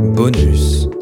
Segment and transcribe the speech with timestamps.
[0.00, 0.99] Bonus.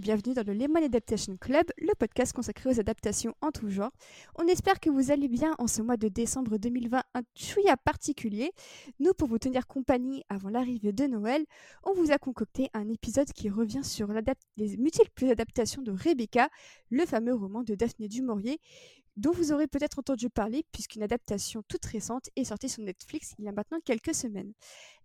[0.00, 3.90] Bienvenue dans le Lemon Adaptation Club, le podcast consacré aux adaptations en tout genre.
[4.36, 8.52] On espère que vous allez bien en ce mois de décembre 2020, un chouïa particulier.
[9.00, 11.44] Nous, pour vous tenir compagnie avant l'arrivée de Noël,
[11.84, 14.08] on vous a concocté un épisode qui revient sur
[14.56, 16.48] les multiples adaptations de Rebecca,
[16.90, 18.60] le fameux roman de Daphné du Maurier,
[19.16, 23.44] dont vous aurez peut-être entendu parler puisqu'une adaptation toute récente est sortie sur Netflix il
[23.44, 24.52] y a maintenant quelques semaines.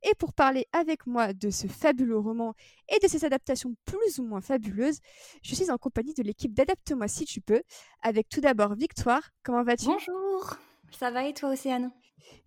[0.03, 2.53] Et pour parler avec moi de ce fabuleux roman
[2.89, 5.00] et de ses adaptations plus ou moins fabuleuses,
[5.41, 7.61] je suis en compagnie de l'équipe d'Adapte-moi si tu peux,
[8.02, 9.22] avec tout d'abord Victoire.
[9.44, 9.85] Comment vas-tu?
[9.85, 10.58] Bonjour.
[10.91, 11.91] Ça va et toi, Océane?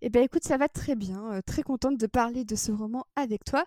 [0.01, 3.05] Eh bien écoute, ça va très bien, euh, très contente de parler de ce roman
[3.15, 3.65] avec toi.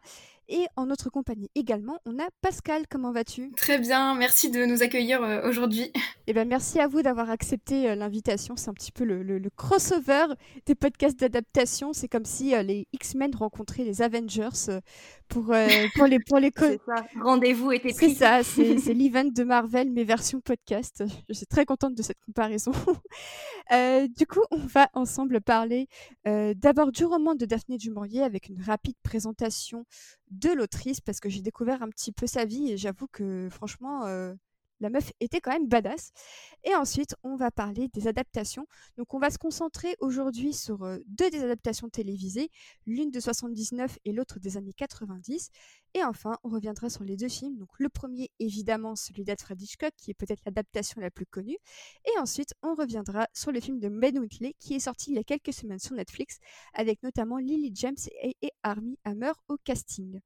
[0.49, 2.83] Et en notre compagnie également, on a Pascal.
[2.91, 3.51] Comment vas-tu?
[3.57, 5.91] Très bien, merci de nous accueillir euh, aujourd'hui.
[6.27, 8.55] Eh bien merci à vous d'avoir accepté euh, l'invitation.
[8.57, 10.27] C'est un petit peu le, le- le crossover
[10.67, 11.93] des podcasts d'adaptation.
[11.93, 14.49] C'est comme si euh, les X-Men rencontraient les Avengers
[15.29, 16.79] pour, euh, pour les, pour les C'est.
[17.21, 18.15] Rendez-vous était C'est pris.
[18.15, 21.03] ça, c'est c'est l'event de Marvel, mais version podcast.
[21.29, 22.73] Je suis très contente de cette comparaison.
[23.73, 25.89] Euh, du coup, on va ensemble parler
[26.27, 29.87] euh, d'abord du roman de Daphné du Maurier avec une rapide présentation
[30.39, 34.07] de l'autrice parce que j'ai découvert un petit peu sa vie et j'avoue que franchement,
[34.07, 34.35] euh,
[34.85, 36.13] la meuf était quand même badass.
[36.63, 38.67] Et ensuite, on va parler des adaptations.
[38.97, 42.51] Donc, on va se concentrer aujourd'hui sur euh, deux des adaptations télévisées,
[42.87, 45.51] l'une de 79 et l'autre des années 90.
[45.95, 47.57] Et enfin, on reviendra sur les deux films.
[47.57, 51.57] Donc, le premier, évidemment, celui d'Alfred Hitchcock, qui est peut-être l'adaptation la plus connue.
[52.05, 55.19] Et ensuite, on reviendra sur le film de Ben Whitley, qui est sorti il y
[55.19, 56.39] a quelques semaines sur Netflix,
[56.75, 60.21] avec notamment Lily James et, et Armie Hammer au casting.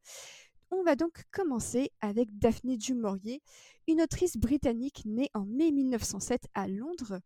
[0.71, 3.41] On va donc commencer avec Daphné du Maurier,
[3.87, 7.21] une autrice britannique née en mai 1907 à Londres.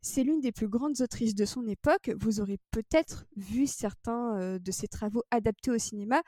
[0.00, 2.10] C'est l'une des plus grandes autrices de son époque.
[2.20, 6.22] Vous aurez peut-être vu certains euh, de ses travaux adaptés au cinéma,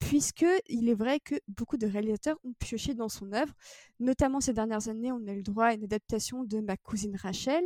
[0.00, 3.52] puisque il est vrai que beaucoup de réalisateurs ont pioché dans son œuvre.
[4.00, 7.16] Notamment ces dernières années, on a eu le droit à une adaptation de Ma cousine
[7.16, 7.64] Rachel,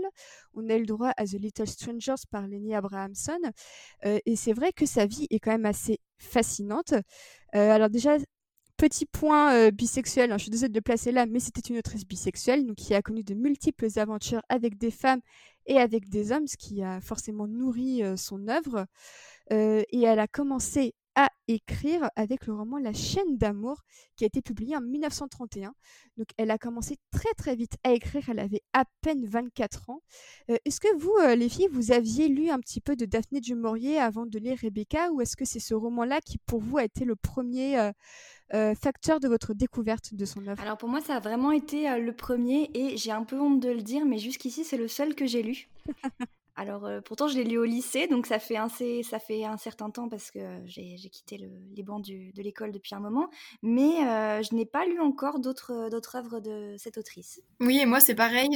[0.52, 3.38] on a eu le droit à The Little Strangers par Lenny Abrahamson,
[4.04, 6.92] Euh, et c'est vrai que sa vie est quand même assez fascinante.
[7.54, 8.16] Euh, alors déjà,
[8.80, 11.76] Petit point euh, bisexuel, hein, je suis désolée de le placer là, mais c'était une
[11.76, 15.20] autrice bisexuelle, donc qui a connu de multiples aventures avec des femmes
[15.66, 18.86] et avec des hommes, ce qui a forcément nourri euh, son œuvre.
[19.52, 23.82] Euh, et elle a commencé à écrire avec le roman La chaîne d'amour,
[24.16, 25.74] qui a été publié en 1931.
[26.16, 30.00] Donc elle a commencé très très vite à écrire, elle avait à peine 24 ans.
[30.48, 33.98] Est-ce que vous, les filles, vous aviez lu un petit peu de Daphné du Maurier
[33.98, 37.04] avant de lire Rebecca, ou est-ce que c'est ce roman-là qui pour vous a été
[37.04, 37.90] le premier
[38.54, 41.88] euh, facteur de votre découverte de son œuvre Alors pour moi, ça a vraiment été
[41.88, 44.88] euh, le premier et j'ai un peu honte de le dire, mais jusqu'ici, c'est le
[44.88, 45.68] seul que j'ai lu.
[46.56, 49.44] Alors euh, pourtant, je l'ai lu au lycée, donc ça fait un, c- ça fait
[49.44, 53.00] un certain temps parce que j'ai quitté le- les bancs du- de l'école depuis un
[53.00, 53.30] moment,
[53.62, 55.72] mais euh, je n'ai pas lu encore d'autres
[56.16, 57.40] œuvres de cette autrice.
[57.60, 58.48] Oui, et moi c'est pareil,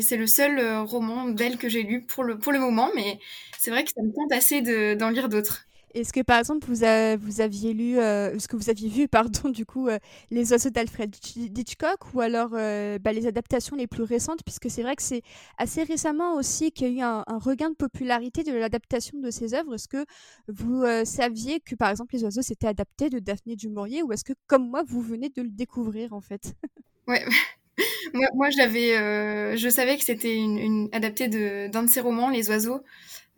[0.00, 3.20] c'est le seul roman d'elle que j'ai lu pour le, pour le moment, mais
[3.58, 5.66] c'est vrai que ça me tente assez de- d'en lire d'autres.
[5.94, 9.08] Est-ce que par exemple vous, a- vous aviez lu, euh, est-ce que vous aviez vu,
[9.46, 9.98] pardon, du coup, euh,
[10.30, 14.70] Les oiseaux d'Alfred Hitch- Hitchcock ou alors euh, bah, les adaptations les plus récentes, puisque
[14.70, 15.22] c'est vrai que c'est
[15.58, 19.30] assez récemment aussi qu'il y a eu un, un regain de popularité de l'adaptation de
[19.30, 19.74] ces œuvres.
[19.74, 20.04] Est-ce que
[20.48, 24.12] vous euh, saviez que par exemple Les oiseaux c'était adapté de Daphné du Maurier ou
[24.12, 26.54] est-ce que comme moi vous venez de le découvrir en fait?
[27.08, 27.24] Ouais.
[28.14, 32.00] Moi, moi j'avais, euh, je savais que c'était une, une adaptée de- d'un de ses
[32.00, 32.82] romans, Les Oiseaux.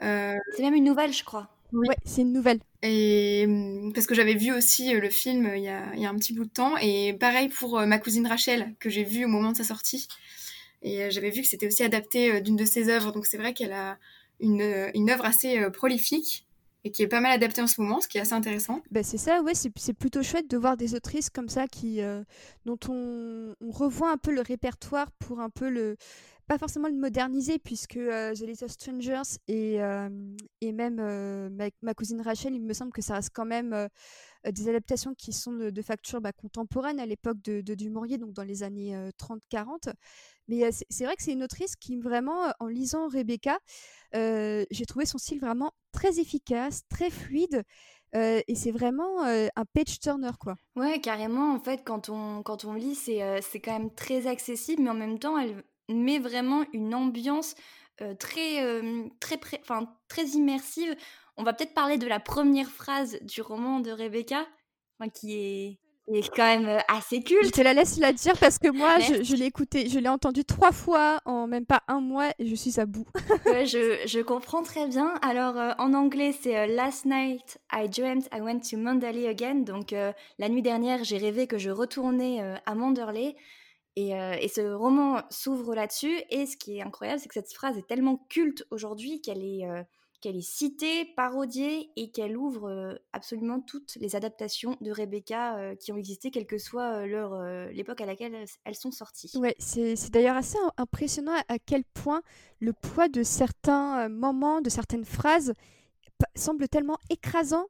[0.02, 1.53] Euh, C'est même une nouvelle, je crois.
[1.74, 1.88] Oui.
[1.88, 2.60] Ouais, c'est une nouvelle.
[2.82, 6.00] Et hum, parce que j'avais vu aussi euh, le film euh, il y a, il
[6.00, 6.76] y a un petit bout de temps.
[6.78, 10.08] Et pareil pour euh, ma cousine Rachel, que j'ai vu au moment de sa sortie.
[10.82, 13.10] Et j'avais vu que c'était aussi adapté d'une de ses œuvres.
[13.10, 13.98] Donc c'est vrai qu'elle a
[14.38, 16.44] une, une œuvre assez prolifique
[16.84, 18.82] et qui est pas mal adaptée en ce moment, ce qui est assez intéressant.
[18.90, 22.02] Bah, c'est ça, ouais, c'est c'est plutôt chouette de voir des autrices comme ça qui,
[22.02, 22.22] euh,
[22.66, 25.96] dont on, on revoit un peu le répertoire pour un peu le,
[26.46, 30.08] pas forcément le moderniser, puisque euh, The Little Strangers et, euh,
[30.60, 31.48] et même euh,
[31.82, 33.88] ma, cousine Rachel, il me semble que ça reste quand même euh,
[34.50, 38.42] des adaptations qui sont de, facture bah, contemporaine à l'époque de, de, Dumouriez, donc dans
[38.42, 39.92] les années 30-40.
[40.48, 43.58] Mais c'est vrai que c'est une autrice qui, vraiment, en lisant Rebecca,
[44.12, 47.62] j'ai trouvé son style vraiment très efficace, très fluide.
[48.12, 50.56] et c'est vraiment un page turner, quoi.
[50.76, 51.54] Ouais, carrément.
[51.54, 54.94] En fait, quand on, quand on lit, c'est c'est quand même très accessible, mais en
[54.94, 57.54] même temps, elle met vraiment une ambiance
[58.18, 58.82] très,
[59.20, 59.40] très,
[60.08, 60.94] très immersive.
[61.36, 64.46] On va peut-être parler de la première phrase du roman de Rebecca,
[65.12, 65.78] qui est
[66.12, 67.46] est quand même assez culte.
[67.46, 70.44] Je te la laisse la dire parce que moi, je, l'ai écouté, je l'ai entendu
[70.44, 73.06] trois fois en même pas un mois et je suis à bout.
[73.46, 75.14] ouais, je, je, comprends très bien.
[75.22, 79.60] Alors, en anglais, c'est Last night, I dreamt I went to Manderley again.
[79.60, 83.34] Donc, la nuit dernière, j'ai rêvé que je retournais à Manderley.
[83.96, 86.20] Et, et, ce roman s'ouvre là-dessus.
[86.30, 89.64] Et ce qui est incroyable, c'est que cette phrase est tellement culte aujourd'hui qu'elle est
[90.20, 95.98] qu'elle est citée, parodiée et qu'elle ouvre absolument toutes les adaptations de Rebecca qui ont
[95.98, 97.40] existé, quelle que soit leur
[97.72, 99.30] l'époque à laquelle elles sont sorties.
[99.36, 102.22] Ouais, c'est d'ailleurs assez impressionnant à quel point
[102.58, 105.52] le poids de certains moments, de certaines phrases
[106.34, 107.66] semble tellement écrasant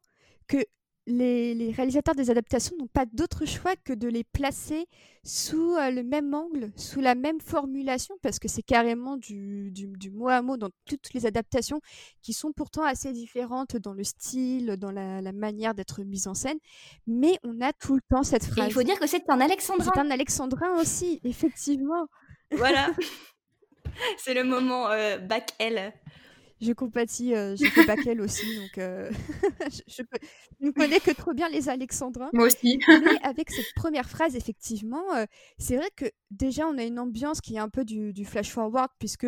[0.46, 0.58] que
[1.06, 4.86] les, réalisateurs des adaptations n'ont pas d'autre choix que de les placer
[5.22, 9.72] sous euh, le même angle, sous la même formulation, parce que c'est carrément du,
[10.12, 11.80] mot à mot dans toutes les adaptations,
[12.22, 16.58] qui sont pourtant assez différentes dans le style, dans la, manière d'être mise en scène,
[17.06, 18.68] mais on a tout le temps cette phrase.
[18.68, 19.90] il faut dire que c'est un alexandrin.
[19.92, 22.06] C'est un alexandrin aussi, effectivement.
[22.52, 22.90] Voilà.
[24.18, 25.92] c'est le moment euh, back L
[26.64, 29.10] je compatis, euh, j'ai fait Bakel aussi, donc euh,
[29.88, 30.02] je,
[30.60, 32.30] ne connais que trop bien les Alexandrins.
[32.32, 32.80] Moi aussi.
[32.88, 35.26] Mais avec cette première phrase, effectivement, euh,
[35.58, 38.90] c'est vrai que déjà on a une ambiance qui est un peu du, flash forward,
[38.98, 39.26] puisque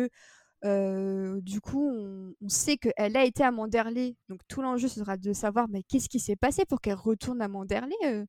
[0.63, 5.67] du coup on, sait qu'elle a été à Manderley, donc tout l'enjeu sera de savoir
[5.69, 8.25] mais qu'est-ce qui s'est passé pour qu'elle retourne à Manderley,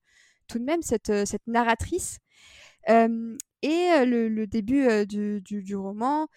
[0.46, 2.18] tout de même cette, cette narratrice.
[3.62, 6.28] Et le, début du, roman,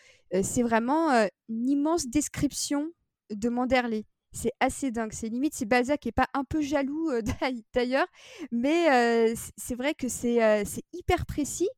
[0.44, 1.10] c'est vraiment
[1.50, 2.90] une immense description
[3.30, 4.06] de Manderley.
[4.34, 5.12] C'est assez dingue.
[5.12, 7.12] C'est limite si Balzac qui est pas un peu jaloux
[7.74, 8.08] d'ailleurs,
[8.52, 10.64] mais c'est vrai que c'est
[10.94, 11.70] hyper précis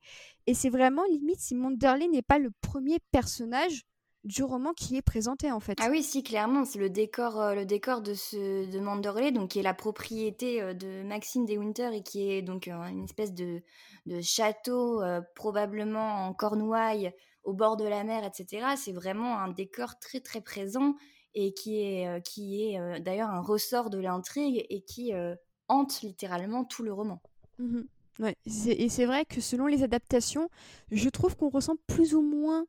[0.45, 3.83] et c'est vraiment limite si Manderley n'est pas le premier personnage
[4.23, 5.77] du roman qui est présenté en fait.
[5.81, 9.59] Ah oui, si clairement, c'est le décor, le décor de ce de Manderley, donc qui
[9.59, 13.61] est la propriété de Maxime de Winter et qui est donc une espèce de,
[14.05, 15.01] de château
[15.35, 18.67] probablement en Cornouailles au bord de la mer, etc.
[18.77, 20.95] C'est vraiment un décor très très présent
[21.35, 25.35] et qui est, euh, qui est euh, d'ailleurs un ressort de l'intrigue et qui euh,
[25.67, 27.21] hante littéralement tout le roman.
[27.59, 27.81] Mmh
[28.19, 30.49] ouais, et c'est vrai que selon les adaptations,
[30.91, 32.65] je trouve qu'on ressent plus ou moins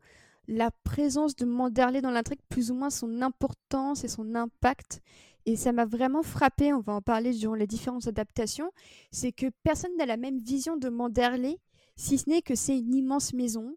[0.48, 5.00] la présence de Manderley dans l'intrigue, plus ou moins son importance et son impact.
[5.46, 8.70] Et ça m'a vraiment frappé, on va en parler durant les différentes adaptations,
[9.10, 11.58] c'est que personne n'a la même vision de Manderley,
[11.96, 13.76] si ce n'est que c'est une immense maison,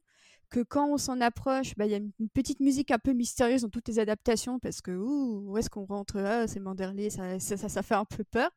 [0.49, 3.63] que quand on s'en approche, bah, il y a une petite musique un peu mystérieuse
[3.63, 7.57] dans toutes les adaptations parce que où est-ce qu'on rentre ah, C'est Manderley, ça, ça,
[7.57, 8.49] ça, fait un peu peur.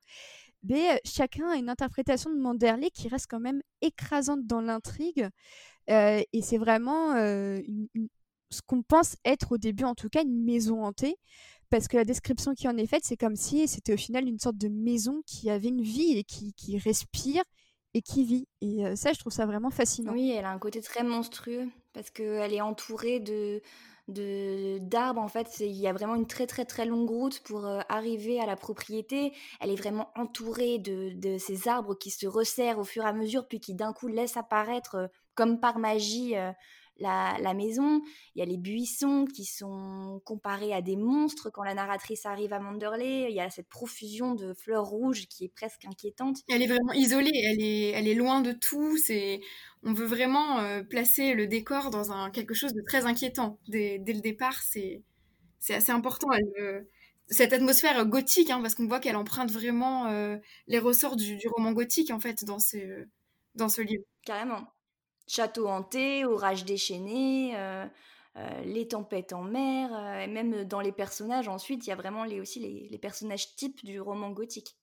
[0.62, 5.28] Mais euh, chacun a une interprétation de Manderley qui reste quand même écrasante dans l'intrigue.
[5.90, 11.16] Et c'est vraiment ce qu'on pense être au début, en tout cas, une maison hantée.
[11.68, 14.40] Parce que la description qui en est faite, c'est comme si c'était au final une
[14.40, 17.44] sorte de maison qui avait une vie et qui, qui respire
[17.94, 18.48] et qui vit.
[18.60, 20.12] Et ça, je trouve ça vraiment fascinant.
[20.12, 23.60] Oui, elle a un côté très monstrueux parce qu'elle est entourée de
[24.08, 28.40] d'arbres en fait il y a vraiment une très très très longue route pour arriver
[28.40, 32.84] à la propriété elle est vraiment entourée de, de, ces arbres qui se resserrent au
[32.84, 35.10] fur et à mesure puis qui d'un coup laissent apparaître
[35.40, 36.34] comme par magie
[37.00, 38.02] la, maison,
[38.34, 42.52] il y a les buissons qui sont comparés à des monstres quand la narratrice arrive
[42.52, 46.38] à Manderley, il y a cette profusion de fleurs rouges qui est presque inquiétante.
[46.48, 49.40] Elle est vraiment isolée, elle est, elle est loin de tout, c'est...
[49.82, 53.58] on veut vraiment euh, placer le décor dans un, quelque chose de très inquiétant.
[53.68, 55.02] Dès, le départ, c'est,
[55.58, 56.28] c'est assez important.
[57.28, 61.48] Cette atmosphère gothique, hein, parce qu'on voit qu'elle emprunte vraiment euh, les ressorts du, du,
[61.48, 63.06] roman gothique, en fait, dans ce,
[63.54, 64.02] dans ce livre.
[64.24, 64.66] Carrément
[65.30, 67.86] château hanté, orage déchaîné, euh,
[68.36, 71.96] euh, les tempêtes en mer, euh, et même dans les personnages, ensuite, il y a
[71.96, 74.76] vraiment les, aussi les, personnages types du roman gothique.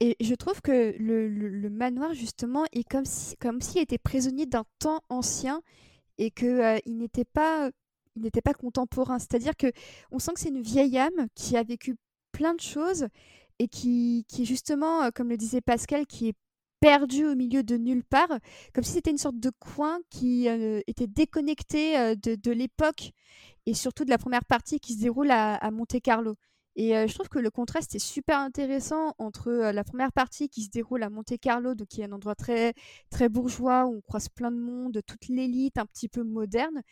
[0.00, 5.00] Et je trouve que le, manoir, justement, est comme s'il comme était prisonnier d'un temps
[5.08, 5.62] ancien
[6.18, 7.70] et qu'il il n'était pas,
[8.16, 9.20] il n'était pas contemporain.
[9.20, 9.68] C'est-à-dire que
[10.10, 11.94] on sent que c'est une vieille âme qui a vécu
[12.32, 13.06] plein de choses
[13.60, 16.34] et qui, qui justement, comme le disait Pascal, qui est
[16.84, 18.28] perdu au milieu de nulle part,
[18.74, 23.12] comme si c'était une sorte de coin qui euh, était déconnecté euh, de, l'époque
[23.64, 26.36] et surtout de la première partie qui se déroule à, Monte Carlo.
[26.76, 30.68] Et je trouve que le contraste est super intéressant entre la première partie qui se
[30.68, 32.74] déroule à Monte Carlo, donc qui est un endroit très,
[33.08, 36.82] très bourgeois où on croise plein de monde, toute l'élite un petit peu moderne,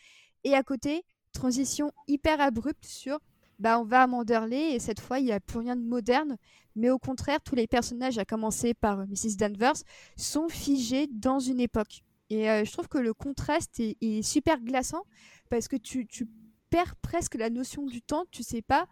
[0.43, 3.19] et à côté, transition hyper abrupte sur
[3.59, 6.37] bah, on va à Manderley et cette fois il n'y a plus rien de moderne,
[6.75, 9.37] mais au contraire tous les personnages, à commencer par Mrs.
[9.37, 9.75] Danvers,
[10.17, 12.03] sont figés dans une époque.
[12.29, 15.03] Et je trouve que le contraste est, super glaçant
[15.49, 16.27] parce que tu, tu
[16.69, 18.87] perds presque la notion du temps, tu sais pas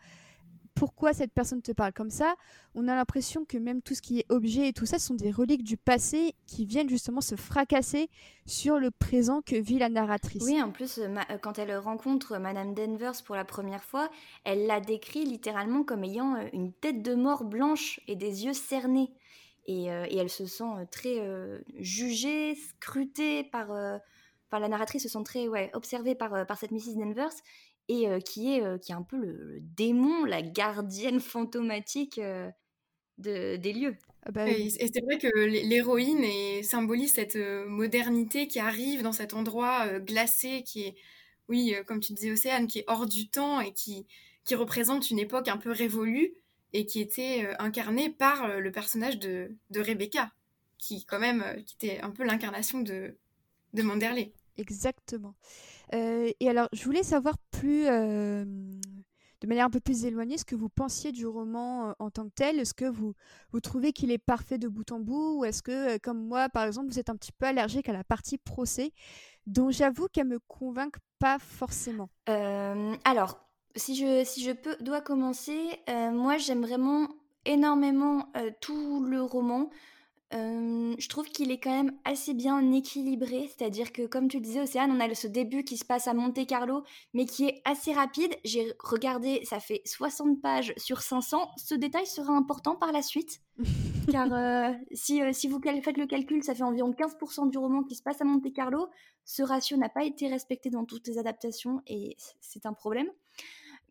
[0.74, 2.36] pourquoi cette personne te parle comme ça,
[2.75, 5.32] on a l'impression que même tout ce qui est objet et tout ça sont des
[5.32, 8.10] reliques du passé qui viennent justement se fracasser
[8.46, 10.44] sur le présent que vit la narratrice.
[10.44, 14.10] Oui, en plus, euh, euh, quand elle rencontre Madame Danvers pour la première fois,
[14.44, 18.54] elle la décrit littéralement comme ayant euh, une tête de mort blanche et des yeux
[18.54, 19.12] cernés.
[19.68, 21.22] Et, elle se sent très
[21.78, 26.98] jugée, scrutée par, la narratrice, se sent très ouais, observée par, par cette Mrs.
[26.98, 27.32] Danvers
[27.88, 32.19] et qui, est, qui est un peu le, démon, la gardienne fantomatique
[33.17, 33.97] de, des lieux.
[34.23, 36.25] Ah bah et, c'est vrai que l'héroïne
[36.63, 40.95] symbolise cette modernité qui arrive dans cet endroit glacé qui est,
[41.50, 44.05] oui, comme tu disais, Océane, qui est hors du temps et qui,
[44.45, 46.33] qui représente une époque un peu révolue
[46.73, 50.31] et qui était incarnée par le personnage de, de, Rebecca,
[50.77, 53.17] qui quand même qui était un peu l'incarnation de,
[53.73, 54.33] de Manderley.
[54.57, 55.35] Exactement.
[55.93, 60.45] Euh, et alors, je voulais savoir plus, euh, de manière un peu plus éloignée, ce
[60.45, 62.60] que vous pensiez du roman euh, en tant que tel.
[62.60, 63.13] Est-ce que vous,
[63.51, 66.63] vous trouvez qu'il est parfait de bout en bout ou est-ce que, comme moi, par
[66.63, 68.93] exemple, vous êtes un petit peu allergique à la partie procès,
[69.48, 72.10] dont j'avoue qu'elle me convainc pas forcément?
[72.27, 73.39] Alors,
[73.75, 75.57] si je, si je peux, dois commencer,
[76.13, 77.07] moi j'aime vraiment
[77.45, 79.69] énormément tout le roman
[80.31, 84.91] je trouve qu'il est quand même assez bien équilibré, c'est-à-dire que comme tu disais Océane,
[84.91, 86.83] on a ce début qui se passe à Monte Carlo,
[87.13, 88.33] mais qui est assez rapide.
[88.43, 91.51] J'ai regardé, ça fait 60 pages sur 500.
[91.57, 93.41] Ce détail sera important par la suite,
[94.11, 94.27] car
[94.93, 98.21] si, si vous faites le calcul, ça fait environ 15% du roman qui se passe
[98.21, 98.88] à Monte Carlo.
[99.25, 103.07] Ce ratio n'a pas été respecté dans toutes les adaptations et c'est un problème.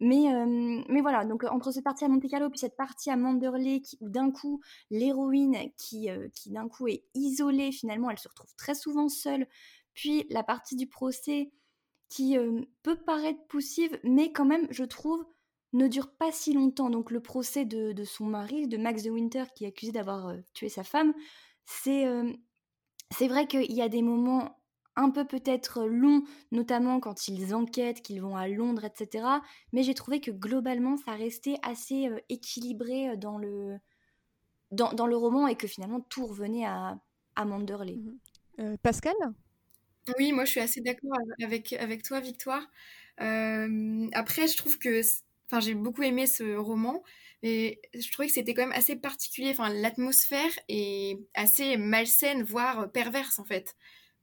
[0.00, 4.08] Mais, voilà, donc entre cette partie à Monte Carlo puis cette partie à Manderley, où
[4.08, 6.08] d'un coup, l'héroïne qui,
[6.46, 9.46] d'un coup est isolée, finalement, elle se retrouve très souvent seule,
[9.92, 11.50] puis la partie du procès
[12.08, 12.36] qui
[12.82, 15.24] peut paraître poussive, mais quand même, je trouve,
[15.72, 16.90] ne dure pas si longtemps.
[16.90, 20.34] Donc le procès de, de son mari, de Max de Winter, qui est accusé d'avoir
[20.54, 21.12] tué sa femme,
[21.66, 22.06] c'est
[23.12, 24.59] c'est vrai qu'il y a des moments
[24.96, 29.24] un peu peut-être long, notamment quand ils enquêtent, qu'ils vont à Londres, etc.
[29.72, 33.78] Mais j'ai trouvé que globalement, ça restait assez équilibré dans le,
[34.72, 36.98] dans, le roman et que finalement tout revenait à,
[37.36, 37.96] à Manderley.
[38.58, 39.14] Mmh Pascal?
[40.18, 42.66] Oui, moi je suis assez d'accord avec, avec toi, Victoire.
[43.16, 45.00] après, je trouve que
[45.46, 47.02] enfin, j'ai beaucoup aimé ce roman.
[47.42, 49.50] Et je trouvais que c'était quand même assez particulier.
[49.50, 53.76] Enfin, l'atmosphère est assez malsaine, voire perverse en fait.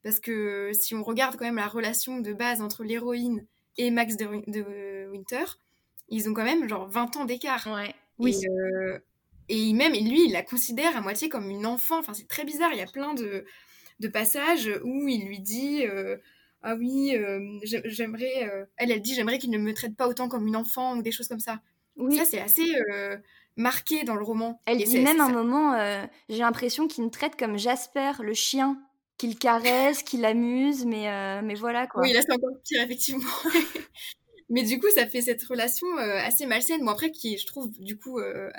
[0.04, 3.46] Parce que si on regarde quand même la relation de base entre l'héroïne
[3.77, 5.44] et Max de, Winter,
[6.10, 7.68] ils ont quand même genre 20 ans d'écart.
[7.68, 7.94] Ouais.
[8.20, 8.36] Oui.
[8.48, 9.00] Euh,
[9.50, 12.00] et, même, lui, il la considère à moitié comme une enfant.
[12.00, 12.72] Enfin, c'est très bizarre.
[12.74, 13.46] Il y a plein de,
[14.00, 16.18] de passages où il lui dit euh,
[16.63, 18.68] Ah oui, euh, j'aimerais.
[18.77, 21.12] elle, elle dit J'aimerais qu'il ne me traite pas autant comme une enfant ou des
[21.12, 21.62] choses comme ça.
[21.96, 22.18] Oui.
[22.18, 22.72] Ça, c'est assez
[23.56, 24.62] marqué dans le roman.
[24.66, 25.77] Elle dit même un moment
[26.30, 28.82] J'ai l'impression qu'il me traite comme Jasper, le chien
[29.17, 32.01] qu'il caresse, qu'il amuse, mais, euh, mais voilà quoi.
[32.01, 33.29] Oui, là c'est encore pire, effectivement.
[34.50, 36.81] mais du coup, ça fait cette relation euh, assez malsaine.
[36.81, 38.50] Bon, après, qui je trouve du coup euh,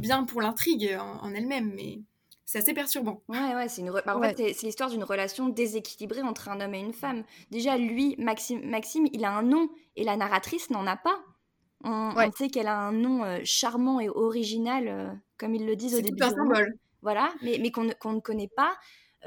[0.00, 2.00] bien pour l'intrigue en, elle-même, mais
[2.44, 3.22] c'est assez perturbant.
[3.28, 6.74] Ouais, ouais, c'est une bah, en fait, c'est l'histoire d'une relation déséquilibrée entre un homme
[6.74, 7.24] et une femme.
[7.50, 11.18] Déjà, lui, Maxime, Maxime il a un nom et la narratrice n'en a pas.
[11.84, 16.18] On, sait qu'elle a un nom charmant et original, comme ils le disent au début.
[16.18, 16.74] C'est un symbole.
[17.02, 18.76] Voilà, mais, mais qu'on ne connaît pas.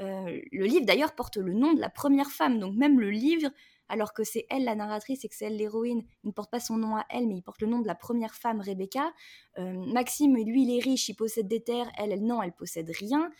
[0.00, 3.50] Euh, le livre d'ailleurs porte le nom de la première femme, donc même le livre,
[3.88, 6.60] alors que c'est elle la narratrice et que c'est elle l'héroïne, il ne porte pas
[6.60, 9.12] son nom à elle, mais il porte le nom de la première femme, Rebecca.
[9.58, 12.90] Euh, Maxime, lui, il est riche, il possède des terres, elle, elle non, elle possède
[12.90, 13.30] rien.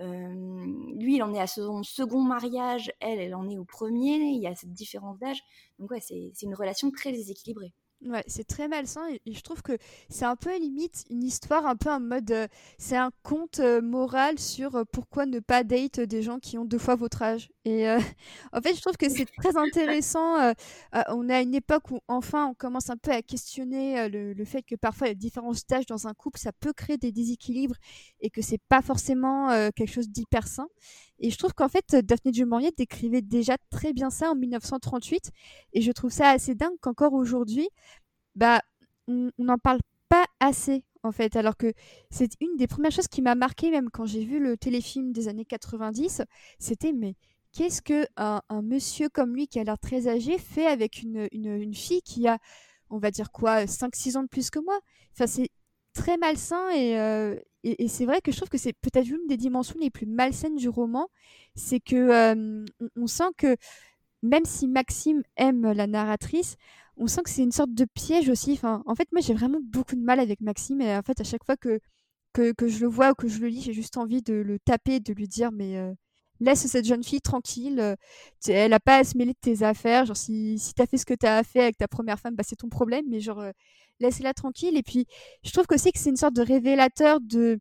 [0.00, 4.16] Euh, lui, il en est à son second mariage, elle, elle en est au premier,
[4.16, 5.42] il y a cette différence d'âge.
[5.78, 7.74] Donc ouais, c'est une relation très déséquilibrée.
[8.06, 9.76] Ouais, c'est très malsain et, je trouve que
[10.08, 12.46] c'est un peu limite une histoire un peu en mode euh,
[12.78, 16.64] c'est un conte euh, moral sur euh, pourquoi ne pas date des gens qui ont
[16.64, 17.50] deux fois votre âge.
[17.64, 17.88] Et
[18.52, 20.54] en fait, je trouve que c'est très intéressant.
[21.08, 24.76] on à une époque où enfin on commence un peu à questionner le, fait que
[24.76, 27.74] parfois la différence d'âge dans un couple ça peut créer des déséquilibres
[28.20, 30.68] et que c'est pas forcément quelque chose d'hyper sain.
[31.18, 35.30] Et je trouve qu'en fait, Daphné du Maurier décrivait déjà très bien ça en 1938.
[35.72, 37.68] Et je trouve ça assez dingue qu'encore aujourd'hui,
[38.34, 38.62] bah,
[39.08, 41.36] on n'en parle pas assez en fait.
[41.36, 41.72] Alors que
[42.10, 45.28] c'est une des premières choses qui m'a marqué même quand j'ai vu le téléfilm des
[45.28, 46.22] années 90,
[46.58, 47.14] c'était mais
[47.52, 51.74] qu'est-ce que un, monsieur comme lui qui a l'air très âgé fait avec une, une,
[51.74, 52.38] fille qui a,
[52.90, 54.78] on va dire quoi, 5-6 ans de plus que moi?
[55.12, 55.50] Enfin, c'est
[55.94, 59.76] très malsain euh, et, c'est vrai que je trouve que c'est peut-être une des dimensions
[59.80, 61.08] les plus malsaines du roman,
[61.54, 62.64] c'est que
[62.96, 63.56] on, sent que
[64.22, 66.56] même si Maxime aime la narratrice,
[66.96, 68.60] on sent que c'est une sorte de piège aussi.
[68.62, 71.44] En fait, moi j'ai vraiment beaucoup de mal avec Maxime et en fait à chaque
[71.44, 71.80] fois que
[72.32, 75.00] que, je le vois ou que je le lis, j'ai juste envie de le taper,
[75.00, 75.76] de lui dire mais
[76.40, 77.96] laisse cette jeune fille tranquille.
[78.46, 80.06] Elle n'a pas à se mêler de tes affaires.
[80.06, 82.34] Genre, si, si tu as fait ce que tu as fait avec ta première femme,
[82.34, 83.04] bah, c'est ton problème.
[83.08, 83.42] Mais genre,
[84.02, 84.76] euh, laisse-la tranquille.
[84.76, 85.06] Et puis,
[85.44, 87.58] je trouve aussi que c'est une sorte de révélateur de,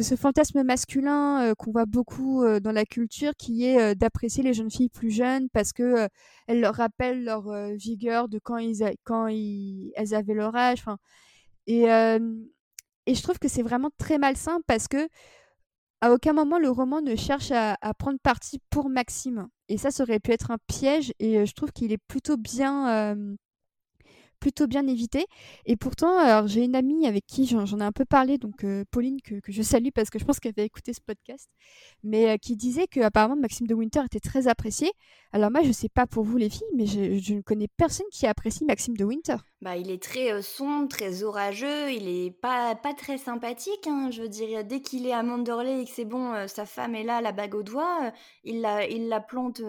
[0.00, 4.70] ce fantasme masculin euh, qu'on voit beaucoup dans la culture, qui est d'apprécier les jeunes
[4.70, 6.08] filles plus jeunes parce que
[6.46, 7.44] elles leur rappellent leur
[7.76, 10.84] vigueur de quand, ils quand elles avaient leur âge.
[11.66, 11.84] Et,
[13.06, 15.08] et je trouve que c'est vraiment très malsain parce que
[16.04, 19.48] à aucun moment le roman ne cherche à, prendre parti pour Maxime.
[19.70, 21.14] Et ça, ça aurait pu être un piège.
[21.18, 23.36] Et euh, je trouve qu'il est plutôt bien, euh,
[24.44, 25.24] plutôt bien évité.
[25.64, 28.84] Et pourtant, alors j'ai une amie avec qui j'en ai un peu parlé, donc euh,
[28.90, 31.48] Pauline que, je salue parce que je pense qu'elle va écouter ce podcast,
[32.02, 34.92] mais euh, qui disait que apparemment Maxime de Winter était très apprécié.
[35.32, 38.26] Alors moi, je sais pas pour vous les filles, mais je, ne connais personne qui
[38.26, 39.36] apprécie Maxime de Winter.
[39.62, 43.86] Bah, il est très euh, sombre, très orageux, il est pas pas très sympathique.
[43.86, 46.94] Hein, je veux dire, dès qu'il est à Manderley et que c'est bon, sa femme
[46.94, 49.62] est là, la bague au doigt, il la il la plante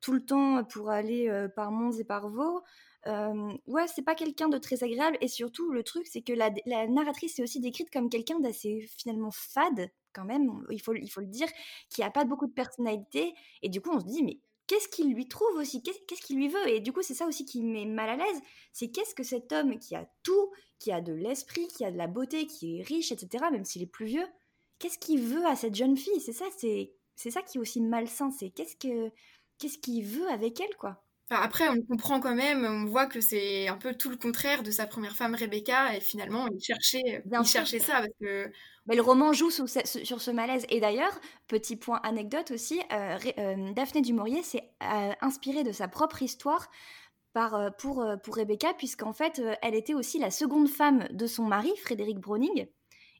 [0.00, 2.62] tout le temps pour aller par Mons et par Vaux
[3.66, 5.16] ouais, c'est pas quelqu'un de très agréable.
[5.20, 6.50] Et surtout, le truc, c'est que la,
[6.86, 11.20] narratrice est aussi décrite comme quelqu'un d'assez finalement fade, quand même, il faut, il faut
[11.20, 11.48] le dire,
[11.90, 13.34] qui a pas beaucoup de personnalité.
[13.62, 15.82] Et du coup, on se dit, mais qu'est-ce qu'il lui trouve aussi?
[15.82, 16.68] Qu'est-ce qu'il lui veut?
[16.68, 18.40] Et du coup, c'est ça aussi qui me met mal à l'aise.
[18.72, 21.96] C'est qu'est-ce que cet homme qui a tout, qui a de l'esprit, qui a de
[21.98, 24.26] la beauté, qui est riche, etc., même s'il est plus vieux,
[24.78, 26.20] qu'est-ce qu'il veut à cette jeune fille?
[26.20, 28.30] C'est ça, c'est, c'est ça qui est aussi malsain.
[28.30, 29.10] C'est qu'est-ce que
[29.58, 31.02] qu'est-ce qu'il veut avec elle, quoi?
[31.30, 34.70] Après, on comprend quand même, on voit que c'est un peu tout le contraire de
[34.70, 38.50] sa première femme Rebecca, et finalement, il cherchait, il cherchait ça parce que.
[38.86, 40.64] Mais le roman joue sur ce, sur ce malaise.
[40.68, 45.72] Et d'ailleurs, petit point anecdote aussi, euh, euh, Daphné du Maurier s'est euh, inspirée de
[45.72, 46.70] sa propre histoire
[47.32, 51.72] par, pour, pour Rebecca, puisqu'en fait, elle était aussi la seconde femme de son mari,
[51.82, 52.68] Frédéric Browning.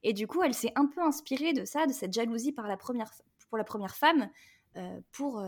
[0.05, 2.77] Et du coup, elle s'est un peu inspirée de ça, de cette jalousie par la
[2.77, 3.11] première,
[3.49, 4.31] pour la première femme,
[5.11, 5.45] pour,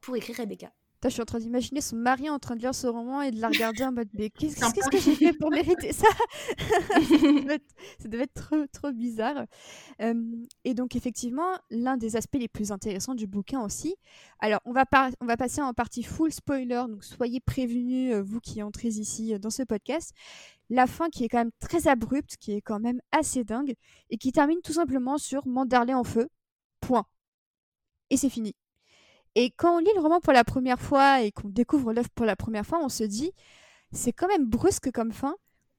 [0.00, 0.72] pour écrire Rebecca
[1.08, 3.40] je suis en train d'imaginer son mari en train de lire ce roman et de
[3.40, 6.08] la regarder en mode mais qu'est-ce que j'ai fait pour mériter ça?
[7.98, 9.44] Ça devait être, trop, trop bizarre.
[10.64, 13.96] et donc effectivement, l'un des aspects les plus intéressants du bouquin aussi.
[14.38, 14.84] Alors on va,
[15.20, 19.34] on va passer en partie full spoiler, donc soyez prévenus, euh, vous qui entrez ici
[19.34, 20.12] euh, dans ce podcast.
[20.70, 23.74] La fin qui est quand même très abrupte, qui est quand même assez dingue,
[24.10, 26.28] et qui termine tout simplement sur Manderley en feu.
[26.80, 27.04] Point.
[28.10, 28.54] Et c'est fini.
[29.34, 32.26] Et quand on lit le roman pour la première fois et qu'on découvre l'œuvre pour
[32.26, 33.32] la première fois, on se dit,
[33.92, 35.36] c'est quand même brusque comme fin.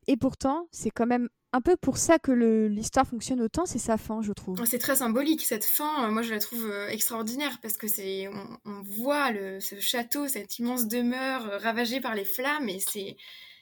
[0.07, 2.31] Et pourtant, c'est quand même un peu pour ça que
[2.67, 4.63] l'histoire fonctionne autant, c'est sa fin, je trouve.
[4.65, 6.09] C'est très symbolique cette fin.
[6.11, 8.27] Moi, je la trouve euh, extraordinaire parce que c'est,
[8.65, 13.15] on, voit ce château, cette immense demeure euh, ravagée par les flammes, et c'est,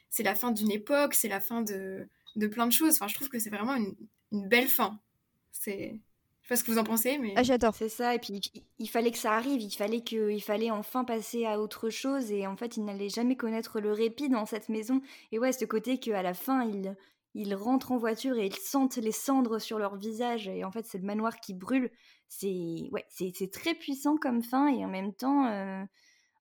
[0.09, 2.93] c'est la fin d'une époque, c'est la fin de, de plein de choses.
[2.95, 3.95] Enfin, je trouve que c'est vraiment une,
[4.31, 4.99] une belle fin.
[5.51, 5.99] C'est
[6.43, 7.33] je sais pas ce que vous en pensez, mais.
[7.37, 7.73] Ah, j'adore.
[7.73, 8.41] C'est ça, et puis
[8.77, 12.33] il, fallait que ça arrive, il fallait, que, il fallait enfin passer à autre chose,
[12.33, 15.01] et en fait, il n'allait jamais connaître le répit dans cette maison.
[15.31, 16.97] Et ouais, ce côté qu'à la fin, ils,
[17.33, 20.85] ils rentrent en voiture et ils sentent les cendres sur leur visage, et en fait,
[20.85, 21.89] c'est le manoir qui brûle.
[22.27, 25.47] C'est ouais, c'est très puissant comme fin, et en même temps.
[25.47, 25.83] Euh,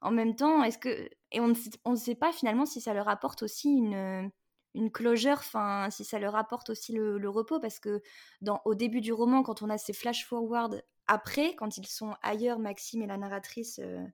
[0.00, 1.08] en même temps, est-ce que.
[1.30, 4.32] Et on ne sait pas finalement si ça leur apporte aussi une
[4.74, 8.02] une closure, enfin, si ça leur apporte aussi le, repos, parce que
[8.40, 12.58] dans, au début du roman, quand on a ces flash-forward après, quand ils sont ailleurs,
[12.58, 14.04] Maxime et la narratrice, euh,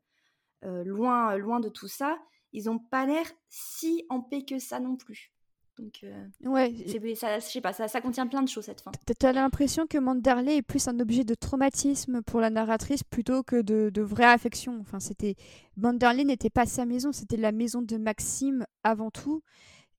[0.65, 2.19] euh, loin, loin de tout ça,
[2.53, 5.33] ils n'ont pas l'air si en paix que ça non plus.
[5.79, 6.75] Donc, euh, ouais,
[7.15, 8.91] ça, je sais pas, ça, ça, contient plein de choses cette fin.
[9.19, 13.63] T'as l'impression que Manderley est plus un objet de traumatisme pour la narratrice plutôt que
[13.63, 14.77] de, de vraie affection.
[14.81, 15.37] Enfin, c'était
[15.77, 19.43] Manderley n'était pas sa maison, c'était la maison de Maxime avant tout.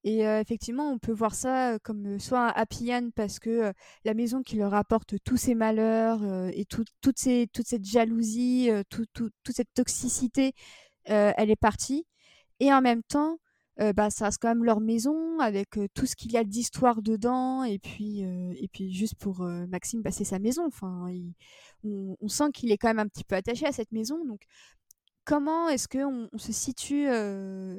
[0.03, 3.73] Et effectivement, on peut voir ça comme soit un happy end parce que
[4.05, 9.33] la maison qui leur apporte tous ces malheurs et tout, toute, cette jalousie, tout, toute
[9.49, 10.53] cette toxicité,
[11.03, 12.05] elle est partie.
[12.61, 13.39] Et en même temps,
[13.95, 17.63] bah, ça reste quand même leur maison avec tout ce qu'il y a d'histoire dedans.
[17.63, 20.65] Et puis, et puis juste pour Maxime, bah, c'est sa maison.
[20.65, 21.07] Enfin,
[21.83, 24.25] on, on, sent qu'il est quand même un petit peu attaché à cette maison.
[24.25, 24.41] Donc
[25.29, 27.07] comment est-ce qu'on on se situe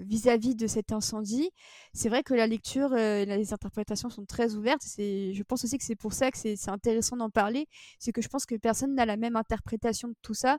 [0.05, 1.51] vis-à-vis de cet incendie?
[1.93, 4.83] C'est vrai que la lecture et les interprétations sont très ouvertes.
[4.97, 7.67] Je pense aussi que c'est pour ça que c'est intéressant d'en parler.
[7.99, 10.59] C'est que je pense que personne n'a la même interprétation de tout ça.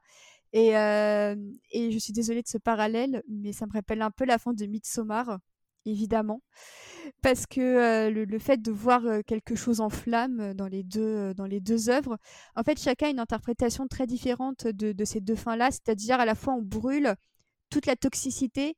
[0.51, 4.38] Et, et je suis désolée de ce parallèle, mais ça me rappelle un peu la
[4.38, 5.39] fin de Midsommar
[5.86, 6.41] évidemment,
[7.22, 11.60] parce que le, fait de voir quelque chose en flamme dans les deux dans les
[11.60, 12.17] deux œuvres,
[12.56, 16.36] en fait, chacun a une interprétation très différente de, ces deux fins-là, c'est-à-dire à la
[16.36, 17.15] fois on brûle
[17.70, 18.76] toute la toxicité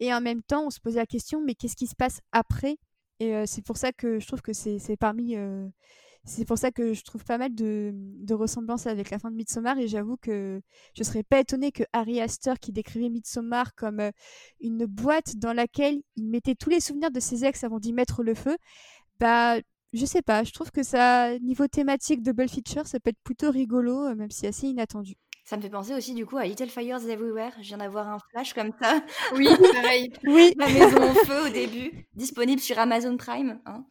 [0.00, 2.78] et en même temps on se pose la question mais qu'est-ce qui se passe après?
[3.18, 5.36] Et c'est pour ça que je trouve que c'est parmi
[6.26, 7.94] c'est pour ça que je trouve pas mal de,
[8.32, 10.60] ressemblances avec la fin de Midsommar et j'avoue que
[10.94, 14.10] je serais pas étonnée que Harry Astor, qui décrivait Midsommar comme euh,
[14.60, 18.24] une boîte dans laquelle il mettait tous les souvenirs de ses ex avant d'y mettre
[18.24, 18.56] le feu,
[19.20, 19.56] bah
[19.92, 23.50] je sais pas, je trouve que ça, niveau thématique double feature, ça peut être plutôt
[23.50, 25.14] rigolo, euh, même si assez inattendu.
[25.44, 27.52] Ça me fait penser aussi du coup à Little Fires Everywhere.
[27.58, 29.00] Je viens d'avoir un flash comme ça.
[29.32, 30.12] Oui, pareil.
[30.24, 30.52] oui.
[30.58, 33.60] La maison en feu au début, disponible sur Amazon Prime.
[33.64, 33.84] Hein.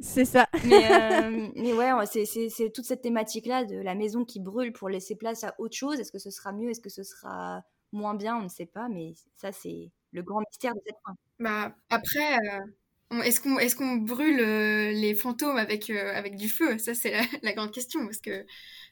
[0.00, 0.46] C'est ça.
[0.64, 5.16] Mais, euh, mais ouais, c'est toute cette thématique-là de la maison qui brûle pour laisser
[5.16, 5.98] place à autre chose.
[6.00, 6.70] Est-ce que ce sera mieux?
[6.70, 8.36] Est-ce que ce sera moins bien?
[8.36, 11.16] On ne sait pas, mais ça, c'est le grand mystère de cette fin.
[11.38, 16.78] Bah, après, euh, est-ce qu'on est qu'on brûle euh, les fantômes avec, avec du feu?
[16.78, 18.04] Ça, c'est la, grande question.
[18.04, 18.44] Parce que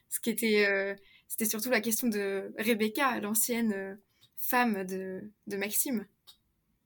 [0.09, 0.95] ce qui était.
[1.27, 3.99] C'était surtout la question de Rebecca, l'ancienne
[4.37, 6.05] femme de, de Maxime.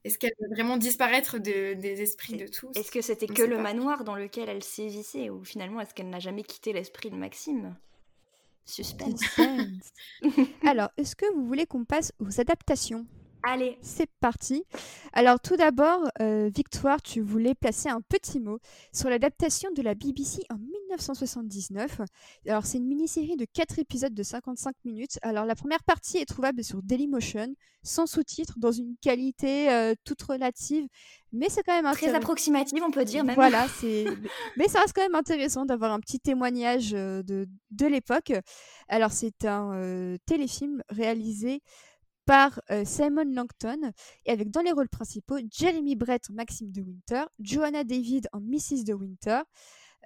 [0.05, 2.71] Est-ce qu'elle veut vraiment disparaître des esprits de tous?
[2.75, 6.19] Est-ce que c'était que le manoir dans lequel elle sévissait ou finalement est-ce qu'elle n'a
[6.19, 7.75] jamais quitté l'esprit de Maxime
[8.69, 9.21] Suspense.
[10.63, 13.07] Alors, est-ce que vous voulez qu'on passe aux adaptations?
[13.43, 13.77] Allez.
[13.81, 14.63] C'est parti.
[15.13, 18.59] Alors tout d'abord, euh, Victoire, tu voulais placer un petit mot
[18.93, 22.01] sur l'adaptation de la BBC en 1979.
[22.47, 25.19] Alors c'est une mini-série de 4 épisodes de 55 minutes.
[25.21, 30.21] Alors la première partie est trouvable sur Dailymotion, sans sous-titres, dans une qualité euh, toute
[30.21, 30.87] relative,
[31.31, 33.35] mais c'est quand même très approximative, on peut dire même.
[33.35, 34.05] Voilà, c'est.
[34.57, 38.33] mais ça reste quand même intéressant d'avoir un petit témoignage euh, de, de l'époque.
[38.89, 41.61] Alors c'est un téléfilm réalisé
[42.29, 43.91] par euh, Simon Langton
[44.27, 48.39] et avec dans les rôles principaux Jeremy Brett en Maxime de Winter, Joanna David en
[48.39, 48.83] Mrs.
[48.85, 49.39] de Winter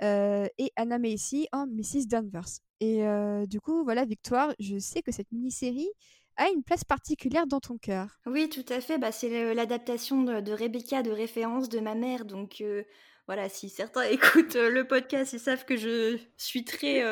[0.02, 2.08] euh, et Anna Macy en Mrs.
[2.08, 2.62] Danvers.
[2.80, 5.90] Et euh, du coup, voilà, Victoire, je sais que cette mini-série
[6.38, 8.18] a une place particulière dans ton cœur.
[8.26, 8.98] Oui, tout à fait.
[8.98, 12.24] Bah, c'est l'adaptation de, de, Rebecca de référence de ma mère.
[12.24, 12.64] Donc
[13.28, 17.04] voilà, si certains écoutent le podcast, ils savent que je suis très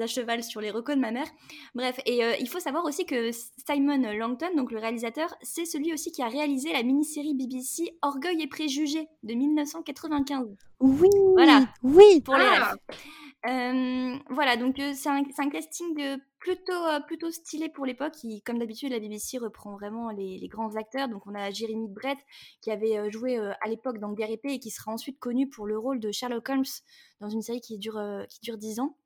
[0.00, 1.26] à cheval sur les recos de ma mère.
[1.74, 5.92] Bref, et euh, il faut savoir aussi que Simon Langton, donc le réalisateur, c'est celui
[5.92, 10.56] aussi qui a réalisé la mini-série BBC Orgueil et préjugés de 1995.
[10.80, 11.66] Oui, voilà.
[11.82, 12.74] Oui, pour les ah.
[13.48, 16.72] euh, voilà, donc euh, c'est un, un, casting plutôt,
[17.06, 18.12] plutôt stylé pour l'époque.
[18.12, 21.08] Qui, comme d'habitude, la BBC reprend vraiment les, les, grands acteurs.
[21.08, 22.18] Donc on a Jeremy Brett
[22.60, 25.78] qui avait joué à l'époque dans Guerre épée et qui sera ensuite connu pour le
[25.78, 26.64] rôle de Sherlock Holmes
[27.20, 28.96] dans une série qui dure, qui dure 10 ans.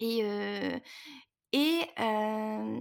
[0.00, 0.22] Et,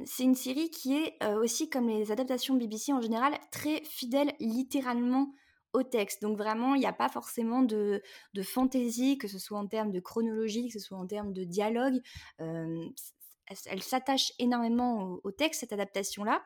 [0.06, 5.34] c'est une série qui est aussi, comme les adaptations BBC en général, très fidèle littéralement
[5.74, 6.22] au texte.
[6.22, 8.02] Donc vraiment, il n'y a pas forcément de,
[8.34, 11.44] de, fantaisie, que ce soit en termes de chronologie, que ce soit en termes de
[11.44, 12.00] dialogue.
[12.38, 16.44] elle, s'attache énormément au, texte, cette adaptation-là.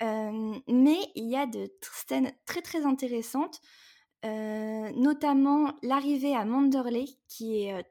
[0.00, 1.70] mais il y a de
[2.08, 3.60] scènes très très intéressantes,
[4.22, 7.84] notamment l'arrivée à Manderley, qui est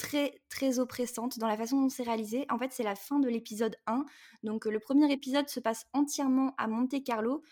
[0.00, 2.46] très très oppressante dans la façon dont c'est réalisé.
[2.48, 4.06] En fait, c'est la fin de l'épisode 1.
[4.42, 7.42] Donc le premier épisode se passe entièrement à Monte Carlo.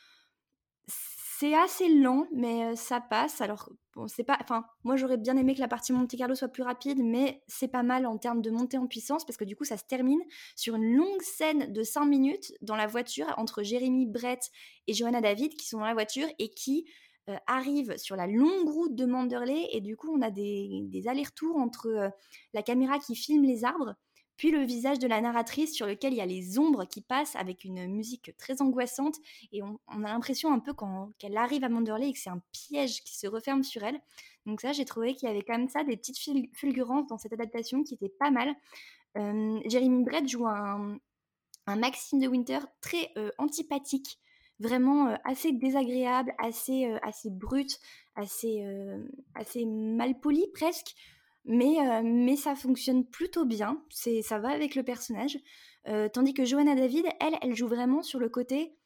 [0.87, 3.42] C'est assez lent, mais ça passe.
[3.42, 4.38] Alors, bon, c'est pas.
[4.40, 7.68] Enfin, moi j'aurais bien aimé que la partie Monte Carlo soit plus rapide, mais c'est
[7.68, 10.22] pas mal en termes de montée en puissance parce que du coup, ça se termine
[10.56, 14.50] sur une longue scène de 5 minutes dans la voiture entre Jérémy Brett
[14.87, 16.87] et Johanna David qui sont dans la voiture et qui
[17.28, 21.56] euh, arrive sur la longue route de Manderley et du coup on a des, allers-retours
[21.56, 22.08] entre euh,
[22.54, 23.96] la caméra qui filme les arbres
[24.38, 27.36] puis le visage de la narratrice sur lequel il y a les ombres qui passent
[27.36, 29.16] avec une musique très angoissante
[29.52, 30.72] et on, a l'impression un peu
[31.18, 34.00] qu'elle arrive à Manderley et que c'est un piège qui se referme sur elle.
[34.46, 36.18] Donc ça j'ai trouvé qu'il y avait quand même ça, des petites
[36.54, 38.54] fulgurances dans cette adaptation qui étaient pas mal.
[39.18, 40.98] Euh, Jeremy Brett joue un,
[41.66, 44.18] Maxime de Winter très antipathique
[44.60, 47.78] vraiment assez désagréable, assez, assez brute,
[48.16, 48.64] assez,
[49.34, 50.94] assez mal poli presque.
[51.44, 55.38] Mais, mais ça fonctionne plutôt bien, c'est, ça va avec le personnage.
[56.12, 58.76] tandis que Johanna David, elle, elle joue vraiment sur le côté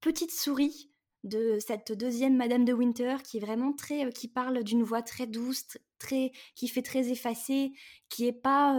[0.00, 0.90] petite souris
[1.24, 5.26] de cette deuxième Madame de Winter qui est vraiment très, qui parle d'une voix très
[5.26, 7.72] douce, très, qui fait très effacée,
[8.08, 8.78] qui est pas,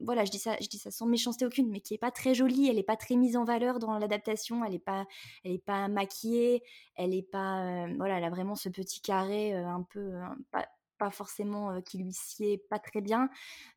[0.00, 2.34] voilà, je dis ça, je dis ça sans méchanceté aucune, mais qui est pas très
[2.34, 5.06] jolie, elle est pas très mise en valeur dans l'adaptation, elle est pas,
[5.44, 6.62] elle est pas maquillée,
[6.96, 10.12] elle est pas, voilà, elle a vraiment ce petit carré un peu,
[10.50, 10.66] pas,
[11.10, 13.28] forcément qui lui sied pas très bien,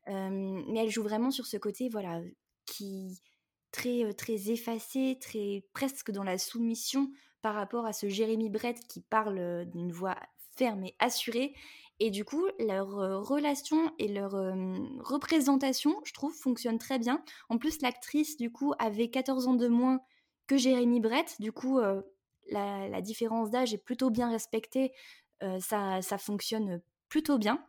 [0.06, 2.22] mais elle joue vraiment sur ce côté, voilà,
[2.64, 3.20] qui
[3.70, 7.10] très très effacé, très presque dans la soumission
[7.42, 10.16] par rapport à ce Jérémy Brett qui parle d'une voix
[10.56, 11.54] ferme et assurée.
[12.00, 12.88] Et du coup, leur
[13.26, 14.32] relation et leur
[15.00, 17.22] représentation, je trouve, fonctionne très bien.
[17.48, 20.00] En plus, l'actrice, du coup, avait 14 ans de moins
[20.46, 21.34] que Jérémy Brett.
[21.40, 21.80] Du coup,
[22.50, 24.92] la, différence d'âge est plutôt bien respectée.
[25.58, 27.64] ça, ça fonctionne plutôt bien.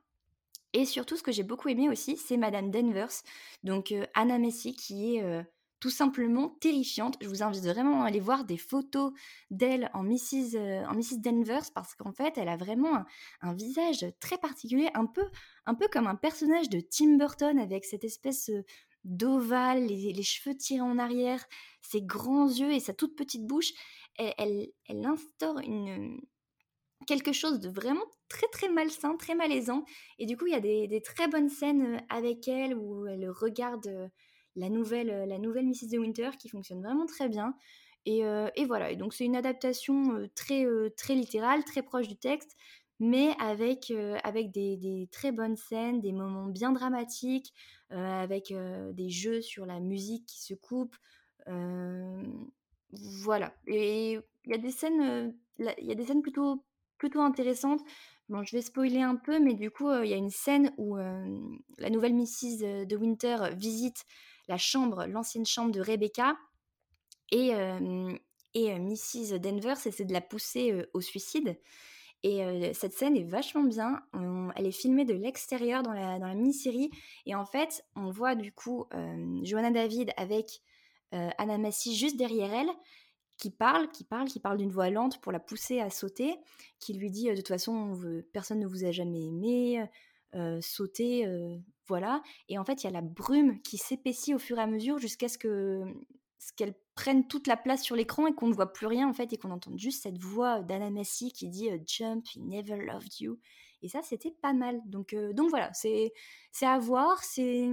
[0.73, 3.23] Et surtout, ce que j'ai beaucoup aimé aussi, c'est Madame Danvers,
[3.63, 5.43] donc Anna Messi, qui est
[5.79, 7.15] tout simplement terrifiante.
[7.21, 9.13] Je vous invite vraiment à aller voir des photos
[9.49, 10.55] d'elle en Mrs.
[10.55, 11.71] Euh, en Mrs.
[11.73, 13.05] Parce qu'en fait, elle a vraiment
[13.41, 15.25] un, visage très particulier, un peu,
[15.65, 18.63] un peu comme un personnage de Tim Burton avec cette espèce euh,
[19.03, 21.45] d'ovale, les, cheveux tirés en arrière,
[21.81, 23.71] ses grands yeux et sa toute petite bouche.
[24.17, 25.61] Elle, elle, instaure
[27.07, 29.85] quelque chose de vraiment très très malsain, très malaisant.
[30.17, 33.29] Et du coup, il y a des, très bonnes scènes euh, avec elle où elle
[33.29, 34.11] regarde
[34.59, 35.89] la nouvelle, euh, la nouvelle Mrs.
[35.91, 37.55] de Winter qui fonctionne vraiment très bien.
[38.05, 40.65] Et, euh, et voilà, et donc c'est une adaptation euh, très,
[40.97, 42.55] très littérale, très proche du texte,
[42.99, 43.93] mais avec,
[44.23, 47.53] avec des, très bonnes scènes, des moments bien dramatiques,
[47.91, 48.53] avec
[48.93, 50.97] des jeux sur la musique qui se coupent.
[53.23, 53.53] voilà.
[53.67, 56.65] Et il y a des scènes, y a des scènes plutôt,
[56.97, 57.79] plutôt intéressantes.
[58.27, 60.97] Bon, je vais spoiler un peu, mais du coup, il y a une scène où
[60.97, 62.85] la nouvelle Mrs.
[62.85, 64.03] de Winter visite
[64.49, 66.35] la chambre, l'ancienne chambre de Rebecca.
[67.31, 67.53] Et,
[68.55, 69.39] Mrs.
[69.39, 71.57] Denver essaie de la pousser au suicide.
[72.23, 74.01] Et cette scène est vachement bien.
[74.55, 76.89] elle est filmée de l'extérieur dans la, mini-série.
[77.25, 78.87] Et en fait, on voit du coup
[79.43, 80.61] Joanna David avec
[81.11, 82.69] Anna Massey juste derrière elle,
[83.37, 86.35] qui parle, qui parle, qui parle d'une voix lente pour la pousser à sauter,
[86.79, 87.97] qui lui dit de toute façon,
[88.33, 89.85] personne ne vous a jamais aimé,
[90.61, 91.25] sauter,
[91.89, 92.23] voilà.
[92.47, 94.97] Et en fait, il y a la brume qui s'épaissit au fur et à mesure
[94.99, 95.83] jusqu'à ce que
[96.37, 99.13] ce qu'elle prenne toute la place sur l'écran et qu'on ne voit plus rien en
[99.13, 103.19] fait et qu'on entende juste cette voix d'Anna Massey qui dit Jump, he never loved
[103.19, 103.37] you.
[103.81, 104.81] Et ça, c'était pas mal.
[104.85, 106.13] Donc, donc voilà, c'est
[106.61, 107.69] à voir, c'est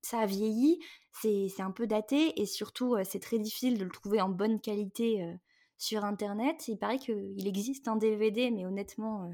[0.00, 0.78] ça a vieilli,
[1.12, 5.36] c'est un peu daté et surtout, c'est très difficile de le trouver en bonne qualité
[5.78, 6.66] sur Internet.
[6.68, 9.30] Il paraît qu'il existe un DVD, mais honnêtement,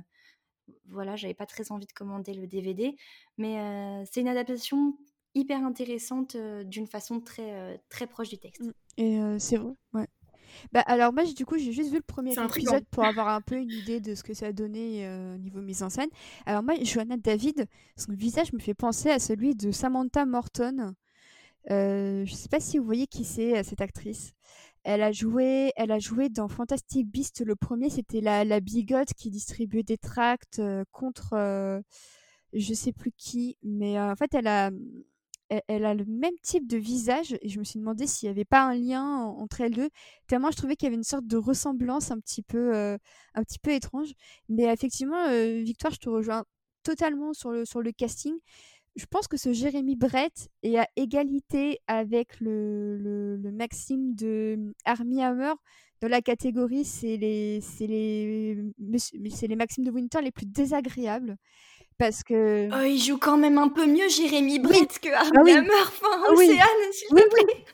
[0.86, 2.96] voilà, j'avais pas très envie de commander le DVD,
[3.36, 4.96] mais c'est une adaptation
[5.34, 8.62] hyper intéressante d'une façon très très proche du texte.
[8.62, 8.72] Mmh.
[8.96, 10.06] Et c'est vrai, ouais.
[10.72, 13.56] Bah alors moi du coup j'ai juste vu le premier épisode pour avoir un peu
[13.56, 16.08] une idée de ce que ça a donné au niveau mise en scène.
[16.46, 20.94] Alors moi Joanna David, son visage me fait penser à celui de Samantha Morton.
[21.68, 24.32] je sais pas si vous voyez qui c'est cette actrice.
[24.90, 27.44] Elle a joué, elle a joué dans Fantastic Beast.
[27.44, 31.82] Le premier, c'était la, la bigote qui distribuait des tracts euh, contre euh,
[32.54, 33.58] je sais plus qui.
[33.62, 34.70] Mais euh, en fait, elle a,
[35.50, 37.36] elle, a le même type de visage.
[37.42, 39.90] Et je me suis demandé s'il n'y avait pas un lien entre elles deux.
[40.26, 43.58] Tellement je trouvais qu'il y avait une sorte de ressemblance un petit peu, un petit
[43.58, 44.12] peu étrange.
[44.48, 45.22] Mais effectivement,
[45.62, 46.44] Victoire, je te rejoins
[46.82, 48.38] totalement sur le, sur le casting
[48.98, 55.22] je pense que ce Jérémy Brett est à égalité avec le, le, Maxime de Army
[55.22, 55.52] Hammer.
[56.00, 61.36] Dans la catégorie c'est les c'est les les Maximes de Winter les plus désagréables
[61.98, 65.58] parce que oh, il joue quand même un peu mieux Jérémy Brett que Army ah
[65.58, 65.70] Hammer.
[65.82, 67.64] Enfin Océane s'il te plaît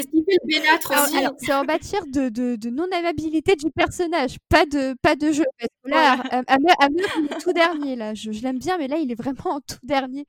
[0.00, 5.44] le C'est en matière de, de, de non-amabilité du personnage, pas de, pas de jeu.
[5.58, 7.96] Parce que là, Amir, il est tout dernier.
[7.96, 8.14] Là.
[8.14, 10.26] Je, je l'aime bien, mais là, il est vraiment en tout dernier.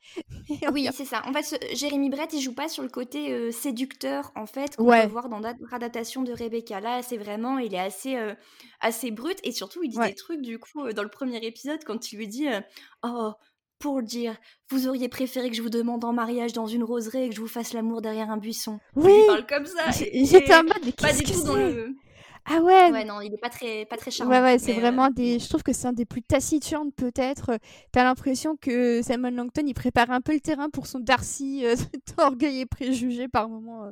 [0.74, 1.22] oui, c'est ça.
[1.26, 4.86] En fait, Jérémy Brett, il joue pas sur le côté euh, séducteur, en fait, qu'on
[4.86, 6.80] peut voir dans l'adaptation de Rebecca.
[6.80, 8.34] Là, c'est vraiment, il est assez, euh,
[8.80, 9.40] assez brut.
[9.44, 12.18] Et surtout, il dit des trucs, du coup, euh, dans le premier épisode, quand il
[12.18, 12.48] lui dit
[13.04, 13.32] Oh,
[13.80, 14.36] pour dire
[14.70, 17.42] vous auriez préféré que je vous demande en mariage dans une roseraie et que je
[17.42, 18.80] vous fasse l'amour derrière un buisson.
[18.96, 19.12] Oui.
[19.14, 19.90] Il parle comme ça.
[19.92, 21.96] J'étais en mode pas du tout dans le
[22.52, 22.92] ah ouais.
[22.92, 24.34] Ouais non, il est pas très pas très charmant.
[24.34, 27.60] Ouais ouais, c'est vraiment euh, des je trouve que c'est un des plus taciturnes peut-être.
[27.92, 31.76] T'as l'impression que Simon Langton il prépare un peu le terrain pour son Darcy euh,
[32.18, 33.86] orgueil et préjugé par moment.
[33.86, 33.92] Euh.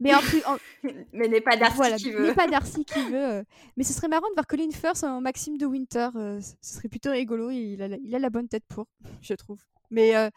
[0.00, 0.42] Mais en plus,
[1.12, 2.26] mais n'est pas Darcy qui veut.
[2.28, 3.44] N'est pas Darcy qui veut.
[3.76, 6.08] Mais ce serait marrant de voir Colin Firth en Maxime de Winter.
[6.16, 7.50] Euh, ce serait plutôt rigolo.
[7.50, 8.86] Il a, il a la bonne tête pour,
[9.22, 9.60] je trouve.
[9.90, 10.30] Mais, euh,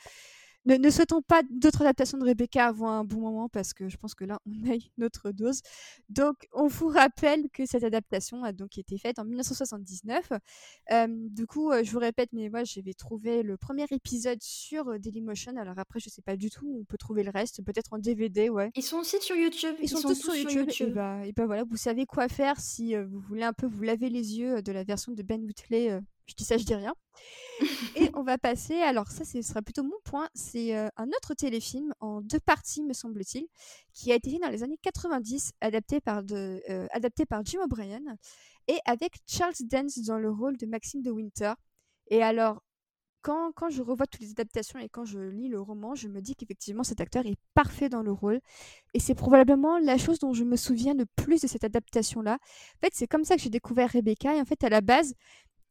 [0.65, 3.97] ne, ne souhaitons pas d'autres adaptations de Rebecca avant un bon moment parce que je
[3.97, 5.62] pense que là, on a eu notre dose.
[6.10, 10.32] Donc, on vous rappelle que cette adaptation a donc été faite en 1979.
[10.91, 14.88] Euh, du coup, euh, je vous répète, mais moi, j'avais trouvé le premier épisode sur
[14.88, 15.56] euh, Dailymotion.
[15.58, 17.63] Alors après, je sais pas du tout où on peut trouver le reste.
[17.63, 18.71] Peut-être en DVD, ouais.
[18.76, 19.76] Ils sont aussi sur YouTube.
[19.82, 20.89] Ils, sont, tous, sur YouTube.
[20.89, 23.84] Et, bah, et bah voilà, vous savez quoi faire si vous voulez un peu vous
[23.84, 26.93] laver les yeux de la version de Ben Whitley je dis ça, je dis rien.
[27.95, 31.33] Et on va passer, alors ça, ce sera plutôt mon point, c'est euh, un autre
[31.33, 33.47] téléfilm en deux parties, me semble-t-il,
[33.93, 37.59] qui a été fait dans les années 90, adapté par, de, euh, adapté par Jim
[37.63, 38.01] O'Brien,
[38.67, 41.53] et avec Charles Dance dans le rôle de Maxime de Winter.
[42.07, 42.62] Et alors,
[43.23, 46.21] quand, quand, je revois toutes les adaptations et quand je lis le roman, je me
[46.21, 48.41] dis qu'effectivement cet acteur est parfait dans le rôle.
[48.93, 52.33] Et c'est probablement la chose dont je me souviens le plus de cette adaptation-là.
[52.33, 54.36] En fait, c'est comme ça que j'ai découvert Rebecca.
[54.36, 55.15] Et en fait, à la base,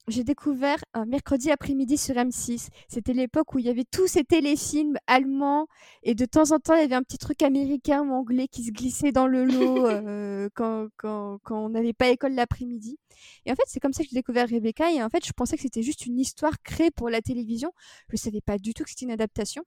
[0.09, 2.69] j'ai découvert un mercredi après-midi sur M6.
[2.88, 5.69] C'était l'époque où il y avait tous ces téléfilms allemands
[6.03, 8.65] et de temps en temps il y avait un petit truc américain ou anglais qui
[8.65, 12.99] se glissait dans le lot euh, quand, quand, quand, on n'avait pas école l'après-midi.
[13.47, 15.57] Et en fait, c'est comme ça que j'ai découvert Rebecca et en fait, je pensais
[15.57, 17.73] que c'était juste une histoire créée pour la télévision.
[18.09, 19.65] Je ne savais pas du tout que c'était une adaptation.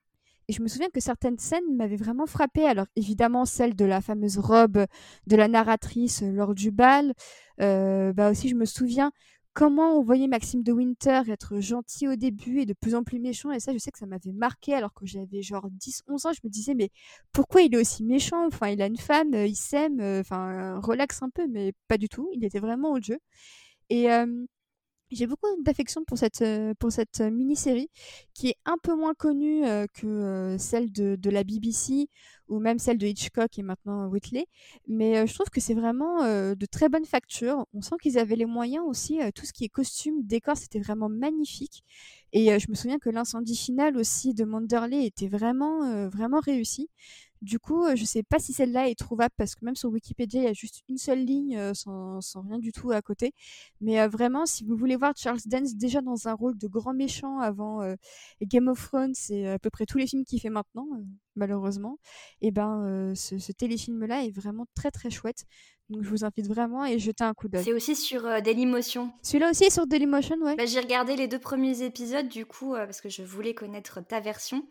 [0.47, 2.65] Et je me souviens que certaines scènes m'avaient vraiment frappée.
[2.65, 4.85] Alors évidemment celle de la fameuse robe
[5.27, 7.13] de la narratrice lors du bal.
[7.61, 9.11] Euh, bah aussi je me souviens
[9.55, 13.19] comment on voyait Maxime de Winter être gentil au début et de plus en plus
[13.19, 13.51] méchant.
[13.51, 16.33] Et ça, je sais que ça m'avait marqué alors que j'avais genre 10, 11 ans.
[16.33, 16.89] Je me disais, mais
[17.31, 18.45] pourquoi il est aussi méchant?
[18.45, 21.97] Enfin, il a une femme, euh, il s'aime, euh, enfin, relax un peu, mais pas
[21.97, 22.29] du tout.
[22.33, 23.17] Il était vraiment au jeu.
[23.89, 24.07] Et
[25.11, 26.43] j'ai beaucoup d'affection pour cette,
[26.79, 27.89] pour cette mini-série
[28.33, 29.63] qui est un peu moins connue
[29.93, 32.09] que celle de, de, la BBC
[32.47, 34.47] ou même celle de Hitchcock et maintenant Whitley.
[34.87, 37.65] Mais je trouve que c'est vraiment de très bonne facture.
[37.73, 39.19] On sent qu'ils avaient les moyens aussi.
[39.33, 41.83] tout ce qui est costume, décor, c'était vraiment magnifique.
[42.33, 46.89] Et je me souviens que l'incendie final aussi de Manderley était vraiment, vraiment réussi.
[47.41, 50.45] Du coup, je sais pas si celle-là est trouvable parce que même sur Wikipédia, il
[50.45, 53.33] y a juste une seule ligne sans, sans, rien du tout à côté.
[53.81, 57.39] Mais vraiment, si vous voulez voir Charles Dance déjà dans un rôle de grand méchant
[57.39, 57.81] avant
[58.41, 60.87] Game of Thrones et à peu près tous les films qu'il fait maintenant,
[61.35, 61.99] malheureusement,
[62.41, 65.45] et eh ben ce, ce téléfilm-là est vraiment très très chouette.
[65.89, 67.63] Donc je vous invite vraiment à y jeter un coup d'œil.
[67.63, 69.11] C'est aussi sur euh, Dailymotion.
[69.21, 70.55] Celui-là aussi est sur Dailymotion, ouais.
[70.55, 74.19] Bah, j'ai regardé les deux premiers épisodes du coup parce que je voulais connaître ta
[74.19, 74.65] version.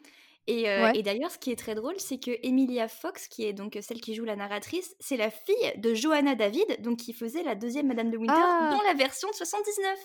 [0.51, 3.79] Euh, et, d'ailleurs, ce qui est très drôle, c'est que Emilia Fox, qui est donc
[3.81, 7.55] celle qui joue la narratrice, c'est la fille de Johanna David, donc qui faisait la
[7.55, 8.71] deuxième Madame de Winter ah!
[8.71, 9.99] dans la version de 79.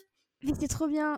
[0.44, 1.18] Mais c'est trop bien.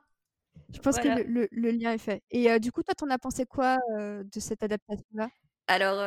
[0.74, 2.24] Je pense que le, lien est fait.
[2.32, 5.30] Et euh, du coup, toi, t'en as pensé quoi euh, de cette adaptation-là?
[5.72, 6.06] Alors,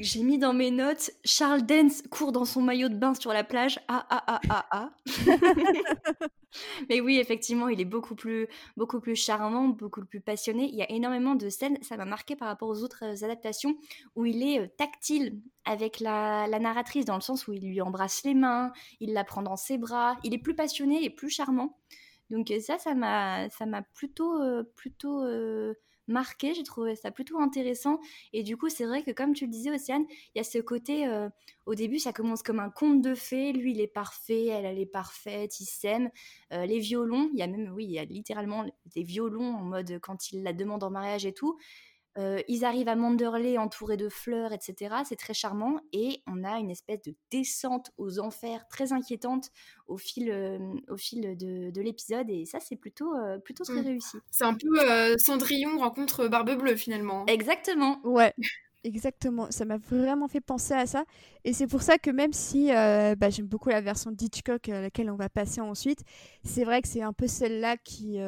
[0.00, 3.44] j'ai mis dans mes notes Charles Dance court dans son maillot de bain sur la
[3.44, 3.78] plage.
[3.86, 4.90] Ah ah ah ah ah.
[6.88, 10.70] Mais oui, effectivement, il est beaucoup plus, beaucoup plus charmant, beaucoup plus passionné.
[10.70, 13.76] Il y a énormément de scènes, ça m'a marqué par rapport aux autres adaptations,
[14.16, 18.24] où il est tactile avec la, la, narratrice, dans le sens où il lui embrasse
[18.24, 20.16] les mains, il la prend dans ses bras.
[20.24, 21.78] Il est plus passionné et plus charmant.
[22.30, 24.40] Donc ça, ça m'a, ça m'a plutôt,
[24.76, 25.22] plutôt
[26.06, 28.00] marqué, j'ai trouvé ça plutôt intéressant.
[28.32, 30.58] Et du coup, c'est vrai que comme tu le disais, Océane, il y a ce
[30.58, 31.28] côté, euh,
[31.66, 34.78] au début, ça commence comme un conte de fées, lui, il est parfait, elle, elle
[34.78, 36.10] est parfaite, ils s'aiment.
[36.52, 39.62] Euh, les violons, il y a même, oui, il y a littéralement des violons en
[39.62, 41.58] mode quand il la demande en mariage et tout.
[42.16, 44.94] Euh, ils arrivent à Manderley entourés de fleurs, etc.
[45.04, 49.50] C'est très charmant et on a une espèce de descente aux enfers très inquiétante
[49.88, 53.86] au fil, euh, au fil de, l'épisode et ça c'est plutôt, euh, plutôt très mmh.
[53.86, 54.16] réussi.
[54.30, 57.26] C'est un peu Cendrillon rencontre Barbe Bleue finalement.
[57.26, 58.00] Exactement.
[58.04, 58.32] Ouais.
[58.86, 61.06] Exactement, ça m'a vraiment fait penser à ça.
[61.44, 65.10] Et c'est pour ça que même si bah, j'aime beaucoup la version d'Hitchcock à laquelle
[65.10, 66.00] on va passer ensuite,
[66.42, 68.18] c'est vrai que c'est un peu celle-là qui,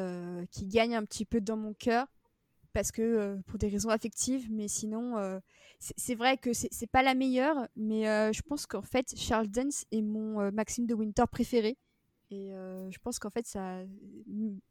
[0.49, 2.07] qui gagne un petit peu dans mon cœur
[2.77, 5.39] parce que euh, pour des raisons affectives, mais sinon, euh,
[5.79, 9.85] c'est vrai que c'est pas la meilleure, mais euh, je pense qu'en fait, Charles Dance
[9.91, 11.75] est mon Maxime de Winter préféré.
[12.29, 13.79] Et je pense qu'en fait, ça,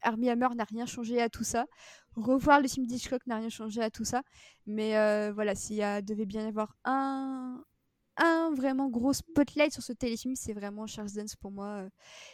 [0.03, 1.67] Armie Hammer n'a rien changé à tout ça.
[2.15, 4.23] Revoir le film d'Hitchcock n'a rien changé à tout ça.
[4.67, 4.93] Mais
[5.33, 7.65] voilà, s'il devait bien y avoir un,
[8.19, 11.89] un vraiment gros spotlight sur ce téléfilm, c'est vraiment Charles Dance pour moi.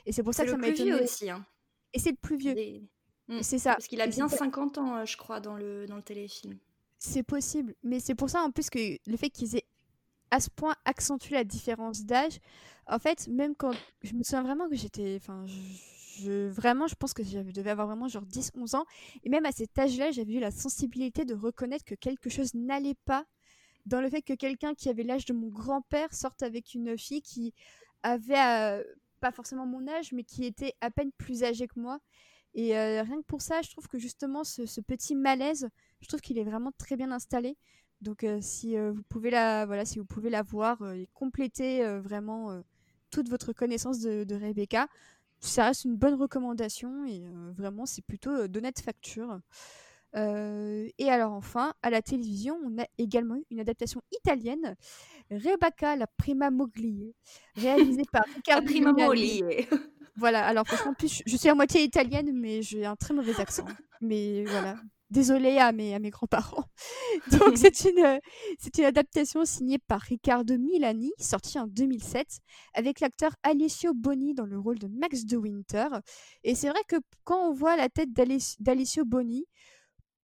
[0.04, 0.92] Et c'est pour ça que ça m'a étonné.
[0.94, 1.30] aussi.
[1.30, 1.46] Hein.
[1.94, 2.54] Et c'est le plus vieux.
[3.28, 3.42] Mm.
[3.42, 3.72] C'est ça.
[3.72, 6.58] Parce qu'il a bien 50 ans, euh, je crois, dans le, dans le téléfilm.
[6.98, 7.74] C'est possible.
[7.82, 9.66] Mais c'est pour ça, en plus, que le fait qu'ils aient
[10.30, 12.38] à ce point accentué la différence d'âge,
[12.86, 13.72] en fait, même quand.
[14.02, 15.16] Je me souviens vraiment que j'étais.
[15.20, 18.84] Enfin, je, vraiment, je pense que je devais avoir vraiment genre 10-11 ans.
[19.24, 22.96] Et même à cet âge-là, j'avais eu la sensibilité de reconnaître que quelque chose n'allait
[23.04, 23.24] pas
[23.86, 27.22] dans le fait que quelqu'un qui avait l'âge de mon grand-père sorte avec une fille
[27.22, 27.52] qui
[28.02, 28.38] avait.
[28.38, 28.82] Euh,
[29.22, 32.00] pas forcément mon âge, mais qui était à peine plus âgée que moi.
[32.54, 35.68] Et rien que pour ça, je trouve que justement ce, petit malaise
[36.00, 37.56] Je trouve qu'il est vraiment très bien installé.
[38.00, 42.62] Donc si vous pouvez la voilà, si vous pouvez la voir et compléter vraiment
[43.10, 44.88] toute votre connaissance de, de, Rebecca,
[45.40, 47.24] ça reste une bonne recommandation et
[47.54, 49.40] vraiment c'est plutôt d'honnête facture.
[50.14, 54.76] et alors enfin, à la télévision, on a également eu une adaptation italienne,
[55.30, 57.14] Rebecca la prima moglie,
[57.56, 59.42] réalisée par Riccardo prima moglie.
[60.16, 63.64] Voilà, alors franchement, plus, je suis à moitié italienne, mais j'ai un très mauvais accent.
[64.00, 64.76] Mais voilà,
[65.10, 66.64] désolée à mes, à mes grands-parents.
[67.30, 68.20] Donc c'est une,
[68.58, 72.40] c'est une adaptation signée par Riccardo Milani, sortie en 2007,
[72.74, 75.88] avec l'acteur Alessio Boni dans le rôle de Max de Winter.
[76.44, 79.46] Et c'est vrai que quand on voit la tête d'Alessio Boni,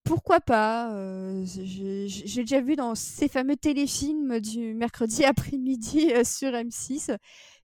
[0.09, 6.49] pourquoi pas euh, J'ai déjà vu dans ces fameux téléfilms du mercredi après-midi euh, sur
[6.53, 7.15] M6.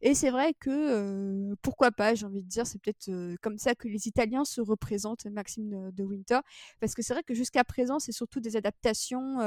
[0.02, 3.74] Et c'est vrai que euh, pourquoi pas, j'ai envie de dire, c'est peut-être comme ça
[3.74, 6.40] que les Italiens se représentent Maxime de, Winter.
[6.80, 9.38] Parce que c'est vrai que jusqu'à présent, c'est surtout des adaptations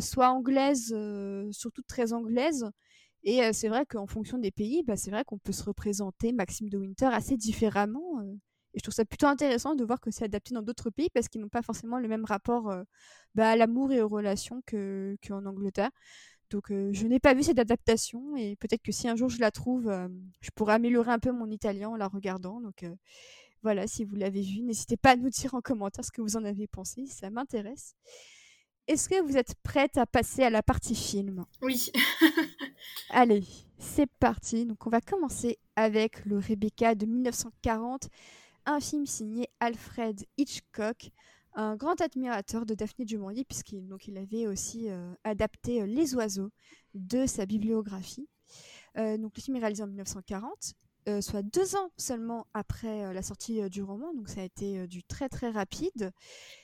[0.00, 0.96] soit anglaises,
[1.50, 2.70] surtout très anglaises.
[3.24, 6.70] Et c'est vrai qu'en fonction des pays, bah, c'est vrai qu'on peut se représenter Maxime
[6.70, 8.22] de Winter assez différemment.
[8.74, 11.28] Et je trouve ça plutôt intéressant de voir que c'est adapté dans d'autres pays parce
[11.28, 12.82] qu'ils n'ont pas forcément le même rapport euh,
[13.34, 15.90] bah, à l'amour et aux relations qu'en Angleterre.
[16.50, 19.40] Donc euh, je n'ai pas vu cette adaptation et peut-être que si un jour je
[19.40, 20.08] la trouve, euh,
[20.40, 22.60] je pourrais améliorer un peu mon italien en la regardant.
[22.60, 22.84] Donc
[23.62, 26.36] voilà, si vous l'avez vue, n'hésitez pas à nous dire en commentaire ce que vous
[26.36, 27.94] en avez pensé, ça m'intéresse.
[28.86, 31.44] Est-ce que vous êtes prête à passer à la partie film?
[31.62, 31.92] Oui.
[33.10, 33.44] Allez,
[33.78, 34.66] c'est parti.
[34.66, 38.08] Donc on va commencer avec le Rebecca de 1940
[38.66, 41.10] un film signé Alfred Hitchcock,
[41.54, 46.14] un grand admirateur de Daphné du Maurier, puisqu'il il avait aussi euh, adapté euh, Les
[46.14, 46.50] oiseaux
[46.94, 48.28] de sa bibliographie.
[48.98, 50.74] Euh, donc le film est réalisé en 1940,
[51.20, 55.28] soit deux ans seulement après la sortie du roman, donc ça a été du très
[55.28, 56.12] très rapide.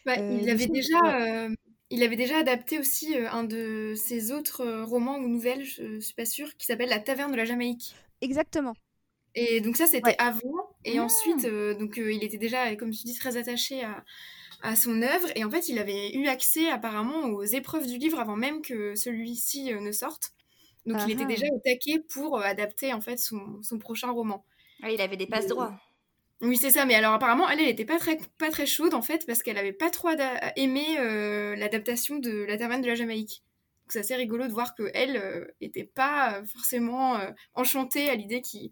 [0.04, 1.48] Bah, il, avait déjà,
[1.90, 6.14] il avait déjà adapté aussi un de ses autres romans ou nouvelles, je, ne suis
[6.14, 7.96] pas sûre, qui s'appelle La Taverne de la Jamaïque.
[8.20, 8.74] Exactement.
[9.36, 10.70] Et donc ça, c'était avant.
[10.84, 11.04] Et ah.
[11.04, 14.02] ensuite, euh, donc euh, il était déjà, comme tu dis, très attaché à,
[14.62, 15.28] à, son œuvre.
[15.36, 18.94] Et en fait, il avait eu accès apparemment aux épreuves du livre avant même que
[18.94, 20.32] celui-ci euh, ne sorte.
[20.86, 24.44] Donc il était déjà au taquet pour adapter en fait son, son prochain roman.
[24.82, 25.74] Ah, il avait des passes droits.
[26.40, 26.86] Oui, c'est ça.
[26.86, 29.58] Mais alors apparemment, elle, elle était pas très, pas très chaude en fait parce qu'elle
[29.58, 30.10] avait pas trop
[30.54, 30.84] aimé
[31.56, 33.42] l'adaptation de La Taverne de la Jamaïque.
[33.82, 37.18] Donc c'est assez rigolo de voir que elle était pas forcément
[37.54, 38.70] enchantée à l'idée qu'il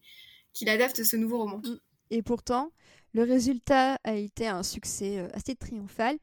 [0.55, 1.59] qu'il adapte ce nouveau roman.
[1.59, 1.79] Mm.
[2.11, 2.71] Et pourtant,
[3.13, 6.17] le résultat a été un succès euh, assez triomphal.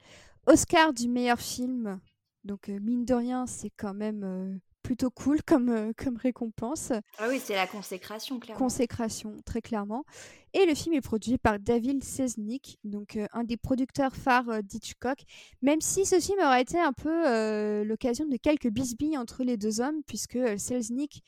[0.47, 1.99] Oscar du meilleur film.
[2.43, 6.91] Donc, euh, mine de rien, c'est quand même euh, plutôt cool comme, comme récompense.
[7.17, 8.59] Ah oui, c'est la consécration, clairement.
[8.59, 10.05] Consécration, très clairement.
[10.53, 15.19] Et le film est produit par David Selznick, donc un des producteurs phares d'Hitchcock.
[15.61, 19.79] Même si ce film aurait été un peu l'occasion de quelques bisbilles entre les deux
[19.79, 21.23] hommes, puisque Selznick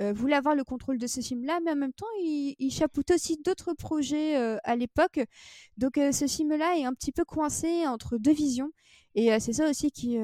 [0.00, 2.72] euh, voulait avoir le contrôle de ce film-là, mais en même temps, il, il
[3.10, 5.20] aussi d'autres projets euh, à l'époque.
[5.78, 8.70] Donc, euh, ce film-là est un petit peu coincé entre deux visions,
[9.14, 10.18] et c'est ça aussi qui,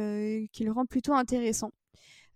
[0.53, 1.71] qui, le rend plutôt intéressant.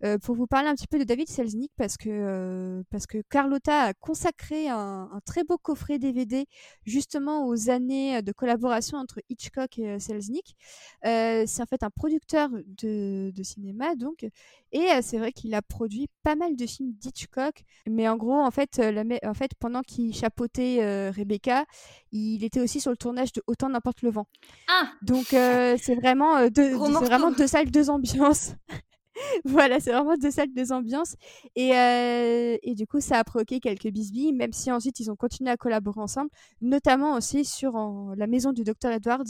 [0.03, 3.17] Euh, pour vous parler un petit peu de David Selznick, parce que, euh, parce que
[3.29, 6.45] Carlotta a consacré un, très beau coffret DVD
[6.85, 10.55] justement aux années de collaboration entre Hitchcock et euh, Selznick.
[11.03, 14.27] c'est en fait un producteur de, de cinéma, donc,
[14.71, 18.51] et c'est vrai qu'il a produit pas mal de films d'Hitchcock, mais en gros, en
[18.51, 21.65] fait, la, en fait pendant qu'il chapeautait Rebecca,
[22.11, 24.27] il était aussi sur le tournage de Autant n'importe le vent.
[24.67, 28.53] Ah Donc c'est vraiment, deux, vraiment deux salles, deux ambiances.
[29.45, 31.15] voilà, c'est vraiment deux salles, deux ambiances.
[31.55, 35.15] Et, euh, et, du coup, ça a provoqué quelques bisbilles, même si ensuite ils ont
[35.15, 36.29] continué à collaborer ensemble,
[36.61, 37.73] notamment aussi sur
[38.15, 39.25] La maison du docteur Edwards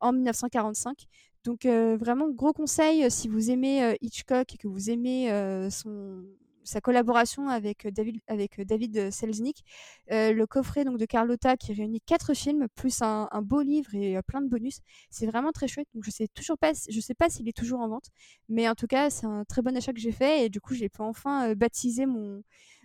[0.00, 1.06] en 1945.
[1.44, 5.30] Donc euh, vraiment, gros conseil euh, si vous aimez Hitchcock et que vous aimez
[5.70, 6.24] son,
[6.68, 9.64] sa collaboration avec euh, David, avec euh, David euh, Selznick,
[10.10, 14.42] le coffret donc de Carlotta qui réunit quatre films plus un, beau livre et plein
[14.42, 14.80] de bonus.
[15.10, 15.88] C'est vraiment très chouette.
[15.94, 18.08] Donc je sais toujours pas, je sais pas s'il est toujours en vente,
[18.48, 20.74] mais en tout cas c'est un très bon achat que j'ai fait et du coup
[20.74, 22.42] j'ai enfin baptiser mon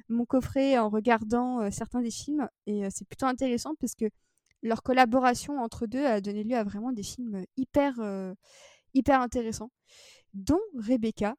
[0.09, 4.05] mon coffret en regardant certains des films et c'est plutôt intéressant parce que
[4.61, 7.99] leur collaboration entre deux a donné lieu à vraiment des films hyper
[8.93, 9.71] hyper intéressants
[10.33, 11.35] dont Rebecca,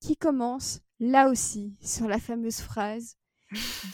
[0.00, 3.16] qui commence là aussi sur la fameuse phrase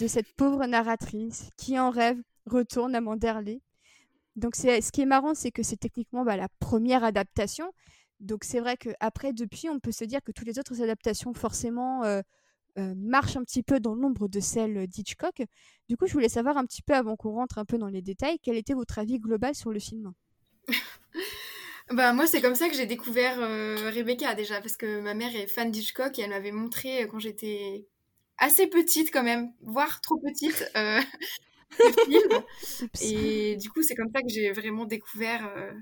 [0.01, 3.61] de cette pauvre narratrice qui en rêve retourne à Manderley.
[4.37, 7.71] Donc c'est ce qui est marrant, c'est que c'est techniquement bah, la première adaptation.
[8.21, 12.05] Donc c'est vrai qu'après, depuis, on peut se dire que toutes les autres adaptations forcément
[12.05, 12.21] euh,
[12.79, 15.43] euh, marchent un petit peu dans l'ombre de celle d'Hitchcock.
[15.89, 18.03] Du coup, je voulais savoir un petit peu, avant qu'on rentre un peu dans les
[18.03, 20.13] détails, quel était votre avis global sur le film?
[21.91, 25.47] Bah moi c'est comme ça que j'ai découvert Rebecca déjà parce que ma mère est
[25.47, 27.87] fan d'Hitchcock et elle m'avait montré quand j'étais
[28.39, 31.01] assez petite quand même, voire trop petite, euh,
[33.03, 35.73] Et du coup, c'est comme ça que j'ai vraiment découvert euh,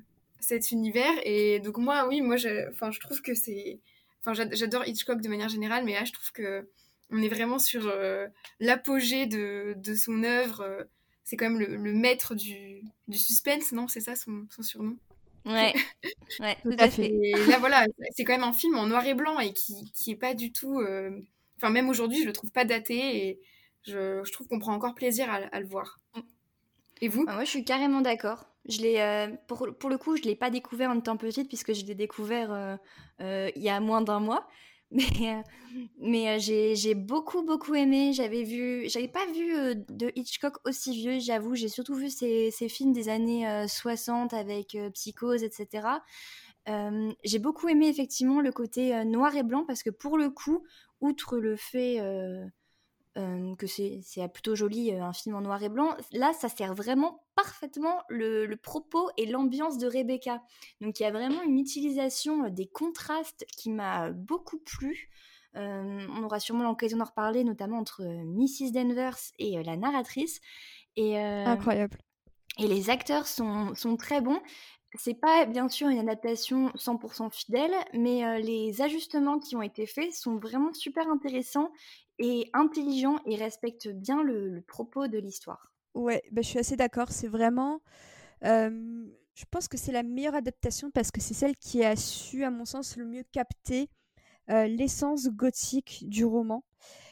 [0.40, 1.12] cet univers.
[1.24, 3.80] Et donc moi, oui, moi, je, je trouve que c'est...
[4.24, 6.68] Enfin, j'adore Hitchcock de manière générale, mais là, je trouve que
[7.10, 8.26] on est vraiment sur euh,
[8.60, 10.86] l'apogée de, de, son œuvre.
[11.24, 13.86] C'est quand même le, maître du, du, suspense, non?
[13.88, 14.96] C'est ça son, son, surnom?
[15.44, 15.72] Ouais,
[16.40, 17.12] ouais tout à fait.
[17.12, 17.86] Et là, voilà,
[18.16, 20.52] c'est quand même un film en noir et blanc et qui, qui est pas du
[20.52, 20.80] tout
[21.62, 23.40] Enfin, même aujourd'hui, je le trouve pas daté et
[23.84, 26.00] je, je trouve qu'on prend encore plaisir à, le voir.
[27.00, 27.24] Et vous?
[27.24, 28.46] Bah, Moi, je suis carrément d'accord.
[28.68, 31.46] Je l'ai, euh, pour, pour, le coup, je ne l'ai pas découvert en étant petite
[31.46, 32.76] puisque je l'ai découvert euh,
[33.20, 34.48] euh, il y a moins d'un mois.
[35.18, 35.42] Mais,
[35.98, 38.12] mais j'ai beaucoup, beaucoup aimé.
[38.12, 41.54] J'avais vu, j'avais pas vu de Hitchcock aussi vieux, j'avoue.
[41.54, 45.88] J'ai surtout vu ces, films des années 60 avec Psychose, etc.
[47.24, 50.62] j'ai beaucoup aimé effectivement le côté noir et blanc parce que pour le coup,
[51.02, 52.46] outre le fait euh,
[53.18, 54.00] euh, que c'est
[54.32, 59.10] plutôt joli, un film en noir et blanc, là, ça sert vraiment parfaitement le, propos
[59.18, 60.42] et l'ambiance de Rebecca.
[60.80, 65.10] Donc il y a vraiment une utilisation des contrastes qui m'a beaucoup plu.
[65.54, 68.72] on aura sûrement l'occasion d'en reparler, notamment entre Mrs.
[68.72, 70.40] Danvers et la narratrice.
[70.96, 71.98] Et, Incroyable.
[72.58, 74.40] Et les acteurs sont, sont très bons.
[74.94, 80.14] C'est pas bien sûr une adaptation 100% fidèle, mais les ajustements qui ont été faits
[80.14, 81.70] sont vraiment super intéressants
[82.22, 85.72] et intelligents et respectent bien le, propos de l'histoire.
[85.94, 87.10] Ouais, bah, je suis assez d'accord.
[87.10, 87.80] C'est vraiment.
[88.42, 92.50] je pense que c'est la meilleure adaptation parce que c'est celle qui a su, à
[92.50, 93.90] mon sens, le mieux capter
[94.48, 96.64] l'essence gothique du roman.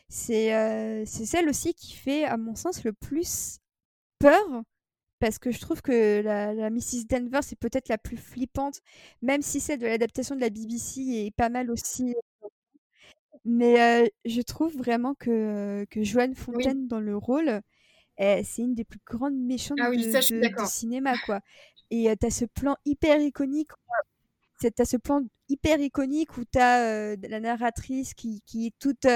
[0.08, 3.58] C'est celle aussi qui fait, à mon sens, le plus
[4.18, 4.62] peur
[5.20, 7.04] parce que je trouve que la, Mrs.
[7.08, 8.80] Denver, c'est peut-être la plus flippante,
[9.22, 12.16] même si celle de l'adaptation de la BBC est pas mal aussi.
[13.45, 17.61] Mais je trouve vraiment que, que Joanne Fontaine dans le rôle,
[18.18, 20.03] eh, c'est une des plus grandes méchantes ah du
[20.66, 21.14] cinéma.
[21.24, 21.41] quoi.
[21.91, 23.70] Et tu as ce plan hyper iconique.
[24.61, 29.07] Tu as ce plan hyper iconique où tu as la narratrice qui, qui est toute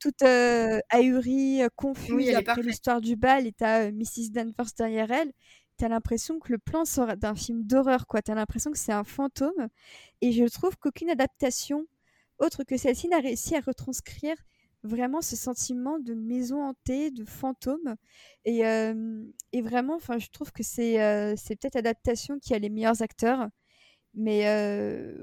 [0.00, 4.30] toute ahurie, confuse après l'histoire du bal et t'as Mrs.
[4.32, 5.32] Danvers derrière elle,
[5.76, 8.22] t'as l'impression que le plan sort d'un film d'horreur, quoi.
[8.22, 9.68] T'as l'impression que c'est un fantôme.
[10.20, 11.86] Et je trouve qu'aucune adaptation
[12.38, 14.36] autre que celle-ci n'a réussi à retranscrire
[14.82, 17.96] vraiment ce sentiment de maison hantée, de fantôme.
[18.44, 18.60] Et,
[19.52, 23.48] et vraiment, je trouve que c'est c'est peut-être l'adaptation qui a les meilleurs acteurs.
[24.14, 24.44] Mais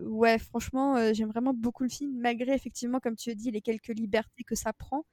[0.03, 3.89] ouais, franchement, j'aime vraiment beaucoup le film, malgré effectivement, comme tu as dit, les quelques
[3.89, 5.05] libertés que ça prend.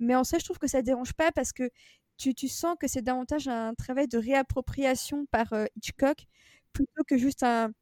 [0.00, 1.70] Mais en soi, je trouve que ça dérange pas parce que
[2.18, 6.26] tu, tu sens que c'est davantage un travail de réappropriation par Hitchcock
[6.72, 7.72] plutôt que juste un,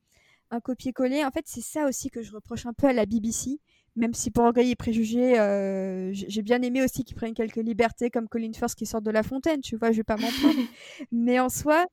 [0.50, 1.24] un copier-coller.
[1.24, 3.60] En fait, c'est ça aussi que je reproche un peu à la BBC.
[3.96, 5.34] Même si pour Orgueil et Préjugés,
[6.12, 9.22] j'ai bien aimé aussi qu'ils prennent quelques libertés comme Colin Firth qui sort de la
[9.22, 10.60] fontaine, tu vois, je vais pas m'en prendre.
[11.12, 11.86] Mais en soi,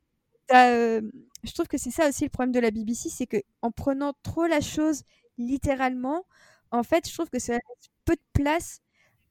[0.51, 4.13] je trouve que c'est ça aussi le problème de la BBC, c'est que en prenant
[4.23, 5.03] trop la chose
[5.37, 6.25] littéralement,
[6.71, 7.61] en fait, je trouve que ça laisse
[8.05, 8.81] peu de place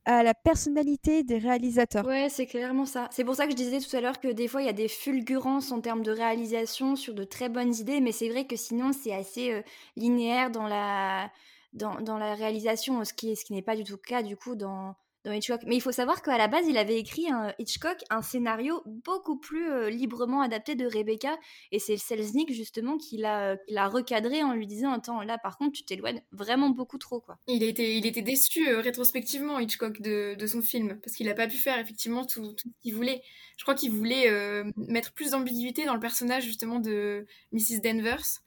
[0.05, 2.05] à la personnalité des réalisateurs.
[2.07, 3.09] Ouais, c'est clairement ça.
[3.11, 4.75] C'est pour ça que je disais tout à l'heure que des fois il y a
[4.75, 8.57] des fulgurances en termes de réalisation sur de très bonnes idées, mais c'est vrai que
[8.57, 9.63] sinon c'est assez euh,
[9.97, 11.31] linéaire dans la
[11.73, 14.37] dans, dans, la réalisation, ce qui, ce qui n'est pas du tout le cas du
[14.37, 14.95] coup dans
[15.25, 19.39] Mais il faut savoir qu'à la base, il avait écrit un Hitchcock un scénario beaucoup
[19.39, 21.39] plus euh, librement adapté de Rebecca.
[21.71, 23.57] Et c'est Selznick, justement, qui l'a,
[23.89, 27.21] recadré en lui disant Attends, là, par contre, tu t'éloignes vraiment beaucoup trop.
[27.21, 27.39] quoi.
[27.47, 31.57] Il était, il déçu euh, rétrospectivement, Hitchcock, de, son film, parce qu'il n'a pas pu
[31.57, 33.23] faire effectivement tout, ce qu'il voulait.
[33.57, 37.81] Je crois qu'il voulait euh, mettre plus d'ambiguïté dans le personnage, justement, de Mrs.
[37.83, 38.41] Danvers.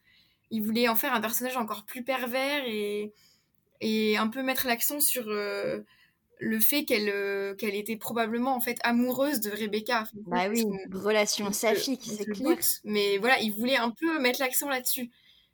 [0.51, 5.25] Il voulait en faire un personnage encore plus pervers et un peu mettre l'accent sur
[6.39, 10.05] le fait qu'elle euh, qu'elle était probablement en fait amoureuse de Rebecca.
[10.27, 12.57] bah oui, une relation saphique, c'est clair.
[12.83, 15.11] mais voilà, il voulait un peu mettre l'accent là-dessus.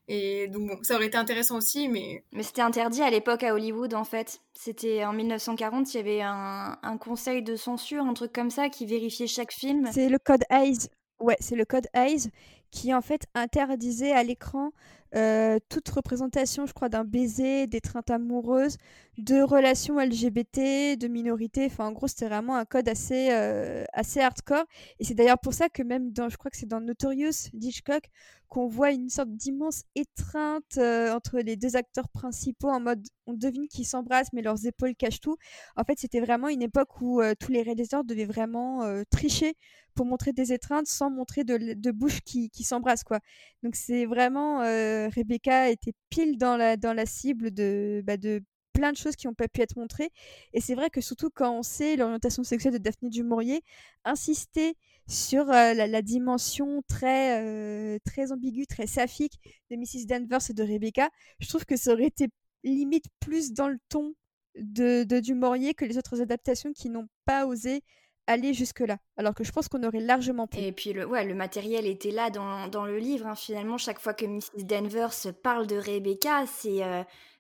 [0.08, 2.26] Et donc bon, ça aurait été intéressant aussi, mais...
[2.34, 4.42] Mais c'était interdit à l'époque à Hollywood, en fait.
[4.54, 8.68] C'était en 1940, il y avait un, un, conseil de censure, un truc comme ça,
[8.68, 9.88] qui vérifiait chaque film.
[9.94, 10.90] C'est le code Hayes.
[11.20, 12.30] Ouais, c'est le code Hayes
[12.72, 14.72] qui en fait interdisait à l'écran
[15.14, 18.78] euh, toute représentation, je crois, d'un baiser, d'étreinte amoureuse,
[19.18, 21.66] de relations LGBT, de minorités.
[21.66, 24.64] Enfin, en gros, c'était vraiment un code assez, euh, assez hardcore.
[25.00, 28.04] Et c'est d'ailleurs pour ça que même dans, je crois que c'est dans Notorious d'Hitchcock,
[28.48, 33.34] qu'on voit une sorte d'immense étreinte euh, entre les deux acteurs principaux en mode on
[33.34, 35.38] devine qu'ils s'embrassent mais leurs épaules cachent tout.
[35.78, 39.56] En fait, c'était vraiment une époque où tous les réalisateurs devaient vraiment tricher
[39.96, 43.20] pour montrer des étreintes sans montrer de, de bouche qui, qui s'embrassent quoi.
[43.64, 48.42] Donc c'est vraiment Rebecca était pile dans la dans la cible de bah, de
[48.74, 50.10] plein de choses qui n'ont pas pu être montrées.
[50.54, 53.62] Et c'est vrai que surtout quand on sait l'orientation sexuelle de Daphné du Maurier,
[54.06, 54.76] insister
[55.08, 59.40] sur la, dimension très, très ambiguë, très saphique
[59.70, 60.06] de Mrs.
[60.08, 62.28] Danvers et de Rebecca, je trouve que ça aurait été
[62.64, 64.14] limite plus dans le ton
[64.56, 67.82] de, de que les autres adaptations qui n'ont pas osé
[68.28, 68.98] aller jusque-là.
[69.18, 70.60] Alors que je pense qu'on aurait largement pu.
[70.60, 73.28] Et puis, le, ouais, le matériel était là dans, dans le livre.
[73.28, 73.36] Hein.
[73.36, 74.64] Finalement, chaque fois que Mrs.
[74.66, 75.14] Danvers
[75.44, 76.82] parle de Rebecca, c'est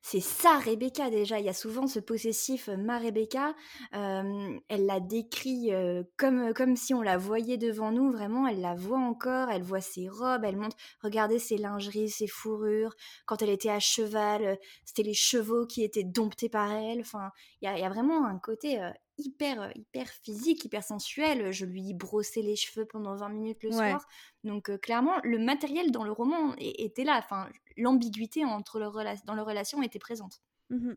[0.03, 1.39] c'est ça Rebecca déjà.
[1.39, 3.53] Il y a souvent ce possessif euh, ma Rebecca.
[3.91, 5.71] elle la décrit
[6.17, 8.11] comme, comme si on la voyait devant nous.
[8.11, 9.49] Vraiment, elle la voit encore.
[9.49, 10.43] Elle voit ses robes.
[10.43, 12.95] Elle montre, regardez ses lingeries, ses fourrures.
[13.25, 17.01] Quand elle était à cheval, c'était les chevaux qui étaient domptés par elle.
[17.01, 17.29] Enfin,
[17.61, 18.79] il y a, y a, vraiment un côté
[19.25, 21.51] hyper, hyper physique, hyper sensuel.
[21.51, 24.05] Je lui brossais les cheveux pendant 20 minutes le soir.
[24.43, 27.17] Donc clairement, le matériel dans le roman était là.
[27.17, 28.91] Enfin, l'ambiguïté entre le
[29.25, 30.41] dans leur relation était présente.
[30.69, 30.93] Mmh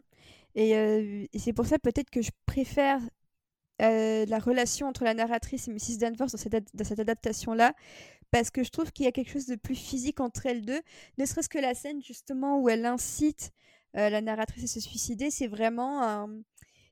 [0.56, 3.00] et, c'est pour ça peut-être que je préfère
[3.80, 5.98] la relation entre la narratrice et Mrs.
[5.98, 7.74] Danvers dans cette, dans cette adaptation-là,
[8.30, 10.80] parce que je trouve qu'il y a quelque chose de plus physique entre elles deux,
[11.18, 13.50] ne serait-ce que la scène justement où elle incite
[13.94, 16.28] la narratrice à se suicider, c'est vraiment un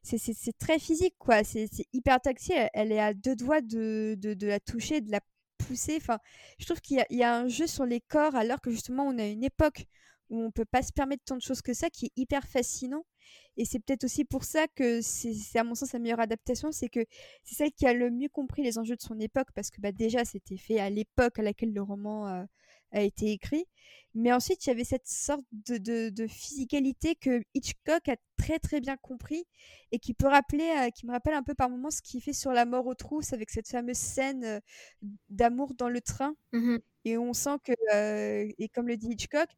[0.03, 1.45] c'est très physique, quoi.
[1.45, 2.69] C'est hyper tactile.
[2.75, 5.21] Elle est à deux doigts de, la toucher, de la
[5.59, 5.97] pousser.
[5.97, 6.19] Enfin,
[6.59, 9.27] je trouve qu'il y, a un jeu sur les corps, alors que justement, on a
[9.27, 9.87] une époque
[10.31, 13.05] où on peut pas se permettre tant de choses que ça, qui est hyper fascinant.
[13.57, 16.89] Et c'est peut-être aussi pour ça que c'est à mon sens la meilleure adaptation, c'est
[16.89, 17.05] que
[17.45, 19.93] c'est celle qui a le mieux compris les enjeux de son époque, parce que bah,
[19.93, 22.45] déjà c'était fait à l'époque à laquelle le roman euh,
[22.93, 23.67] a été écrit.
[24.15, 28.81] Mais ensuite, il y avait cette sorte de, de, physicalité que Hitchcock a très très
[28.81, 29.45] bien compris
[29.93, 32.33] et qui peut rappeler, euh, qui me rappelle un peu par moments ce qu'il fait
[32.33, 34.61] sur La mort aux trousses avec cette fameuse scène euh,
[35.31, 36.35] d'amour dans le train.
[36.53, 39.49] Mmh et on sent que, euh, et comme le dit Hitchcock,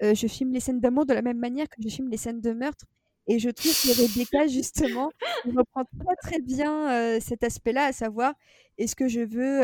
[0.00, 2.52] je filme les scènes d'amour de la même manière que je filme les scènes de
[2.52, 2.84] meurtre.
[3.26, 5.10] Et je trouve que Rebecca, justement,
[5.44, 8.34] reprend très très bien cet aspect-là, à savoir
[8.78, 9.62] est-ce que je veux,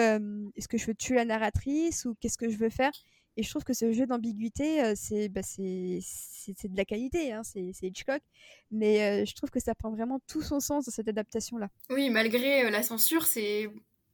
[0.56, 2.90] est-ce que je veux tuer la narratrice ou qu'est-ce que je veux faire
[3.38, 4.82] et je trouve que ce jeu d'ambiguïté,
[5.30, 8.20] bah, c'est de la qualité, hein, c'est Hitchcock.
[8.72, 11.68] Mais je trouve que ça prend vraiment tout son sens dans cette adaptation-là.
[11.88, 13.70] Oui, malgré la censure, c'est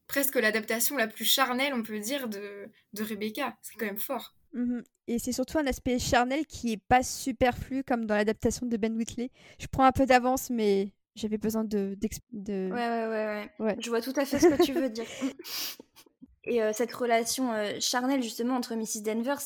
[0.07, 3.57] presque l'adaptation la plus charnelle, on peut dire, de, de Rebecca.
[3.63, 4.35] C'est quand même fort.
[4.53, 8.77] Mmh et c'est surtout un aspect charnel qui est pas superflu comme dans l'adaptation de
[8.79, 9.31] Ben Whitley.
[9.59, 11.99] Je prends un peu d'avance, mais j'avais besoin de,
[12.33, 12.71] de...
[12.73, 15.05] Ouais, ouais, ouais, ouais, Je vois tout à fait ce que tu veux dire.
[16.47, 19.03] Et cette relation charnelle justement entre Mrs.
[19.03, 19.37] Denver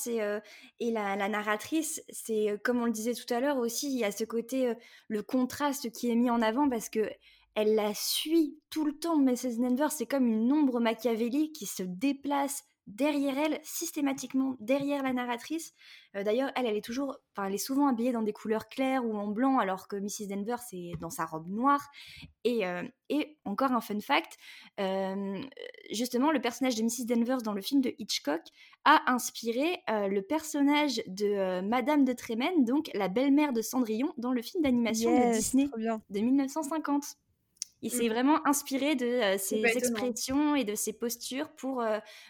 [0.81, 4.11] et, la, narratrice, c'est comme on le disait tout à l'heure aussi, il y a
[4.11, 4.75] ce côté,
[5.07, 7.09] le contraste qui est mis en avant parce que
[7.55, 9.59] elle la suit tout le temps, Mrs.
[9.59, 15.75] Denver, c'est comme une ombre machiavélique qui se déplace derrière elle, systématiquement derrière la narratrice.
[16.15, 19.17] D'ailleurs, elle, elle est toujours, enfin, elle est souvent habillée dans des couleurs claires ou
[19.17, 20.27] en blanc, alors que Mrs.
[20.29, 21.87] Denver, c'est dans sa robe noire.
[22.45, 22.63] Et,
[23.11, 24.39] et encore un fun fact,
[25.93, 27.05] justement, le personnage de Mrs.
[27.07, 28.41] Denver dans le film de Hitchcock
[28.85, 34.43] a inspiré le personnage de Madame de Tremaine, donc la belle-mère de Cendrillon, dans le
[34.43, 35.69] film d'animation de Disney
[36.11, 37.17] de 1950.
[37.83, 38.13] Il s'est mmh.
[38.13, 41.85] vraiment inspiré de ses expressions et de ses postures pour,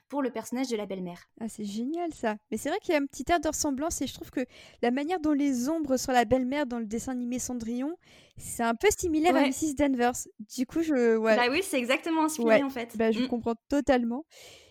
[0.09, 1.29] pour le personnage de la belle-mère.
[1.41, 2.37] Ah, c'est génial ça.
[2.51, 4.45] Mais c'est vrai qu'il y a un petit air de ressemblance et je trouve que
[4.83, 7.97] la manière dont les ombres sur la belle-mère dans le dessin animé Cendrillon,
[8.37, 9.75] c'est un peu similaire à Mrs.
[9.77, 10.13] Danvers.
[10.57, 11.17] Du coup, je.
[11.17, 11.37] Ouais.
[11.37, 12.97] Bah oui, c'est exactement inspiré en fait.
[12.97, 13.29] Bah, je mmh.
[13.29, 14.25] comprends totalement.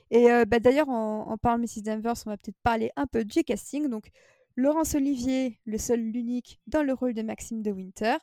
[0.09, 1.81] Et bah, d'ailleurs, en, en, parlant de Mrs.
[1.83, 3.87] Danvers, on va peut-être parler un peu du casting.
[3.89, 4.09] Donc,
[4.55, 8.17] Laurence Olivier, le seul, l'unique, dans le rôle de Maxime de Winter.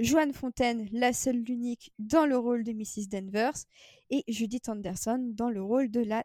[0.00, 3.08] Joanne Fontaine, la seule, l'unique, dans le rôle de Mrs.
[3.08, 3.52] Danvers.
[4.10, 6.24] Et Judith Anderson dans le rôle de la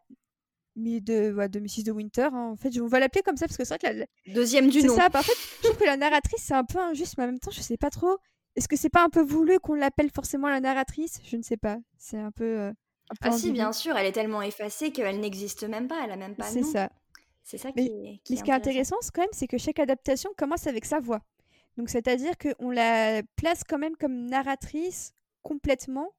[0.74, 1.84] de, de Mrs.
[1.84, 2.28] de Winter.
[2.32, 2.50] Hein.
[2.52, 4.82] En fait, on va l'appeler comme ça parce que c'est vrai que la, deuxième du
[4.82, 4.94] nom.
[4.94, 5.08] C'est ça.
[5.08, 7.60] Contre, je trouve que la narratrice c'est un peu injuste, mais en même temps, je
[7.60, 8.18] sais pas trop.
[8.56, 11.20] Est-ce que c'est pas un peu voulu qu'on l'appelle forcément la narratrice?
[11.24, 11.76] Je ne sais pas.
[11.98, 12.44] C'est un peu.
[12.44, 12.72] Euh,
[13.20, 13.96] ah si, bien sûr.
[13.96, 16.02] Elle est tellement effacée qu'elle n'existe même pas.
[16.04, 16.44] Elle a même pas.
[16.44, 16.90] C'est ça.
[17.44, 20.30] C'est ça qui, est, mais ce qui est intéressant, quand même, c'est que chaque adaptation
[20.36, 21.20] commence avec sa voix.
[21.84, 25.12] C'est-à-dire qu'on la place quand même comme narratrice
[25.42, 26.10] complètement.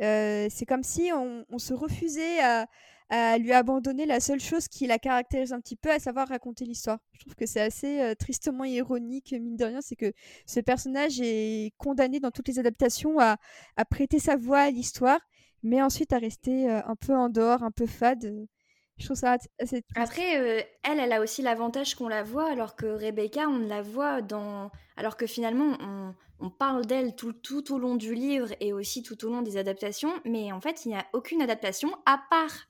[0.00, 2.66] Euh, c'est comme si on, se refusait à,
[3.38, 6.98] lui abandonner la seule chose qui la caractérise un petit peu, à savoir raconter l'histoire.
[7.12, 10.12] Je trouve que c'est assez euh, tristement ironique, mine de rien, c'est que
[10.46, 13.36] ce personnage est condamné dans toutes les adaptations à,
[13.90, 15.20] prêter sa voix à l'histoire,
[15.62, 18.46] mais ensuite à rester euh, un peu en dehors, un peu fade.
[18.98, 22.76] Je trouve ça assez Après, euh, elle, elle a aussi l'avantage qu'on la voit, alors
[22.76, 24.70] que Rebecca, on la voit dans.
[24.96, 29.02] Alors que finalement, on, on parle d'elle tout, tout au long du livre et aussi
[29.02, 32.68] tout au long des adaptations, mais en fait, il n'y a aucune adaptation à part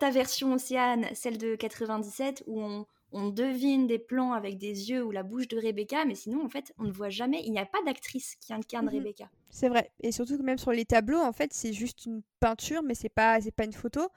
[0.00, 5.02] ta version Océane, celle de 97, où on, on devine des plans avec des yeux
[5.02, 7.42] ou la bouche de Rebecca, mais sinon, en fait, on ne voit jamais.
[7.44, 8.94] Il n'y a pas d'actrice qui incarne mhm.
[8.94, 9.30] Rebecca.
[9.50, 9.90] C'est vrai.
[10.00, 13.08] Et surtout que même sur les tableaux, en fait, c'est juste une peinture, mais c'est
[13.08, 14.08] pas, c'est pas une photo.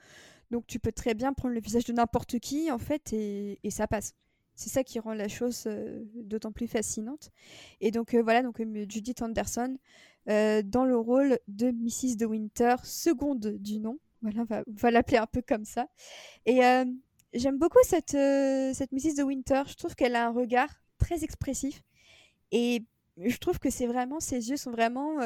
[0.52, 3.86] Donc tu peux très bien prendre le visage de n'importe qui, en fait, et, ça
[3.86, 4.14] passe.
[4.54, 7.30] C'est ça qui rend la chose euh, d'autant plus fascinante.
[7.80, 9.78] Et donc euh, voilà, donc euh, Judith Anderson
[10.26, 12.16] dans le rôle de Mrs.
[12.16, 13.98] De Winter, seconde du nom.
[14.20, 15.88] Voilà, on va, l'appeler un peu comme ça.
[16.46, 16.60] Et
[17.32, 19.16] j'aime beaucoup cette, cette Mrs.
[19.16, 19.62] De Winter.
[19.66, 21.82] Je trouve qu'elle a un regard très expressif.
[22.52, 22.84] Et
[23.16, 25.18] je trouve que c'est vraiment, ses yeux sont vraiment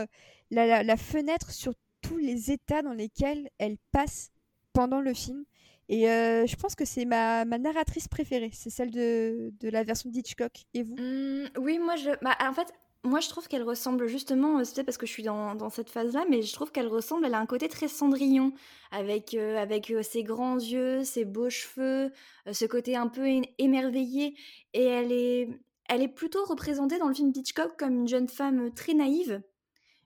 [0.50, 4.30] la, fenêtre sur tous les états dans lesquels elle passe
[4.76, 5.44] pendant le film.
[5.88, 9.84] Et euh, je pense que c'est ma, ma, narratrice préférée, c'est celle de, de, la
[9.84, 10.64] version d'Hitchcock.
[10.74, 10.96] Et vous?
[10.96, 12.72] Mmh, Oui, moi, je, bah, en fait,
[13.04, 15.70] moi, je trouve qu'elle ressemble justement, euh, c'est peut-être parce que je suis dans, dans
[15.70, 18.52] cette phase-là, mais je trouve qu'elle ressemble, elle a un côté très Cendrillon,
[18.90, 22.12] avec, euh, avec ses grands yeux, ses beaux cheveux,
[22.50, 23.24] ce côté un peu
[23.58, 24.36] émerveillé.
[24.74, 25.48] Et elle est,
[25.88, 29.40] elle est plutôt représentée dans le film d'Hitchcock comme une jeune femme très naïve.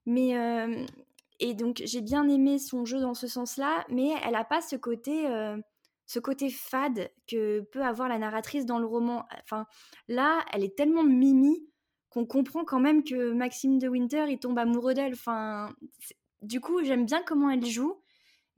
[0.05, 0.35] Mais,
[1.41, 4.77] et donc, j'ai bien aimé son jeu dans ce sens-là, mais elle n'a pas ce
[4.77, 5.57] côté, euh,
[6.05, 9.27] ce côté fade que peut avoir la narratrice dans le roman.
[9.43, 9.67] Enfin,
[10.07, 11.67] là, elle est tellement mimi
[12.11, 15.15] qu'on comprend quand même que Maxime de Winter, il tombe amoureux d'elle.
[15.15, 15.75] Enfin,
[16.43, 18.03] du coup, j'aime bien comment elle joue,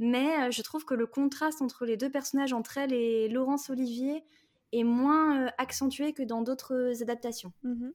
[0.01, 3.71] mais euh, je trouve que le contraste entre les deux personnages, entre elle et Laurence
[3.71, 4.25] Olivier,
[4.73, 7.53] est moins euh, accentué que dans d'autres adaptations.
[7.63, 7.91] Mmh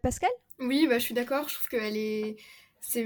[0.00, 0.30] Pascal?
[0.60, 1.48] Oui, bah, je suis d'accord.
[1.48, 2.36] Je trouve qu'elle est...
[2.80, 3.04] C'est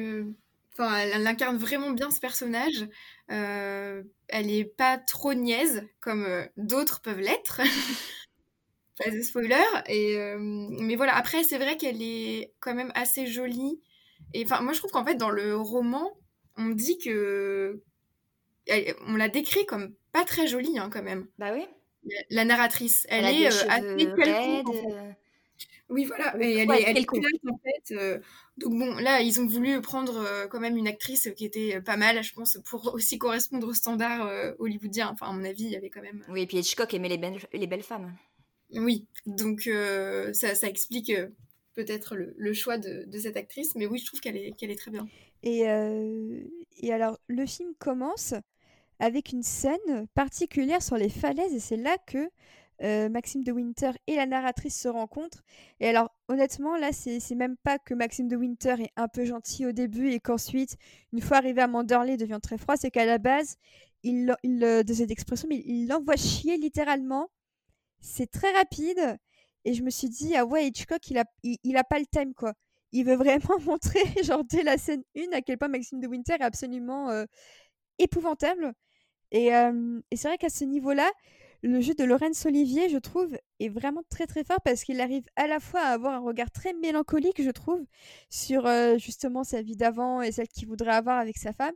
[0.79, 2.87] Enfin, elle, incarne vraiment bien ce personnage.
[3.31, 7.63] Euh, elle est pas trop niaise comme euh, d'autres peuvent l'être.
[8.99, 9.65] pas de spoiler.
[9.87, 13.81] Et, euh, mais voilà, après, c'est vrai qu'elle est quand même assez jolie.
[14.35, 16.19] Et enfin, moi, je trouve qu'en fait, dans le roman,
[16.59, 17.83] on dit que.
[19.07, 21.27] on la décrit comme pas très jolie, hein, quand même.
[21.39, 21.65] Bah oui.
[22.29, 23.07] La narratrice.
[23.09, 23.67] Elle, est assez
[25.89, 26.35] oui, voilà.
[26.41, 27.07] Et elle, est, elle
[27.49, 27.95] en fait.
[27.95, 28.19] Euh,
[28.57, 31.97] donc bon, là, ils ont voulu prendre euh, quand même une actrice qui était pas
[31.97, 35.11] mal, je pense, pour aussi correspondre aux standards euh, hollywoodiens.
[35.13, 36.25] Enfin, à mon avis, il y avait quand même...
[36.29, 38.15] Oui, et puis Hitchcock aimait les belles, les belles femmes.
[38.73, 39.71] Oui, donc
[40.33, 41.13] ça, ça, explique
[41.75, 44.79] peut-être le, choix de, de, cette actrice, mais oui, je trouve qu'elle est, qu'elle est
[44.79, 45.07] très bien.
[45.45, 45.61] Et,
[46.79, 48.35] et alors, le film commence
[48.99, 52.29] avec une scène particulière sur les falaises, et c'est là que
[52.83, 55.43] euh, Maxime de Winter et la narratrice se rencontrent.
[55.81, 59.67] Et alors, honnêtement, là, c'est même pas que Maxime de Winter est un peu gentil
[59.67, 60.77] au début et qu'ensuite,
[61.13, 62.77] une fois arrivé à Manderley, devient très froid.
[62.77, 63.57] C'est qu'à la base,
[64.03, 67.31] il, il euh, de cette expression, mais il l'envoie chier littéralement.
[68.01, 69.19] C'est très rapide.
[69.65, 72.35] Et je me suis dit, ah ouais, Hitchcock, il a, il, a pas le time,
[72.35, 72.53] quoi.
[72.93, 76.35] Il veut vraiment montrer, genre, dès la scène 1, à quel point Maxime de Winter
[76.35, 77.25] est absolument euh,
[77.99, 78.75] épouvantable.
[79.33, 81.11] Et, et c'est vrai qu'à ce niveau-là,
[81.67, 85.25] le jeu de Laurence Olivier, je trouve, est vraiment très très fort parce qu'il arrive
[85.35, 87.85] à la fois à avoir un regard très mélancolique, je trouve,
[88.31, 91.75] sur euh, justement sa vie d'avant et celle qu'il voudrait avoir avec sa femme.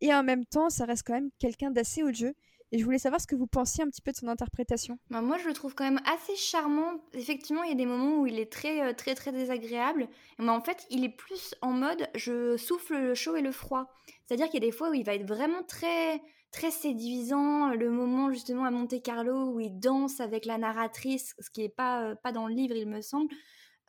[0.00, 2.34] Et en même temps, ça reste quand même quelqu'un d'assez haut de jeu.
[2.72, 4.96] Et je voulais savoir ce que vous pensiez un petit peu de son interprétation.
[5.10, 7.02] Bah, moi, je le trouve quand même assez charmant.
[7.14, 10.06] Effectivement, il y a des moments où il est très, euh, très, très désagréable.
[10.38, 13.92] Mais en fait, il est plus en mode je souffle le chaud et le froid.
[14.24, 16.20] C'est-à-dire qu'il y a des fois où il va être vraiment très
[16.50, 21.50] très séduisant, le moment justement à Monte Carlo où il danse avec la narratrice, ce
[21.50, 23.32] qui n'est pas, euh, pas dans le livre, il me semble.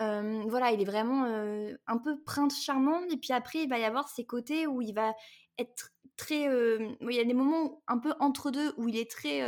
[0.02, 3.02] Euh, voilà, il est vraiment euh, un peu prince charmant.
[3.12, 5.14] Et puis après, il va y avoir ces côtés où il va
[5.58, 6.44] être très.
[6.44, 9.42] il y a des moments un peu entre deux où il est très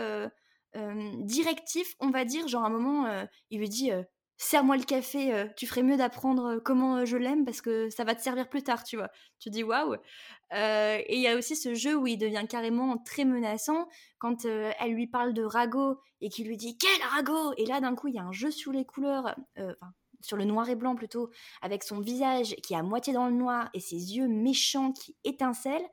[1.22, 2.48] directif, on va dire.
[2.48, 3.92] Genre, un moment, il lui dit
[4.38, 8.22] Serre-moi le café, tu ferais mieux d'apprendre comment je l'aime parce que ça va te
[8.22, 9.10] servir plus tard, tu vois.
[9.40, 9.96] Tu dis waouh.
[10.52, 14.92] et il y a aussi ce jeu où il devient carrément très menaçant quand elle
[14.92, 18.16] lui parle de Rago et qu'il lui dit quel Rago Et là d'un coup il
[18.16, 19.36] y a un jeu sur les couleurs,
[20.22, 21.30] sur le noir et blanc plutôt,
[21.62, 25.16] avec son visage qui est à moitié dans le noir et ses yeux méchants qui
[25.24, 25.88] étincellent.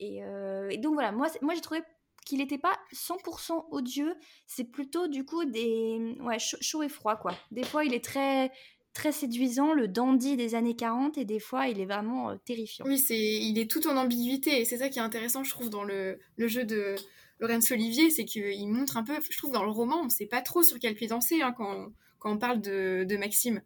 [0.00, 0.22] Et,
[0.70, 1.82] et donc voilà, moi, moi j'ai trouvé
[2.26, 4.14] qu'il n'était pas 100% odieux,
[4.46, 7.34] c'est plutôt du coup des ouais, chaud, et froid quoi.
[7.50, 8.50] Des fois il est très
[8.92, 12.84] très séduisant, le dandy des années 40 et des fois il est vraiment euh, terrifiant.
[12.86, 15.70] Oui, c'est il est tout en ambiguïté et c'est ça qui est intéressant je trouve
[15.70, 16.96] dans le, le jeu de
[17.38, 20.26] Laurence Olivier, c'est qu'il montre un peu, je trouve dans le roman, on ne sait
[20.26, 23.62] pas trop sur quel pied danser hein, quand, quand, on parle de, de Maxime.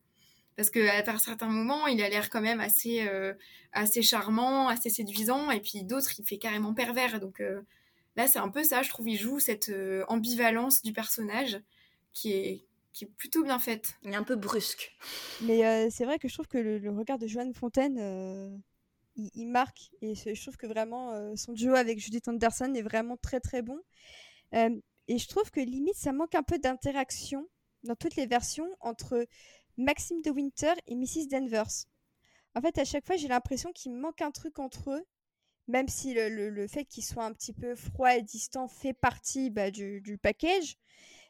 [0.56, 3.32] Parce qu'à certains moments, il a l'air quand même assez, euh,
[3.72, 7.20] assez charmant, assez séduisant, et puis d'autres, il fait carrément pervers.
[7.20, 7.62] Donc, euh,
[8.16, 11.60] Là, c'est un peu ça, je trouve, il joue cette euh, ambivalence du personnage
[12.12, 13.94] qui est, qui est plutôt bien faite.
[14.02, 14.96] Il est un peu brusque.
[15.42, 18.50] Mais euh, c'est vrai que je trouve que le, regard de Joanne Fontaine, euh,
[19.16, 19.90] il, marque.
[20.02, 23.80] Et je trouve que vraiment, son duo avec Judith Anderson est vraiment très très bon.
[24.52, 27.46] et je trouve que limite, ça manque un peu d'interaction
[27.84, 29.26] dans toutes les versions entre
[29.76, 31.28] Maxime de Winter et Mrs.
[31.30, 31.86] Danvers.
[32.54, 35.04] En fait, à chaque fois, j'ai l'impression qu'il manque un truc entre eux,
[35.68, 39.70] même si le, fait qu'ils soient un petit peu froid et distant fait partie bah,
[39.70, 40.76] du, du, package.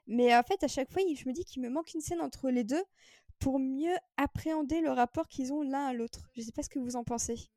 [0.06, 2.50] Mais en fait, à chaque fois, je me dis qu'il me manque une scène entre
[2.50, 2.82] les deux
[3.38, 6.30] pour mieux appréhender le rapport qu'ils ont l'un à l'autre.
[6.34, 7.50] Je ne sais pas ce que vous en pensez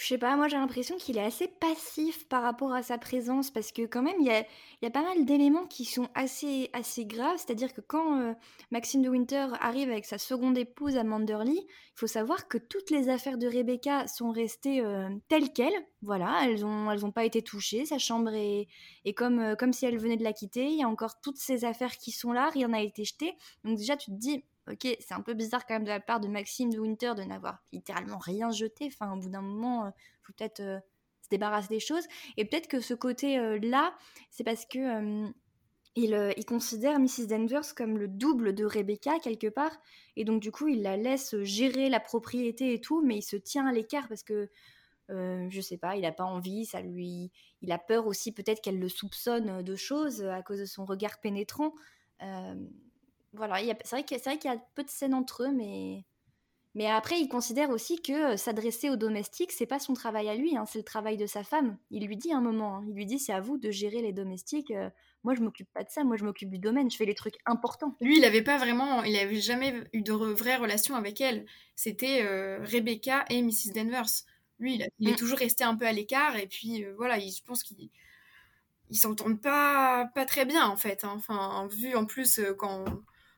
[0.00, 3.50] je sais pas, moi j'ai l'impression qu'il est assez passif par rapport à sa présence
[3.50, 4.44] parce que quand même il y a,
[4.82, 7.38] y a, pas mal d'éléments qui sont assez, assez graves.
[7.38, 8.34] C'est-à-dire que quand euh,
[8.70, 12.90] Maxime de Winter arrive avec sa seconde épouse à Manderley, il faut savoir que toutes
[12.90, 15.86] les affaires de Rebecca sont restées euh, telles quelles.
[16.02, 17.86] Voilà, elles n'ont elles ont pas été touchées.
[17.86, 18.68] Sa chambre est,
[19.04, 20.66] est comme, euh, comme si elle venait de la quitter.
[20.66, 23.34] Il y a encore toutes ces affaires qui sont là, rien n'a été jeté.
[23.64, 26.20] Donc déjà tu te dis, ok, c'est un peu bizarre quand même de la part
[26.20, 28.86] de Maxime de Winter de n'avoir littéralement rien jeté.
[28.86, 29.92] Enfin, au bout d'un moment, il euh,
[30.22, 30.78] faut peut-être euh,
[31.22, 32.04] se débarrasser des choses.
[32.36, 35.32] Et peut-être que ce côté-là, euh, c'est parce que
[35.96, 37.26] il, considère Mrs.
[37.28, 39.76] Danvers comme le double de Rebecca quelque part.
[40.16, 43.36] Et donc, du coup, il la laisse gérer la propriété et tout, mais il se
[43.36, 44.48] tient à l'écart parce que.
[45.08, 48.80] je sais pas, il n'a pas envie, ça lui, il a peur aussi peut-être qu'elle
[48.80, 51.74] le soupçonne de choses à cause de son regard pénétrant
[53.34, 56.04] voilà, c'est vrai qu'il y a peu de scènes entre eux, mais
[56.74, 60.34] mais après, il considère aussi que euh, s'adresser aux domestiques, c'est pas son travail à
[60.34, 61.78] lui, hein, c'est le travail de sa femme.
[61.90, 64.12] Il lui dit un moment, hein, il lui dit c'est à vous de gérer les
[64.12, 64.72] domestiques.
[64.72, 64.90] Euh,
[65.22, 66.02] moi, je m'occupe pas de ça.
[66.02, 66.90] Moi, je m'occupe du domaine.
[66.90, 67.96] Je fais les trucs importants.
[68.00, 71.46] Lui, il avait pas vraiment, il avait jamais eu de vraies relations avec elle.
[71.76, 73.72] C'était euh, Rebecca et Mrs.
[73.72, 74.10] Danvers.
[74.58, 75.16] Lui, il, est mm.
[75.16, 76.36] toujours resté un peu à l'écart.
[76.36, 77.88] Et puis voilà, je pense qu'ils
[78.90, 81.04] ils s'entendent pas pas très bien en fait.
[81.04, 81.14] Hein.
[81.16, 82.84] Enfin, vu en plus quand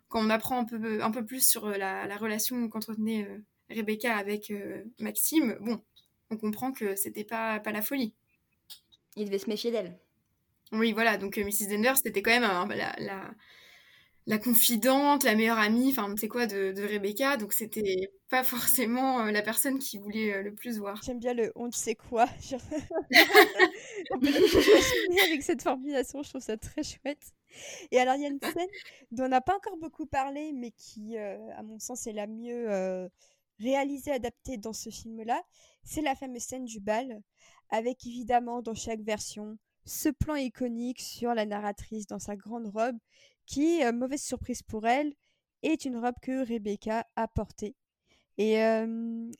[0.09, 3.39] quand on apprend un peu, un peu plus sur euh, la, relation qu'entretenait euh,
[3.71, 5.83] Rebecca avec euh, Maxime, bon,
[6.31, 8.15] on comprend que c'était pas, pas la folie.
[9.17, 9.99] Il devait se méfier d'elle.
[10.73, 11.69] Oui, voilà, donc Mrs.
[11.71, 12.97] Dender, c'était quand même la,
[14.27, 19.23] la, confidente, la meilleure amie, enfin, c'est quoi, de, de, Rebecca, donc c'était pas forcément
[19.27, 21.01] la personne qui voulait le plus voir.
[21.05, 22.27] J'aime bien le on ne sait quoi.
[25.25, 27.36] avec cette formulation, je trouve ça très chouette.
[27.91, 28.69] Et alors, il y a une scène
[29.11, 32.27] dont on n'a pas encore beaucoup parlé, mais qui, euh, à mon sens, est la
[32.27, 33.09] mieux euh,
[33.59, 35.43] réalisée, adaptée dans ce film-là.
[35.85, 37.23] C'est la fameuse scène du bal,
[37.71, 42.99] avec évidemment dans chaque version ce plan iconique sur la narratrice dans sa grande robe,
[43.47, 45.15] qui, euh, mauvaise surprise pour elle,
[45.63, 47.77] est une robe que Rebecca a portée.
[48.39, 48.57] Et,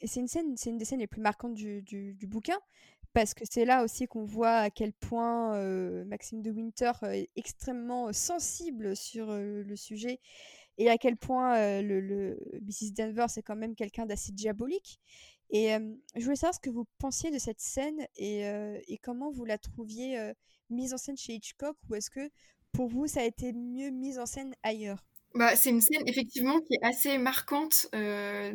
[0.05, 2.59] c'est une scène, c'est une des scènes les plus marquantes du, du bouquin,
[3.17, 5.59] parce que c'est là aussi qu'on voit à quel point
[6.05, 10.21] Maxime de Winter est extrêmement sensible sur le sujet
[10.77, 12.93] et à quel point le, Mrs.
[12.95, 15.01] Denver c'est quand même quelqu'un d'assez diabolique.
[15.49, 15.69] Et
[16.15, 18.43] je voulais savoir ce que vous pensiez de cette scène et,
[18.87, 20.33] et comment vous la trouviez
[20.69, 22.29] mise en scène chez Hitchcock ou est-ce que
[22.73, 25.07] pour vous ça a été mieux mise en scène ailleurs?
[25.35, 27.89] Bah, C'est une scène effectivement qui est assez marquante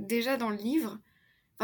[0.02, 1.00] déjà dans le livre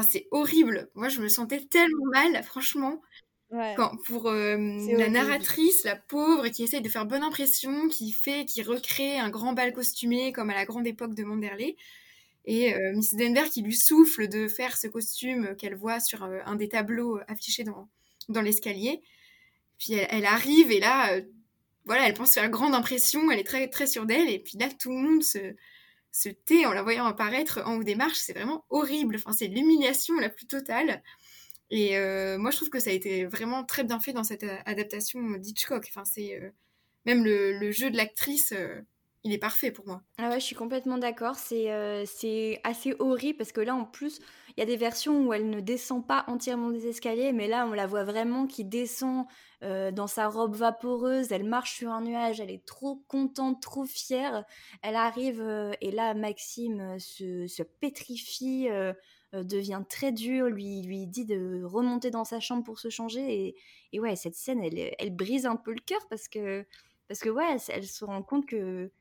[0.04, 0.90] c'est horrible.
[0.96, 3.02] Moi, je me sentais tellement mal, franchement.
[3.50, 4.58] Quand, pour euh,
[4.98, 9.30] la narratrice, la pauvre, qui essaye de faire bonne impression, qui fait, qui recrée un
[9.30, 11.78] grand bal costumé comme à la grande époque de Manderley.
[12.44, 16.40] Et euh, Miss Denver qui lui souffle de faire ce costume qu'elle voit sur euh,
[16.46, 17.88] un des tableaux affichés dans,
[18.28, 19.02] dans l'escalier.
[19.80, 21.18] Puis elle, arrive et là,
[21.86, 24.30] voilà, elle pense faire grande impression, elle est très, très sûre d'elle.
[24.30, 25.56] Et puis là, tout le monde se,
[26.18, 29.18] ce thé en la voyant apparaître en haut des marches, c'est vraiment horrible.
[29.18, 31.04] Enfin, c'est l'humiliation la plus totale.
[31.70, 34.44] Et euh, moi, je trouve que ça a été vraiment très bien fait dans cette
[34.44, 35.86] euh, adaptation d'Hitchcock.
[35.90, 36.50] Enfin, c'est euh,
[37.06, 38.52] même le, jeu de l'actrice,
[39.24, 40.02] il est parfait pour moi.
[40.18, 41.36] Ah ouais, je suis complètement d'accord.
[41.36, 44.20] C'est c'est assez horrible parce que là, en plus,
[44.56, 47.68] il y a des versions où elle ne descend pas entièrement des escaliers, mais là,
[47.68, 49.26] on la voit vraiment qui descend
[49.64, 53.86] euh, dans sa robe vaporeuse, elle marche sur un nuage, elle est trop contente, trop
[53.86, 54.46] fière.
[54.84, 58.68] Elle arrive euh, et là Maxime euh, se, pétrifie,
[59.34, 63.56] devient très dur, lui, lui dit de remonter dans sa chambre pour se changer.
[63.94, 66.66] Et, ouais, cette scène, elle, elle, brise un peu le cœur parce que,
[67.08, 68.92] parce que ouais, elle, se rend compte que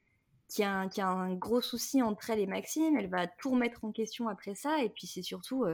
[0.48, 3.92] qu'il y, a un gros souci entre elle et Maxime, elle va tout remettre en
[3.92, 5.64] question après ça, et puis c'est surtout,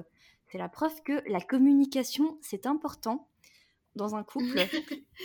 [0.51, 3.29] c'est la preuve que la communication, c'est important,
[3.97, 4.67] dans un couple.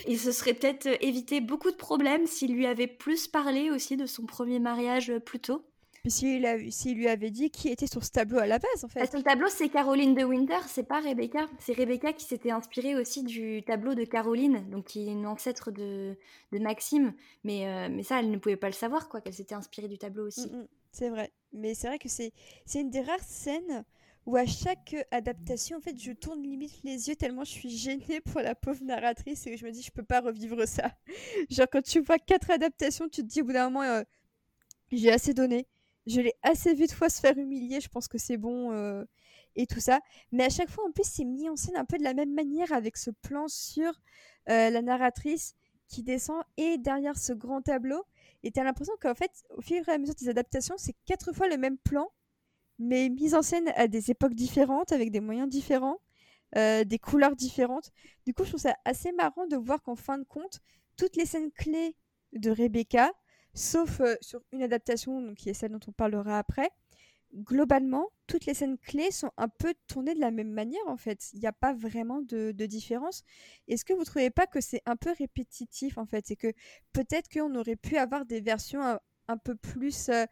[0.07, 3.97] il se serait peut-être euh, évité beaucoup de problèmes s'il lui avait plus parlé aussi
[3.97, 5.65] de son premier mariage euh, plus tôt.
[6.07, 9.01] Puis s'il lui avait dit qui était sur ce tableau à la base, en fait.
[9.01, 11.47] Bah, le tableau, c'est Caroline de Winter, c'est pas Rebecca.
[11.59, 15.69] C'est Rebecca qui s'était inspirée aussi du tableau de Caroline, donc qui est une ancêtre
[15.69, 16.15] de,
[16.53, 17.13] de Maxime.
[17.43, 19.97] Mais, euh, mais ça, elle ne pouvait pas le savoir, quoi, qu'elle s'était inspirée du
[19.97, 20.49] tableau aussi.
[20.49, 21.33] Mm, mm, c'est vrai.
[21.51, 22.31] Mais c'est vrai que c'est
[22.73, 23.83] une des rares scènes
[24.25, 28.21] où à chaque adaptation, en fait, je tourne limite les yeux tellement je suis gênée
[28.31, 30.89] pour la pauvre narratrice et je me dis, je peux pas revivre ça.
[31.49, 34.03] Genre, quand tu vois quatre adaptations, tu te dis au bout d'un moment, euh,
[34.91, 35.67] j'ai assez donné.
[36.07, 39.03] Je l'ai assez vu de fois se faire humilier, je pense que c'est bon euh,
[39.55, 39.99] et tout ça.
[40.31, 42.33] Mais à chaque fois, en plus, c'est mis en scène un peu de la même
[42.33, 43.91] manière avec ce plan sur
[44.49, 45.53] euh, la narratrice
[45.87, 48.03] qui descend et derrière ce grand tableau.
[48.43, 51.33] Et tu as l'impression qu'en fait, au fur et à mesure des adaptations, c'est quatre
[51.33, 52.09] fois le même plan
[52.79, 55.99] mais mise en scène à des époques différentes, avec des moyens différents,
[56.55, 57.91] euh, des couleurs différentes.
[58.25, 60.61] Du coup, je trouve ça assez marrant de voir qu'en fin de compte,
[60.95, 61.95] toutes les scènes clés
[62.33, 63.11] de Rebecca,
[63.57, 66.69] sauf euh, sur une adaptation, qui est celle dont on parlera après,
[67.35, 71.29] globalement, toutes les scènes clés sont un peu tournées de la même manière, en fait.
[71.33, 73.23] Il n'y a pas vraiment de, différence.
[73.67, 76.25] Est-ce que vous ne trouvez pas que c'est un peu répétitif, en fait?
[76.27, 76.53] C'est que
[76.93, 78.81] peut-être qu'on aurait pu avoir des versions
[79.27, 80.25] un, peu plus euh,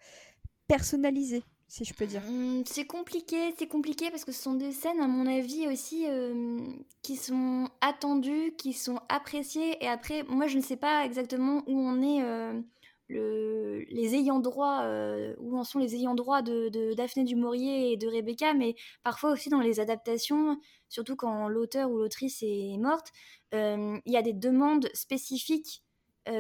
[0.68, 2.22] personnalisées si je peux dire.
[2.22, 6.06] Mmh, c'est compliqué, c'est compliqué parce que ce sont des scènes, à mon avis, aussi
[6.08, 6.60] euh,
[7.02, 9.84] qui sont attendues, qui sont appréciées.
[9.84, 12.62] Et après, moi, je ne sais pas exactement où on est, euh,
[13.08, 17.98] le, les ayants droit, euh, où en sont les ayants droit de, Daphné du et
[17.98, 23.12] de Rebecca, mais parfois aussi dans les adaptations, surtout quand l'auteur ou l'autrice est morte,
[23.54, 25.82] il y a des demandes spécifiques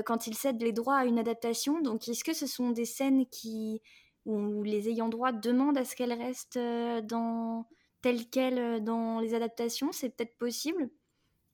[0.05, 1.80] quand ils cèdent les droits à une adaptation.
[1.80, 3.82] Donc, est-ce que ce sont des scènes qui
[4.26, 7.68] où les ayants droit demandent à ce qu'elle reste euh, dans
[8.01, 10.89] telle qu'elle euh, dans les adaptations, c'est peut-être possible.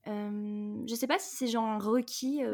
[0.08, 2.44] Euh, je sais pas si c'est genre un requis.
[2.44, 2.54] Euh.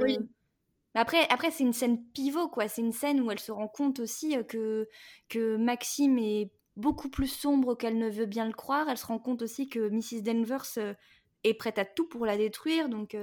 [0.97, 2.67] Après, après c'est une scène pivot, quoi.
[2.67, 4.87] C'est une scène où elle se rend compte aussi que,
[5.29, 8.89] que Maxime est beaucoup plus sombre qu'elle ne veut bien le croire.
[8.89, 10.21] Elle se rend compte aussi que Mrs.
[10.23, 10.95] Danvers
[11.43, 12.89] est prête à tout pour la détruire.
[12.89, 13.15] Donc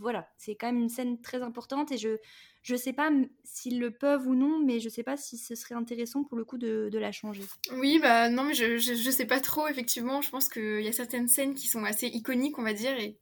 [0.00, 2.18] voilà, c'est quand même une scène très importante et je
[2.62, 3.10] je sais pas
[3.42, 6.44] s'ils le peuvent ou non, mais je sais pas si ce serait intéressant pour le
[6.44, 7.42] coup de, de la changer.
[7.72, 10.22] Oui, bah non, mais je, je, sais pas trop, effectivement.
[10.22, 13.18] Je pense qu'il y a certaines scènes qui sont assez iconiques, on va dire, et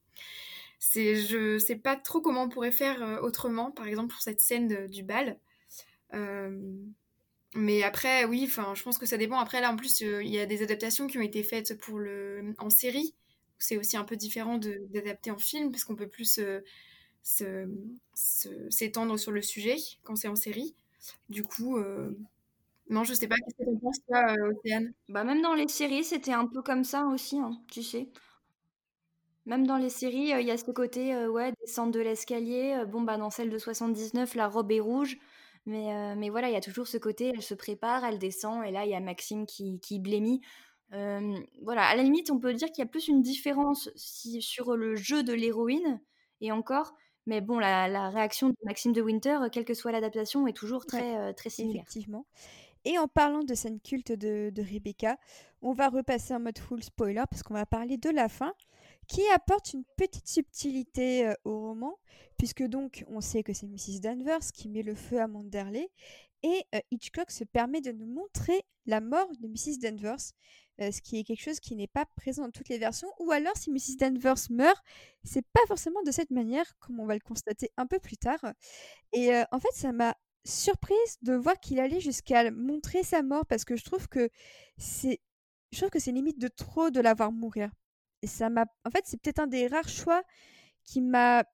[0.80, 4.40] c'est, je sais pas trop comment on pourrait faire euh, autrement, par exemple pour cette
[4.40, 5.38] scène du bal.
[6.14, 6.58] Euh,
[7.54, 9.38] mais après, oui, enfin, je pense que ça dépend.
[9.40, 11.98] Après, là, en plus, euh, il y a des adaptations qui ont été faites pour
[11.98, 13.14] le, en série.
[13.58, 16.40] C'est aussi un peu différent d'adapter en film, parce qu'on peut plus
[18.70, 20.74] s'étendre sur le sujet quand c'est en série.
[21.28, 22.10] Du coup, euh,
[22.90, 24.92] non, je sais pas, qu'est-ce que tu penses, toi, Océane?
[25.08, 28.08] Bah, même dans les séries, c'était un peu comme ça aussi, hein, tu sais.
[29.51, 32.84] Même dans les séries, euh, il y a ce côté, ouais, descendre de l'escalier.
[32.88, 35.18] bon, bah, dans celle de 79, la robe est rouge.
[35.66, 38.70] Mais, mais voilà, il y a toujours ce côté, elle se prépare, elle descend, et
[38.70, 40.40] là, il y a Maxime qui, qui blémit.
[40.90, 44.74] voilà, à la limite, on peut dire qu'il y a plus une différence si, sur
[44.74, 46.01] le jeu de l'héroïne,
[46.40, 46.94] et encore,
[47.26, 51.16] mais bon, la, réaction de Maxime de Winter, quelle que soit l'adaptation, est toujours très,
[51.16, 51.82] euh, très similaire.
[51.82, 52.26] Effectivement.
[52.84, 55.18] Et en parlant de scène culte de, Rebecca,
[55.61, 58.55] on va repasser en mode full spoiler parce qu'on va parler de la fin
[59.11, 61.98] qui apporte une petite subtilité euh, au roman,
[62.38, 63.98] puisque donc on sait que c'est Mrs.
[64.00, 65.90] Danvers qui met le feu à Manderley,
[66.44, 69.78] et euh, Hitchcock se permet de nous montrer la mort de Mrs.
[69.82, 70.30] Danvers,
[70.80, 73.08] euh, ce qui est quelque chose qui n'est pas présent dans toutes les versions.
[73.18, 73.96] Ou alors, si Mrs.
[73.98, 74.80] Danvers meurt,
[75.24, 78.40] c'est pas forcément de cette manière, comme on va le constater un peu plus tard.
[79.12, 83.64] Et en fait, ça m'a surprise de voir qu'il allait jusqu'à montrer sa mort parce
[83.64, 84.30] que je trouve que
[84.78, 85.20] c'est,
[85.72, 87.70] je trouve que c'est limite de trop de la voir mourir.
[88.24, 90.22] Ça m'a, en fait, c'est peut-être un des rares choix
[90.84, 91.44] qui m'a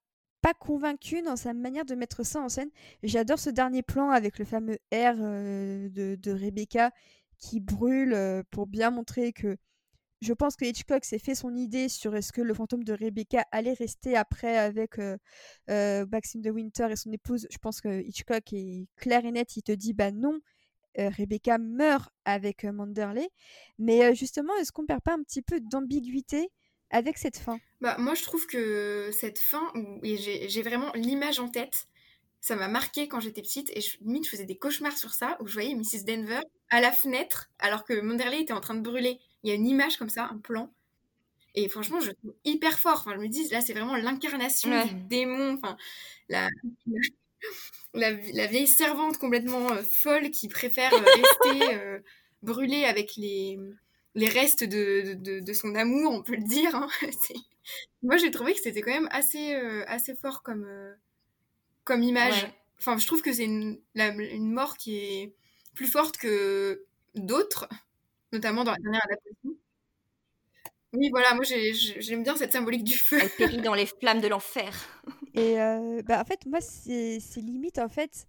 [0.41, 2.69] pas convaincu dans sa manière de mettre ça en scène.
[3.03, 6.91] J'adore ce dernier plan avec le fameux R euh, de, Rebecca
[7.37, 8.15] qui brûle
[8.51, 9.57] pour bien montrer que
[10.21, 13.45] je pense que Hitchcock s'est fait son idée sur est-ce que le fantôme de Rebecca
[13.51, 14.97] allait rester après avec
[15.67, 17.47] Maxime de Winter et son épouse.
[17.51, 20.39] Je pense que Hitchcock est clair et net, il te dit bah non,
[20.97, 23.29] Rebecca meurt avec Manderley.
[23.77, 26.49] Mais justement, est-ce qu'on perd pas un petit peu d'ambiguïté
[26.89, 27.59] avec cette fin?
[27.81, 29.71] Bah moi je trouve que cette fin,
[30.03, 31.87] j'ai vraiment l'image en tête
[32.47, 35.37] ça m'a marqué quand j'étais petite et je, limite je faisais des cauchemars sur ça
[35.41, 36.05] où je voyais Mrs.
[36.05, 36.39] Denver
[36.69, 39.19] à la fenêtre alors que Manderley était en train de brûler.
[39.43, 40.73] Il y a une image comme ça, un plan.
[41.55, 42.99] Et franchement, je trouve hyper fort.
[42.99, 45.55] Enfin, je me dis, là, c'est vraiment l'incarnation du démon.
[45.55, 45.75] Enfin,
[46.29, 46.47] la,
[47.93, 48.13] la,
[48.47, 51.99] vieille servante complètement euh, folle qui préfère euh, rester euh,
[52.41, 53.57] brûlée avec les,
[54.15, 56.75] les restes de, de, de, son amour, on peut le dire.
[56.75, 56.87] Hein.
[58.03, 59.53] Moi, j'ai trouvé que c'était quand même assez,
[59.87, 60.67] assez fort comme,
[61.83, 62.47] comme image.
[62.79, 65.33] Enfin, je trouve que c'est une, une mort qui est
[65.73, 66.85] plus forte que
[67.15, 67.67] d'autres,
[68.31, 69.57] notamment dans la dernière adaptation.
[70.93, 73.19] Oui, voilà, moi j'aime bien cette symbolique du feu.
[73.21, 74.73] Elle périt dans les flammes de l'enfer.
[75.37, 78.27] Et euh, bah, en fait, moi, c'est limite, en fait,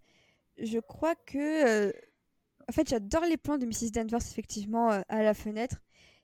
[0.58, 1.88] je crois que.
[1.88, 1.92] Euh,
[2.68, 3.92] en fait, j'adore les plans de Mrs.
[3.92, 5.76] Danvers, effectivement, euh, à la fenêtre.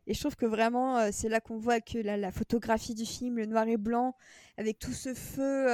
[0.06, 3.46] Et je trouve que vraiment, c'est là qu'on voit que la, photographie du film, le
[3.46, 4.14] noir et blanc,
[4.58, 5.66] avec tout ce feu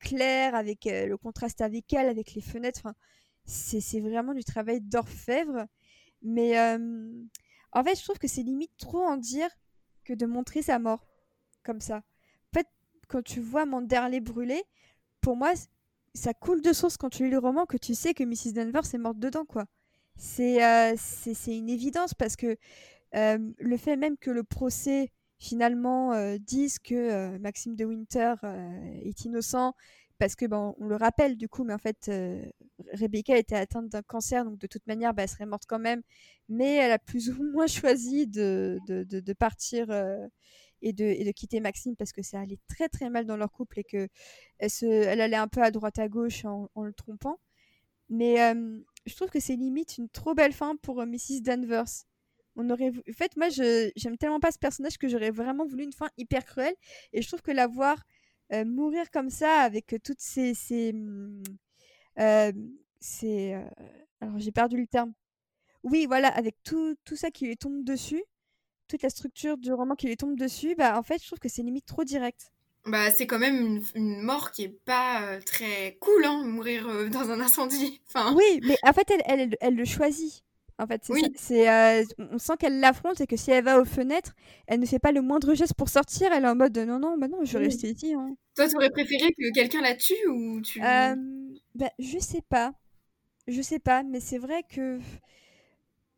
[0.00, 2.88] clair, avec le contraste avec elle, avec les fenêtres,
[3.44, 5.66] c'est vraiment du travail d'orfèvre.
[6.20, 9.50] Mais en fait, je trouve que c'est limite trop en dire
[10.02, 11.06] que de montrer sa mort
[11.62, 12.02] comme ça.
[13.08, 14.62] Quand tu vois Manderley brûler,
[15.20, 15.52] pour moi,
[16.14, 18.52] ça coule de source quand tu lis le roman que tu sais que Mrs.
[18.52, 19.66] Danvers est morte dedans, quoi.
[20.16, 22.56] C'est c'est une évidence parce que
[23.12, 28.34] le fait même que le procès finalement dise que Maxime de Winter
[29.04, 29.74] est innocent
[30.18, 32.10] parce que ben, on le rappelle du coup, mais en fait
[32.92, 36.02] Rebecca était atteinte d'un cancer, donc de toute manière, bah, elle serait morte quand même,
[36.48, 39.90] mais elle a plus ou moins choisi de, de, partir
[40.82, 43.84] et de, quitter Maxime parce que ça allait très très mal dans leur couple et
[43.84, 44.08] que
[44.58, 47.38] elle, allait un peu à droite à gauche en, le trompant.
[48.08, 48.36] Mais
[49.06, 51.40] je trouve que c'est limite une trop belle fin pour Mrs.
[51.42, 52.04] Danvers.
[52.56, 55.84] On aurait En fait, moi, je j'aime tellement pas ce personnage que j'aurais vraiment voulu
[55.84, 56.74] une fin hyper cruelle.
[57.12, 58.02] Et je trouve que la voir
[58.64, 60.54] mourir comme ça avec toutes ces...
[60.54, 61.42] ces, mmh,
[63.00, 63.56] ces
[64.20, 65.12] alors, j'ai perdu le terme.
[65.82, 68.22] Oui, voilà, avec tout, tout ça qui lui tombe dessus,
[68.86, 71.48] toute la structure du roman qui lui tombe dessus, bah en fait, je trouve que
[71.48, 72.52] c'est limite trop direct.
[72.84, 77.40] Bah, c'est quand même une, mort qui est pas très cool, hein, mourir dans un
[77.40, 78.00] incendie.
[78.08, 78.34] Enfin...
[78.34, 80.44] Oui, mais en fait, elle, elle, elle le choisit.
[80.78, 81.02] En fait,
[81.36, 84.34] c'est euh, on sent qu'elle l'affronte et que si elle va aux fenêtres,
[84.66, 86.32] elle ne fait pas le moindre geste pour sortir.
[86.32, 88.12] Elle est en mode non, non, bah non, je vais rester ici.
[88.12, 88.36] Hein.
[88.54, 90.82] Toi, tu aurais préféré que quelqu'un la tue ou tu.
[90.82, 91.14] Euh,
[91.74, 92.74] bah, je sais pas.
[93.48, 94.98] Je sais pas, mais c'est vrai que.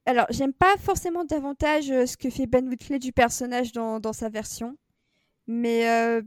[0.09, 4.15] Alors, j'aime pas forcément davantage euh, ce que fait Ben Whitley du personnage dans, dans
[4.15, 4.79] sa version.
[5.47, 5.87] Mais.
[5.91, 6.23] Euh,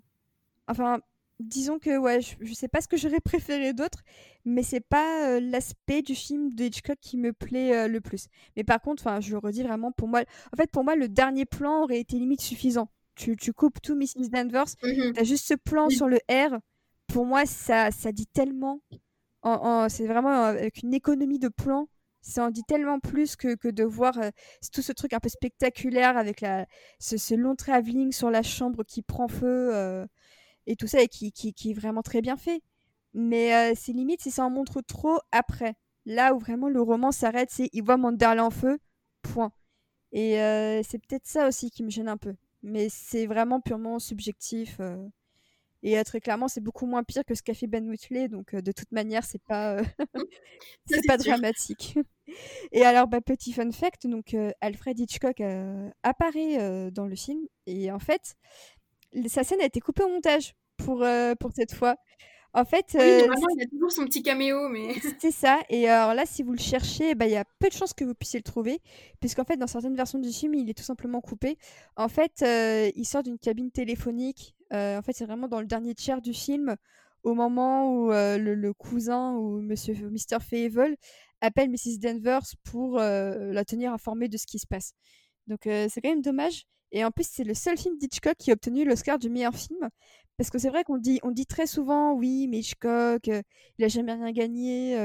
[0.68, 1.00] enfin,
[1.40, 4.04] disons que ouais, je, je, sais pas ce que j'aurais préféré d'autre,
[4.46, 8.28] mais c'est pas l'aspect du film de Hitchcock qui me plaît le plus.
[8.56, 10.22] Mais par contre, enfin, je le redis vraiment pour moi,
[10.54, 12.88] en fait pour moi le dernier plan aurait été limite suffisant.
[13.16, 14.30] Tu, tu coupes tout Mrs.
[14.30, 16.60] Danvers, mmh t'as juste ce plan sur le R.
[17.08, 18.80] Pour moi, ça, ça dit tellement.
[19.42, 21.88] En, c'est vraiment avec une économie de plan.
[22.22, 24.14] Ça en dit tellement plus que, que de voir
[24.72, 26.66] tout ce truc un peu spectaculaire avec la,
[27.00, 30.06] ce, long travelling sur la chambre qui prend feu
[30.68, 32.62] et tout ça et qui, qui, qui, est vraiment très bien fait.
[33.14, 35.76] Mais c'est limite si ça en montre trop après.
[36.06, 38.78] Là où vraiment le roman s'arrête, c'est il voit Manderley en feu,
[39.24, 39.52] point.
[40.12, 40.34] Et
[40.84, 42.36] c'est peut-être ça aussi qui me gêne un peu.
[42.64, 44.80] Mais c'est vraiment purement subjectif.
[45.84, 48.28] Et très clairement, c'est beaucoup moins pire que ce qu'a fait Ben Whitley.
[48.28, 49.78] Donc de toute manière, c'est pas,
[50.86, 51.98] c'est pas dramatique.
[52.72, 55.42] Et alors, bah, petit fun fact, donc Alfred Hitchcock
[56.04, 57.42] apparaît dans le film.
[57.66, 58.36] Et en fait,
[59.28, 61.06] sa scène a été coupée au montage pour,
[61.40, 61.98] pour cette fois.
[62.54, 65.62] En fait, oui, euh, il a toujours son petit caméo, mais c'est ça.
[65.70, 68.04] Et alors là, si vous le cherchez, bah, il y a peu de chances que
[68.04, 68.82] vous puissiez le trouver,
[69.22, 71.58] puisqu'en fait, dans certaines versions du film, il est tout simplement coupé.
[71.96, 74.54] En fait, euh, il sort d'une cabine téléphonique.
[74.74, 76.76] Euh, en fait, c'est vraiment dans le dernier tiers du film,
[77.24, 80.40] au moment où le, cousin ou Monsieur Mr.
[80.40, 80.96] Fable
[81.42, 82.00] appelle Mrs.
[82.00, 84.94] Danvers pour la tenir informée de ce qui se passe.
[85.48, 86.64] Donc, c'est quand même dommage.
[86.92, 89.90] Et en plus, c'est le seul film d'Hitchcock qui a obtenu l'Oscar du meilleur film.
[90.38, 93.88] Parce que c'est vrai qu'on dit, on dit très souvent, oui, mais Hitchcock, il a
[93.88, 94.98] jamais rien gagné,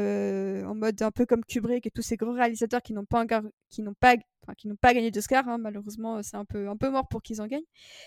[0.65, 3.27] en mode un peu comme Kubrick et tous ces gros réalisateurs qui n'ont pas,
[3.69, 4.17] qui n'ont pas,
[4.57, 5.47] qui n'ont pas gagné d'Oscar.
[5.49, 7.67] Hein, malheureusement, c'est un peu, un peu mort pour qu'ils en gagnent.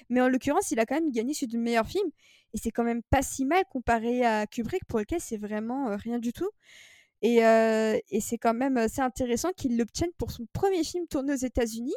[0.09, 2.09] Mais en l'occurrence, il a quand même gagné celui du meilleur film.
[2.53, 6.17] Et c'est quand même pas si mal comparé à Kubrick, pour lequel c'est vraiment rien
[6.17, 6.49] du tout.
[7.21, 11.35] Et, et c'est quand même assez intéressant qu'il l'obtienne pour son premier film tourné aux
[11.35, 11.93] États-Unis.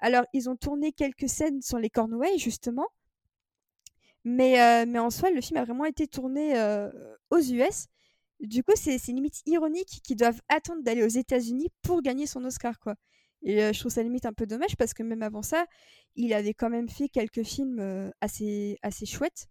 [0.00, 2.86] Alors, ils ont tourné quelques scènes sur les Cornouailles, justement.
[4.24, 6.54] Mais, mais en soi, le film a vraiment été tourné
[7.30, 7.86] aux US.
[8.40, 12.78] Du coup, c'est limite ironique qu'ils doivent attendre d'aller aux États-Unis pour gagner son Oscar,
[12.80, 12.94] quoi.
[13.42, 15.66] Et je trouve ça limite un peu dommage parce que même avant ça,
[16.14, 19.46] il avait quand même fait quelques films assez, assez chouettes.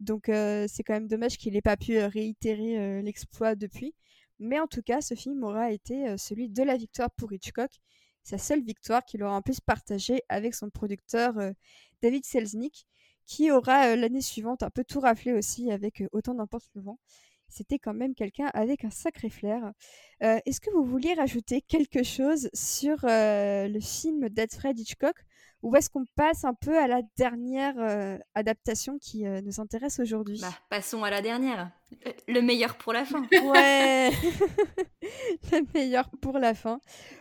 [0.00, 3.94] Donc c'est quand même dommage qu'il n'ait pas pu réitérer l'exploit depuis.
[4.40, 7.70] Mais en tout cas, ce film aura été celui de la victoire pour Hitchcock
[8.28, 11.34] sa seule victoire qu'il aura en plus partagée avec son producteur
[12.02, 12.86] David Selznick,
[13.24, 16.98] qui aura l'année suivante un peu tout raflé aussi avec Autant d'importe le vent.
[17.48, 19.72] C'était quand même quelqu'un avec un sacré flair.
[20.20, 25.16] Est-ce que vous vouliez rajouter quelque chose sur le film d'Alfred Hitchcock?
[25.62, 27.74] Ou est-ce qu'on passe un peu à la dernière
[28.34, 30.38] adaptation qui nous intéresse aujourd'hui?
[30.40, 31.70] Bah, Passons à la dernière.
[32.26, 33.26] Le meilleur pour la fin.
[33.32, 34.10] Ouais
[35.52, 36.80] Le meilleur pour la fin.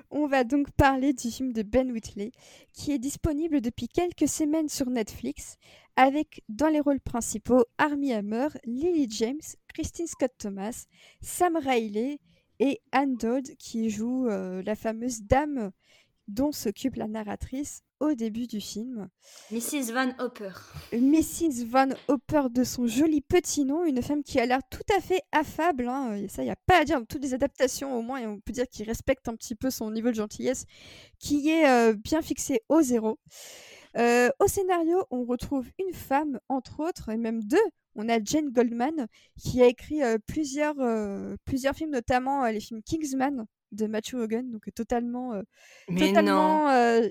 [0.09, 2.31] On va donc parler du film de Ben Whitley,
[2.73, 5.57] qui est disponible depuis quelques semaines sur Netflix,
[5.95, 9.41] avec dans les rôles principaux Armie Hammer, Lily James,
[9.73, 10.85] Christine Scott Thomas,
[11.21, 12.19] Sam Riley
[12.59, 15.71] et Anne Dodd, qui joue la fameuse dame
[16.27, 19.09] dont s'occupe la narratrice au début du film.
[19.51, 19.91] Mrs.
[19.93, 20.51] Van Hopper.
[20.93, 21.65] Mrs.
[21.65, 25.21] Van Hopper de son joli petit nom, une femme qui a l'air tout à fait
[25.31, 28.01] affable, hein, et ça il n'y a pas à dire, dans toutes les adaptations au
[28.01, 30.65] moins, et on peut dire qu'il respecte un petit peu son niveau de gentillesse,
[31.19, 33.19] qui est euh, bien fixé au zéro.
[33.97, 37.57] Euh, au scénario, on retrouve une femme, entre autres, et même deux.
[37.95, 39.07] On a Jane Goldman,
[39.39, 40.75] qui a écrit euh, plusieurs,
[41.45, 45.41] plusieurs films, notamment les films Kingsman de Matthew Hogan, donc totalement...
[45.89, 46.69] Mais totalement,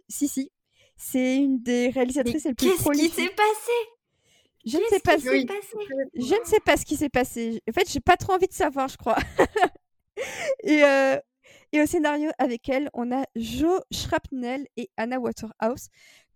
[0.08, 0.50] si, si,
[0.96, 3.14] c'est une des réalisatrices les plus prolifiques.
[3.14, 3.72] Qu'est-ce qui s'est passé?
[4.66, 6.10] Je ne sais pas ce qui passé?
[6.14, 7.62] Je ne sais pas ce qui s'est passé.
[7.68, 9.16] En fait, j'ai pas trop envie de savoir, je crois.
[10.64, 11.18] et, euh,
[11.72, 15.88] et au scénario avec elle, on a Joe Shrapnel et Anna Waterhouse.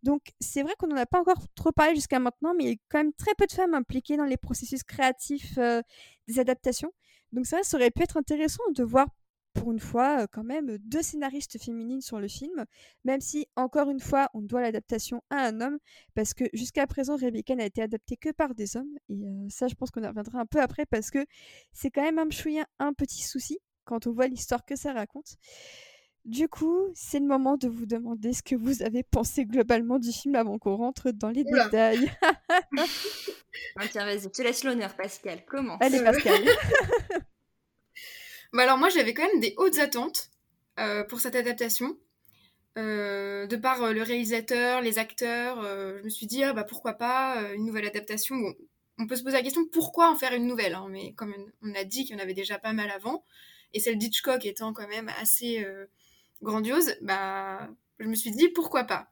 [0.03, 2.73] Donc, c'est vrai qu'on n'en a pas encore trop parlé jusqu'à maintenant, mais il y
[2.73, 5.83] a quand même très peu de femmes impliquées dans les processus créatifs euh,
[6.29, 6.93] des adaptations.
[7.33, 9.09] Donc, ça, ça aurait pu être intéressant de voir
[9.53, 12.65] pour une fois, quand même, deux scénaristes féminines sur le film,
[13.05, 15.79] même si, encore une fois, on doit l'adaptation à un homme,
[16.15, 19.75] parce que jusqu'à présent, Rebecca n'a été adaptée que par des hommes, et ça, je
[19.75, 21.25] pense qu'on y reviendra un peu après, parce que
[21.73, 22.29] c'est quand même un,
[22.79, 25.37] un petit souci quand on voit l'histoire que ça raconte.
[26.27, 30.13] Du coup, c'est le moment de vous demander ce que vous avez pensé globalement du
[30.13, 32.11] film avant qu'on rentre dans les détails.
[33.77, 35.45] ah, tiens, vas-y, je te laisse l'honneur, Pascal.
[35.47, 36.43] Comment Allez, Pascal.
[38.53, 40.31] Bah alors moi j'avais quand même des hautes attentes
[40.79, 41.97] euh, pour cette adaptation.
[42.79, 46.95] Euh, de par euh, le réalisateur, les acteurs, je me suis dit ah, bah pourquoi
[46.95, 48.37] pas une nouvelle adaptation.
[48.37, 48.55] Bon,
[48.99, 51.75] on peut se poser la question pourquoi en faire une nouvelle, hein, mais comme on
[51.75, 53.25] a dit qu'il y en avait déjà pas mal avant,
[53.73, 55.65] et celle d'Hitchcock étant quand même assez
[56.43, 57.69] grandiose, bah
[57.99, 59.11] je me suis dit pourquoi pas.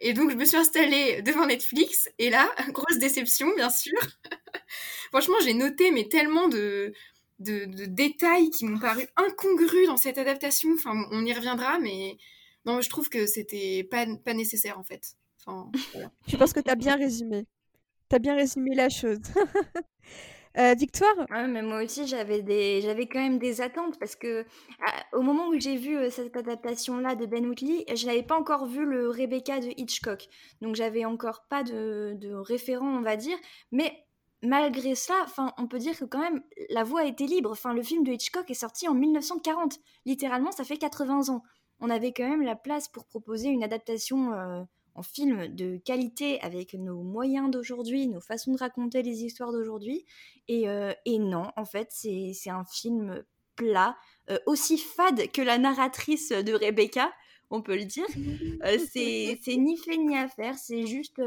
[0.00, 3.98] Et donc je me suis installée devant Netflix et là grosse déception bien sûr.
[5.10, 6.92] Franchement j'ai noté mais tellement de
[7.38, 10.70] de, détails qui m'ont paru incongrus dans cette adaptation.
[10.74, 12.16] Enfin, on y reviendra, mais
[12.64, 15.14] non, je trouve que c'était pas, pas nécessaire en fait.
[15.46, 15.70] Enfin,
[16.26, 17.46] Je pense que tu as bien résumé.
[18.08, 19.20] Tu as bien résumé la chose.
[20.56, 21.16] Euh, Victoire?
[21.30, 22.80] Ouais, mais Moi aussi, j'avais des...
[22.80, 24.46] j'avais quand même des attentes parce que
[25.12, 28.66] au moment où j'ai vu euh, cette adaptation-là de Ben Whitley, je n'avais pas encore
[28.66, 30.28] vu le Rebecca de Hitchcock.
[30.60, 33.36] Donc, j'avais encore pas de, de référent, on va dire.
[33.72, 34.03] Mais
[34.44, 37.50] malgré cela, enfin, on peut dire que quand même la voie a été libre.
[37.50, 39.78] Enfin, le film de Hitchcock est sorti en 1940.
[40.04, 41.42] Littéralement, ça fait 80 ans.
[41.80, 44.62] On avait quand même la place pour proposer une adaptation euh,
[44.94, 50.04] en film de qualité avec nos moyens d'aujourd'hui, nos façons de raconter les histoires d'aujourd'hui.
[50.48, 53.24] Et, euh, non, en fait, c'est un film
[53.56, 53.96] plat,
[54.30, 57.12] euh, aussi fade que la narratrice de Rebecca,
[57.50, 58.06] on peut le dire.
[58.92, 61.20] c'est ni fait ni à faire, c'est juste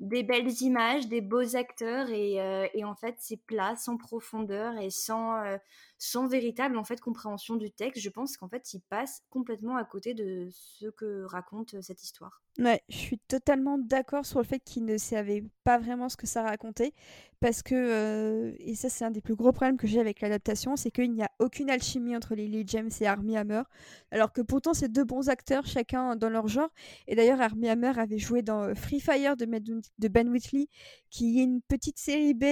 [0.00, 4.78] des belles images, des beaux acteurs et, euh, et en fait c'est plat, sans profondeur
[4.78, 5.56] et sans, euh,
[5.98, 8.02] sans véritable en fait compréhension du texte.
[8.02, 12.02] Je pense qu'en fait il passe complètement à côté de ce que raconte euh, cette
[12.02, 12.42] histoire.
[12.58, 16.26] Ouais, je suis totalement d'accord sur le fait qu'il ne savait pas vraiment ce que
[16.26, 16.92] ça racontait
[17.40, 20.90] parce que et ça c'est un des plus gros problèmes que j'ai avec l'adaptation, c'est
[20.90, 23.62] qu'il n'y a aucune alchimie entre Lily James et Armie Hammer,
[24.10, 26.70] alors que pourtant c'est deux bons acteurs chacun dans leur genre.
[27.06, 30.66] Et d'ailleurs Armie Hammer avait joué dans Free Fire de, de Ben Whitley,
[31.10, 32.44] qui est une petite série B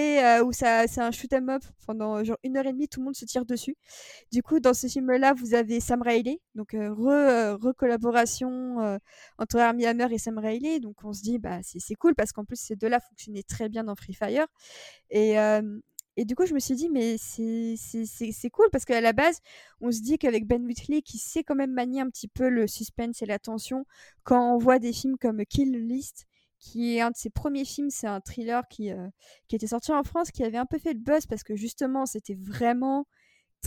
[0.45, 3.05] où ça c'est un shoot 'em up pendant genre une heure et demie, tout le
[3.05, 3.75] monde se tire dessus.
[4.31, 8.97] Du coup, dans ce film-là, vous avez Sam Riley, donc euh, re-collaboration euh,
[9.37, 10.79] entre Armie Hammer et Sam Riley.
[10.79, 13.83] Donc on se dit, bah c'est cool parce qu'en plus ces deux-là fonctionnaient très bien
[13.83, 14.47] dans Free Fire.
[15.09, 15.79] Et, euh,
[16.15, 19.39] et du coup, je me suis dit, mais c'est cool parce qu'à la base,
[19.81, 22.67] on se dit qu'avec Ben Whitley, qui sait quand même manier un petit peu le
[22.67, 23.85] suspense et la tension,
[24.23, 26.25] quand on voit des films comme Kill List,
[26.59, 28.89] qui est un de ses premiers films, c'est un thriller qui,
[29.47, 32.07] qui était sorti en France, qui avait un peu fait le buzz parce que justement,
[32.07, 33.05] c'était vraiment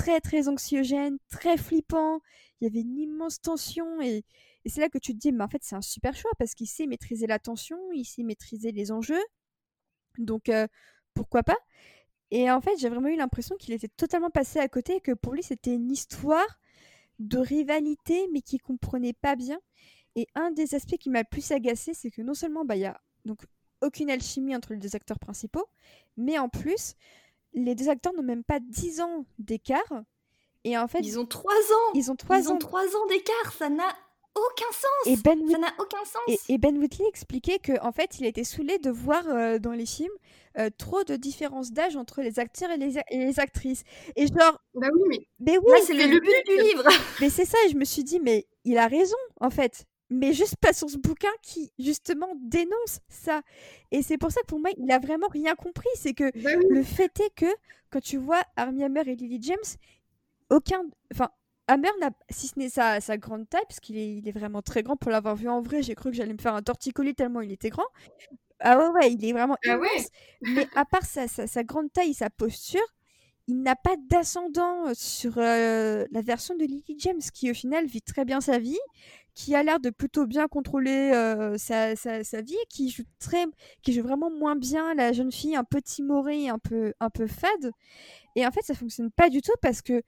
[0.00, 2.20] très très anxiogène, très flippant.
[2.60, 4.24] Il y avait une immense tension et,
[4.66, 6.66] c'est là que tu te dis, mais en fait c'est un super choix parce qu'il
[6.66, 9.22] sait maîtriser la tension, il sait maîtriser les enjeux.
[10.18, 10.66] Donc euh,
[11.14, 11.56] pourquoi pas?
[12.30, 15.12] Et en fait j'ai vraiment eu l'impression qu'il était totalement passé à côté et que
[15.12, 16.46] pour lui c'était une histoire
[17.18, 19.60] de rivalité mais qu'il comprenait pas bien.
[20.16, 22.80] Et un des aspects qui m'a le plus agacé, c'est que non seulement bah, il
[22.80, 23.44] y a donc
[23.82, 25.66] aucune alchimie entre les deux acteurs principaux,
[26.16, 26.96] mais en plus,
[27.52, 30.02] les deux acteurs n'ont même pas 10 ans d'écart.
[30.64, 31.92] Et en fait, ils ont 3 ans.
[31.94, 32.58] Ils ont 3 ans.
[32.58, 33.88] 3 ans d'écart, ça n'a
[34.34, 35.06] aucun sens.
[35.06, 36.38] Et ben ça n'a aucun sens.
[36.48, 39.72] Et, Ben Whitley expliquait que en fait, il a été saoulé de voir euh, dans
[39.72, 40.12] les films
[40.58, 43.82] euh, trop de différences d'âge entre les acteurs et les, actrices.
[44.16, 46.84] Et genre, bah oui, mais, mais oui, c'est le but du livre.
[47.20, 50.32] mais c'est ça, et je me suis dit, mais il a raison en fait mais
[50.32, 53.42] juste pas sur ce bouquin qui justement dénonce ça.
[53.92, 55.88] Et c'est pour ça que pour moi, il a vraiment rien compris.
[55.94, 57.46] C'est que bah le fait est que
[57.90, 59.76] quand tu vois Armie Hammer et Lily James,
[60.50, 60.82] aucun,
[61.12, 61.30] enfin,
[61.68, 61.88] Hammer,
[62.30, 64.96] si ce n'est sa, sa grande taille, parce qu'il est, il est vraiment très grand,
[64.96, 67.52] pour l'avoir vu en vrai, j'ai cru que j'allais me faire un torticolis tellement il
[67.52, 67.86] était grand.
[68.60, 69.80] Ah ouais, ouais, il est vraiment Ah immense.
[69.80, 70.06] ouais
[70.42, 72.80] Mais à part sa, sa, sa grande taille et sa posture,
[73.46, 78.02] il n'a pas d'ascendant sur euh, la version de Lily James, qui au final vit
[78.02, 78.78] très bien sa vie,
[79.34, 83.44] qui a l'air de plutôt bien contrôler euh, sa, sa, sa vie, qui joue très,
[83.82, 87.26] qui joue vraiment moins bien la jeune fille un peu timorée, un peu, un peu
[87.26, 87.70] fade.
[88.36, 90.02] Et en fait, ça fonctionne pas du tout parce que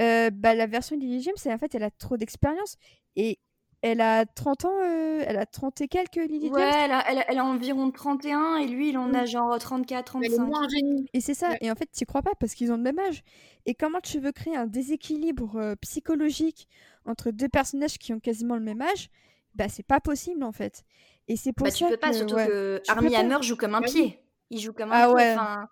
[0.00, 2.76] euh, bah, la version de Lily James, c'est- en fait, elle a trop d'expérience
[3.16, 3.38] et
[3.82, 6.72] elle a 30 ans, euh, elle a 30 et quelques Lily Ouais, James.
[6.84, 10.16] elle a, elle a- elle a environ 31 et lui, il en a genre 34,
[10.16, 10.46] Elle est 35.
[10.46, 10.66] moins.
[11.12, 11.58] Et c'est ça, Ouais.
[11.60, 13.22] et en fait, tu crois pas parce qu'ils ont le même âge.
[13.66, 16.68] Et comment tu veux créer un déséquilibre euh, psychologique
[17.08, 19.08] entre deux personnages qui ont quasiment le même âge
[19.54, 20.84] Bah, c'est pas possible en fait.
[21.28, 23.12] Et c'est pour Bah, ça tu peux pas, que, surtout ouais, que tu peux Armie
[23.12, 23.20] pas.
[23.20, 24.02] Hammer joue comme un Bah oui.
[24.02, 24.20] pied.
[24.50, 25.68] Il joue comme un Ah ouais, Enfin,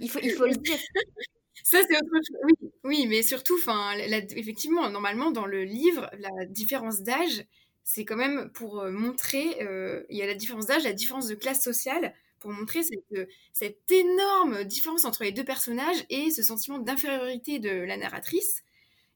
[0.00, 0.78] il faut, il faut le dire.
[1.64, 2.38] Ça, c'est autre chose.
[2.44, 7.44] Oui, oui, mais surtout, enfin, la- la- effectivement, normalement, dans le livre, la différence d'âge,
[7.84, 11.26] c'est quand même pour euh, montrer, euh, il y a la différence d'âge, la différence
[11.26, 16.30] de classe sociale, pour montrer cette, euh, cette énorme différence entre les deux personnages et
[16.30, 18.62] ce sentiment d'infériorité de la narratrice.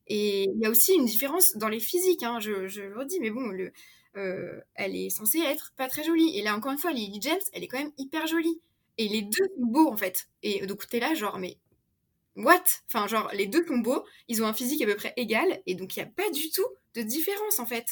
[0.07, 3.31] Et il y a aussi une différence dans les physiques, hein, je, le redis, mais
[3.31, 3.51] bon,
[4.17, 6.39] euh, elle est censée être pas très jolie.
[6.39, 8.61] Et là, encore une fois, Lily James, elle est quand même hyper jolie.
[8.99, 10.29] Et les deux sont beaux, en fait.
[10.43, 11.59] Et donc, t'es là, genre, mais
[12.37, 12.63] what?
[12.87, 15.75] Enfin, genre, les deux sont beaux, ils ont un physique à peu près égal, et
[15.75, 17.87] donc il n'y a pas du tout de différence, en fait.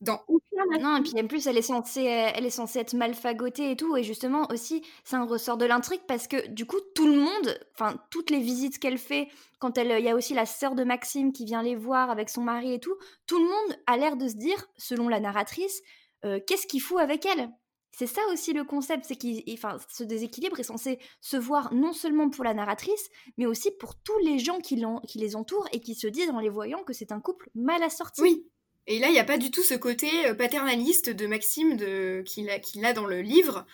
[0.00, 2.94] Dans aucun Non, et puis en plus, elle est censée, euh, elle est censée être
[2.94, 3.96] mal fagotée et tout.
[3.96, 7.58] Et justement, aussi, c'est un ressort de l'intrigue parce que du coup, tout le monde,
[7.74, 9.28] enfin, toutes les visites qu'elle fait,
[9.58, 12.30] quand elle, il y a aussi la sœur de Maxime qui vient les voir avec
[12.30, 12.96] son mari et tout,
[13.26, 15.82] tout le monde a l'air de se dire, selon la narratrice,
[16.24, 17.50] euh, qu'est-ce qu'il fout avec elle?
[17.92, 21.92] C'est ça aussi le concept, c'est qu'il, enfin, ce déséquilibre est censé se voir non
[21.92, 25.80] seulement pour la narratrice, mais aussi pour tous les gens qui, qui les entourent et
[25.80, 28.22] qui se disent en les voyant que c'est un couple mal assorti.
[28.22, 28.50] Oui.
[28.90, 32.24] Et là, il n'y a pas du tout ce côté euh, paternaliste de Maxime de...
[32.26, 32.50] qu'il
[32.84, 33.64] a, dans le livre.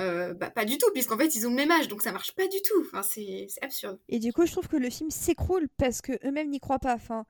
[0.00, 2.34] Euh, bah, pas du tout, puisqu'en fait, ils ont le même âge, donc ça marche
[2.34, 2.80] pas du tout.
[2.80, 4.00] Enfin, c'est absurde.
[4.08, 6.94] Et du coup, je trouve que le film s'écroule parce que eux-mêmes n'y croient pas.
[6.94, 7.24] Enfin,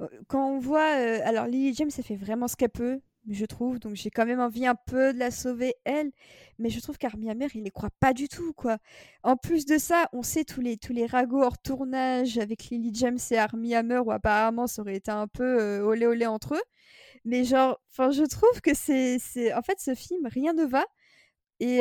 [0.00, 2.98] euh, quand on voit, alors Lily James, elle fait vraiment ce qu'elle peut,
[3.34, 3.78] je trouve.
[3.78, 6.10] Donc j'ai quand même envie un peu de la sauver elle,
[6.58, 8.78] mais je trouve qu'Armie Hammer, il n'y croit pas du tout, quoi.
[9.22, 12.90] En plus de ça, on sait tous les tous les ragots hors tournage avec Lily
[12.94, 16.54] James et Armie Hammer où apparemment ça aurait été un peu euh, olé olé entre
[16.54, 16.62] eux.
[17.24, 20.84] Mais genre, enfin, je trouve que c'est c'est en fait ce film, rien ne va.
[21.60, 21.80] Et,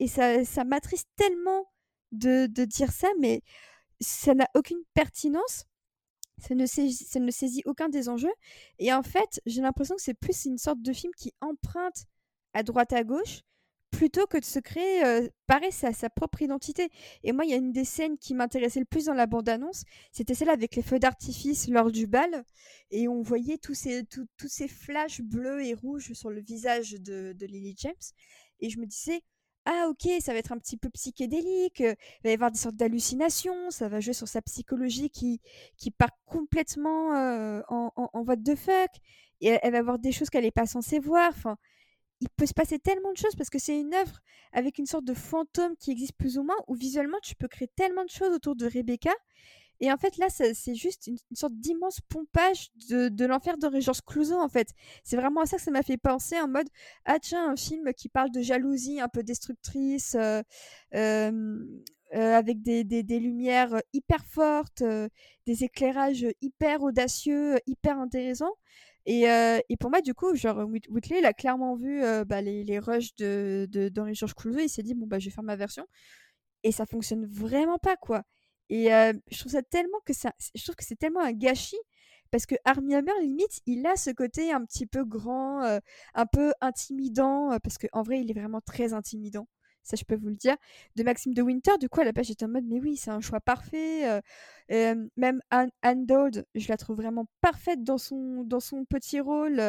[0.00, 1.66] et ça, ça m'attriste tellement
[2.12, 3.42] de, de dire ça, mais
[4.00, 5.66] ça n'a aucune pertinence.
[6.38, 8.32] Ça ne, saisit, aucun des enjeux.
[8.78, 12.04] Et en fait, j'ai l'impression que c'est plus une sorte de film qui emprunte
[12.52, 13.40] à droite à gauche
[13.90, 16.90] plutôt que de se créer, euh, pareil, sa, sa propre identité.
[17.22, 19.84] Et moi, il y a une des scènes qui m'intéressait le plus dans la bande-annonce,
[20.12, 22.44] c'était celle avec les feux d'artifice lors du bal,
[22.90, 27.46] et on voyait tous ces, tous ces flashs bleus et rouges sur le visage de
[27.46, 27.94] Lily James.
[28.60, 29.22] Et je me disais,
[29.66, 32.58] ah ok, ça va être un petit peu psychédélique, euh, il va y avoir des
[32.58, 35.40] sortes d'hallucinations, ça va jouer sur sa psychologie qui,
[35.76, 38.90] qui part complètement euh, en, en, en what the fuck,
[39.40, 41.28] et elle, va voir des choses qu'elle n'est pas censée voir.
[41.30, 41.56] Enfin,
[42.20, 44.20] il peut se passer tellement de choses parce que c'est une œuvre
[44.52, 47.68] avec une sorte de fantôme qui existe plus ou moins, où visuellement tu peux créer
[47.68, 49.12] tellement de choses autour de Rebecca.
[49.80, 54.00] Et en fait, là, c'est juste une, sorte d'immense pompage de, de l'enfer de Georges
[54.06, 54.68] Clouzot, en fait.
[55.04, 56.68] C'est vraiment à ça que ça m'a fait penser, en mode,
[57.04, 60.42] ah tiens, un film qui parle de jalousie un peu destructrice, euh,
[60.94, 61.58] euh,
[62.14, 62.84] euh, avec des,
[63.18, 64.82] lumières hyper fortes,
[65.46, 68.54] des éclairages hyper audacieux, hyper intéressants.
[69.04, 69.26] Et,
[69.78, 73.14] pour moi, du coup, genre, Whit- Whitley, il a clairement vu bah, les, les rushs
[73.16, 75.86] de, de, d'Henri-Georges Clouzot, il s'est dit, bon, bah, je vais faire ma version.
[76.62, 78.24] Et ça fonctionne vraiment pas, quoi.
[78.68, 81.76] Et je trouve ça tellement que ça, je trouve que c'est tellement un gâchis
[82.30, 85.80] parce que Armie Hammer limite, il a ce côté un petit peu grand,
[86.14, 89.48] un peu intimidant euh, parce qu'en vrai, il est vraiment très intimidant.
[89.82, 90.56] Ça, je peux vous le dire.
[90.96, 93.10] De Maxime de Winter, du coup, à la base, j'étais en mode, mais oui, c'est
[93.10, 94.20] un choix parfait.
[94.68, 95.70] même Anne,
[96.56, 99.62] je la trouve vraiment parfaite dans son, dans son petit rôle.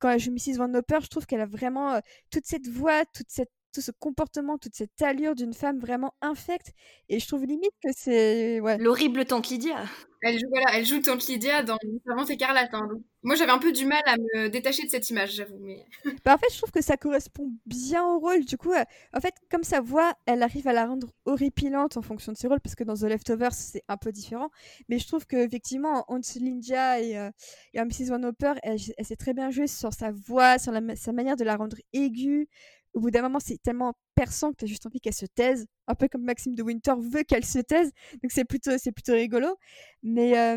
[0.00, 0.56] quand elle joue Mrs.
[0.56, 2.00] Van Hopper, je trouve qu'elle a vraiment
[2.30, 6.72] toute cette voix, toute cette tout ce comportement, toute cette allure d'une femme vraiment infecte.
[7.08, 8.60] Et je trouve limite que c'est.
[8.60, 8.78] Ouais.
[8.78, 9.84] L'horrible tante Lydia.
[10.26, 11.76] Elle joue, voilà, elle joue Tante Lydia dans
[12.06, 12.72] Servante écarlate.
[12.72, 12.88] hein.
[13.22, 15.58] Moi, j'avais un peu du mal à me détacher de cette image, j'avoue.
[15.60, 15.84] Mais...
[16.24, 18.42] Bah, en fait, je trouve que ça correspond bien au rôle.
[18.46, 18.84] Du coup, euh,
[19.14, 22.48] en fait, comme sa voix, elle arrive à la rendre horripilante en fonction de ses
[22.48, 24.48] rôles, parce que dans The Leftovers, c'est un peu différent.
[24.88, 27.30] Mais je trouve qu'effectivement, Hans Lindia et, euh,
[27.74, 28.08] et en Mrs.
[28.08, 31.36] Van Hopper, elle, elle s'est très bien jouée sur sa voix, sur la sa manière
[31.36, 32.48] de la rendre aiguë,
[32.94, 35.66] au bout d'un moment, c'est tellement perçant que tu as juste envie qu'elle se taise,
[35.88, 37.90] un peu comme Maxime de Winter veut qu'elle se taise.
[38.22, 39.56] Donc c'est plutôt, c'est plutôt rigolo.
[40.02, 40.56] Mais,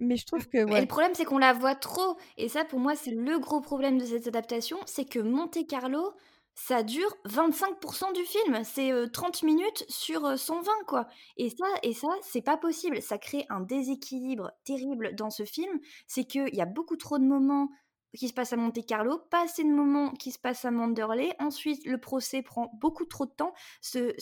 [0.00, 0.58] mais je trouve que.
[0.58, 2.16] le problème, c'est qu'on la voit trop.
[2.36, 6.12] Et ça, pour moi, c'est le gros problème de cette adaptation c'est que Monte Carlo,
[6.54, 8.62] ça dure 25% du film.
[8.62, 11.08] C'est 30 minutes sur 120, quoi.
[11.36, 13.02] Et ça, et ça c'est pas possible.
[13.02, 15.80] Ça crée un déséquilibre terrible dans ce film.
[16.06, 17.70] C'est qu'il y a beaucoup trop de moments
[18.16, 21.34] qui se passent à Monte Carlo, pas assez de moments qui se passent à Manderley.
[21.38, 23.52] Ensuite, le procès prend beaucoup trop de temps.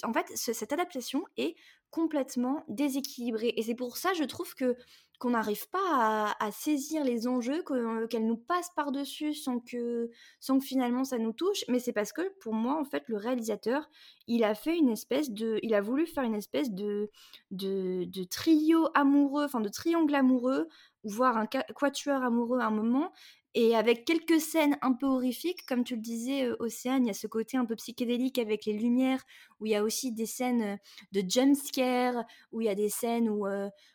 [0.02, 1.54] En fait, cette adaptation est
[1.90, 3.52] complètement déséquilibrée.
[3.56, 4.76] Et c'est pour ça, je trouve que
[5.22, 7.62] qu'on n'arrive pas à, saisir les enjeux,
[8.10, 10.10] qu'elle nous passe par-dessus sans que,
[10.40, 11.64] sans que finalement ça nous touche.
[11.68, 13.88] Mais c'est parce que pour moi, en fait, le réalisateur,
[14.26, 15.60] il a fait une espèce de.
[15.62, 17.08] Il a voulu faire une espèce de,
[17.52, 20.66] de, de trio amoureux, enfin de triangle amoureux,
[21.04, 23.12] voire un quatuor amoureux à un moment,
[23.54, 27.14] et avec quelques scènes un peu horrifiques, comme tu le disais, Océane, il y a
[27.14, 29.22] ce côté un peu psychédélique avec les lumières,
[29.60, 30.78] où il y a aussi des scènes
[31.12, 33.46] de jump scare, où il y a des scènes où,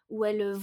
[0.09, 0.53] où elle,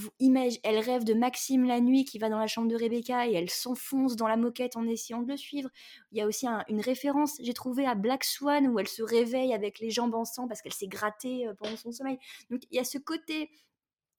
[0.63, 3.49] elle rêve de Maxime la nuit qui va dans la chambre de Rebecca et elle
[3.49, 5.69] s'enfonce dans la moquette en essayant de le suivre.
[6.11, 9.53] Il y a aussi une référence, j'ai trouvé, à Black Swan, où elle se réveille
[9.53, 12.17] avec les jambes en sang parce qu'elle s'est grattée pendant son sommeil.
[12.49, 13.47] Donc il y a ce côté euh,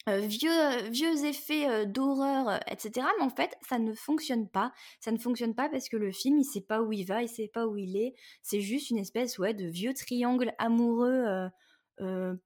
[0.06, 3.06] vieux, vieux effets euh, d'horreur, euh, etc.
[3.18, 4.72] Mais en fait, ça ne fonctionne pas.
[5.00, 7.28] Ça ne fonctionne pas parce que le film, il sait pas où il va, il
[7.28, 8.14] sait pas où il est.
[8.42, 11.48] C'est juste une espèce de vieux triangle amoureux,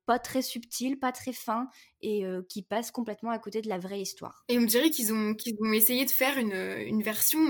[0.07, 1.69] pas très subtil, pas très fin,
[2.01, 4.45] et qui passe complètement à côté de la vraie histoire.
[4.49, 5.35] Et on dirait qu'ils ont,
[5.73, 7.41] essayé de faire une, une version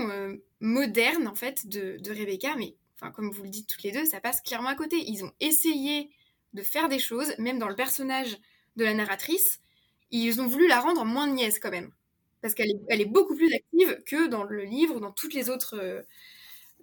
[0.59, 4.05] moderne, en fait, de, de Rebecca, mais enfin, comme vous le dites toutes les deux,
[4.05, 4.97] ça passe clairement à côté.
[4.97, 6.09] Ils ont essayé
[6.53, 8.37] de faire des choses, même dans le personnage
[8.75, 9.61] de la narratrice,
[10.11, 11.91] ils ont voulu la rendre moins niaise quand même.
[12.41, 16.01] Parce qu'elle est, beaucoup plus active que dans le livre, dans toutes les autres, euh,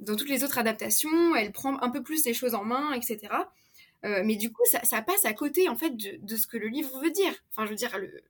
[0.00, 1.34] dans toutes les autres adaptations.
[1.34, 3.18] Elle prend un peu plus les choses en main, etc.
[4.04, 7.00] Euh, mais du coup, ça, passe à côté en fait de, ce que le livre
[7.00, 7.34] veut dire.
[7.50, 8.22] Enfin, je veux dire, le,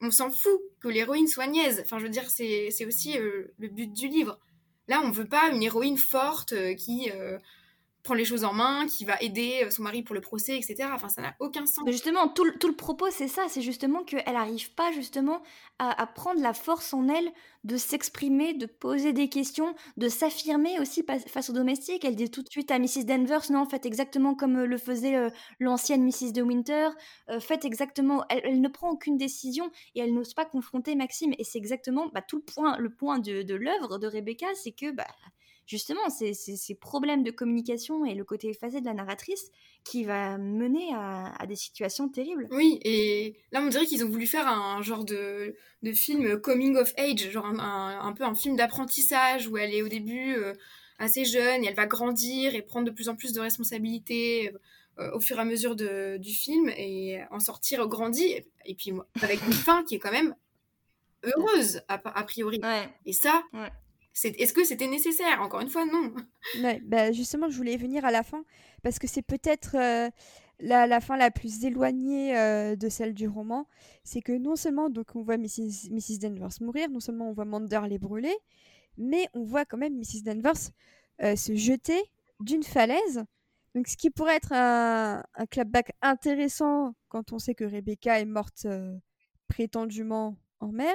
[0.00, 1.82] on s'en fout que l'héroïne soit niaise.
[1.84, 4.38] Enfin, je veux dire, c'est aussi euh, le but du livre.
[4.88, 7.10] Là, on veut pas une héroïne forte qui
[8.02, 10.88] prend les choses en main, qui va aider euh, son mari pour le procès, etc.
[10.92, 11.84] Enfin, ça n'a aucun sens.
[11.86, 13.44] Justement, tout le, tout le propos, c'est ça.
[13.48, 15.42] C'est justement qu'elle n'arrive pas justement
[15.78, 17.32] à, prendre la force en elle
[17.64, 22.04] de s'exprimer, de poser des questions, de s'affirmer aussi face aux domestiques.
[22.04, 23.04] Elle dit tout de suite à Mrs.
[23.04, 26.32] Danvers, non, faites exactement comme euh, le faisait euh, l'ancienne Mrs.
[26.32, 26.88] de Winter.
[27.40, 28.24] faites exactement...
[28.28, 31.34] Elle, ne prend aucune décision et elle n'ose pas confronter Maxime.
[31.38, 34.72] Et c'est exactement bah, tout le point, le point de, de l'œuvre de Rebecca, c'est
[34.72, 34.90] que...
[34.90, 35.06] Bah,
[35.72, 39.50] justement c'est ces problèmes de communication et le côté effacé de la narratrice
[39.84, 42.46] qui va mener à, des situations terribles.
[42.50, 46.76] Oui, et là on dirait qu'ils ont voulu faire un genre de, de film coming
[46.76, 50.52] of age, genre un, peu un film d'apprentissage où elle est au début euh,
[50.98, 54.52] assez jeune et elle va grandir et prendre de plus en plus de responsabilités.
[54.98, 58.24] Euh, au fur et à mesure de, du film et en sortir grandi
[58.66, 58.92] et, puis
[59.22, 60.34] avec une fin qui est quand même
[61.22, 62.60] heureuse a, priori
[63.06, 63.42] et ça
[64.14, 65.40] est-ce que c'était nécessaire?
[65.40, 66.14] Encore une fois, non.
[66.84, 68.44] bah justement, je voulais venir à la fin,
[68.82, 70.10] parce que c'est peut-être euh,
[70.60, 73.66] la, fin la plus éloignée euh, de celle du roman.
[74.04, 75.90] C'est que non seulement donc, on voit Mrs.
[75.90, 76.18] Mrs.
[76.20, 77.46] Danvers mourir, non seulement on voit
[77.88, 78.36] les brûler,
[78.98, 80.22] mais on voit quand même Mrs.
[80.24, 80.70] Danvers
[81.22, 82.02] euh, se jeter
[82.40, 83.24] d'une falaise.
[83.74, 88.26] Donc, ce qui pourrait être un, un clapback intéressant quand on sait que Rebecca est
[88.26, 88.66] morte
[89.48, 90.94] prétendument en mer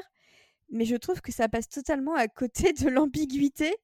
[0.69, 3.75] mais je trouve que ça passe totalement à côté de l'ambiguïté,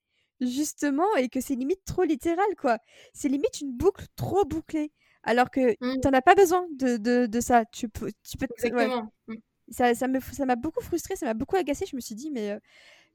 [0.41, 2.77] justement, et que c'est limite trop littéral, quoi.
[3.13, 4.91] C'est limite une boucle trop bouclée.
[5.23, 7.63] Alors que tu n'en as pas besoin de, de, de, ça.
[7.65, 9.09] Tu peux, tu peux Exactement.
[9.27, 9.35] Mmh.
[9.69, 11.85] Ça, ça, me, ça m'a beaucoup frustré, ça m'a beaucoup agacé.
[11.85, 12.59] Je me suis dit, mais, euh,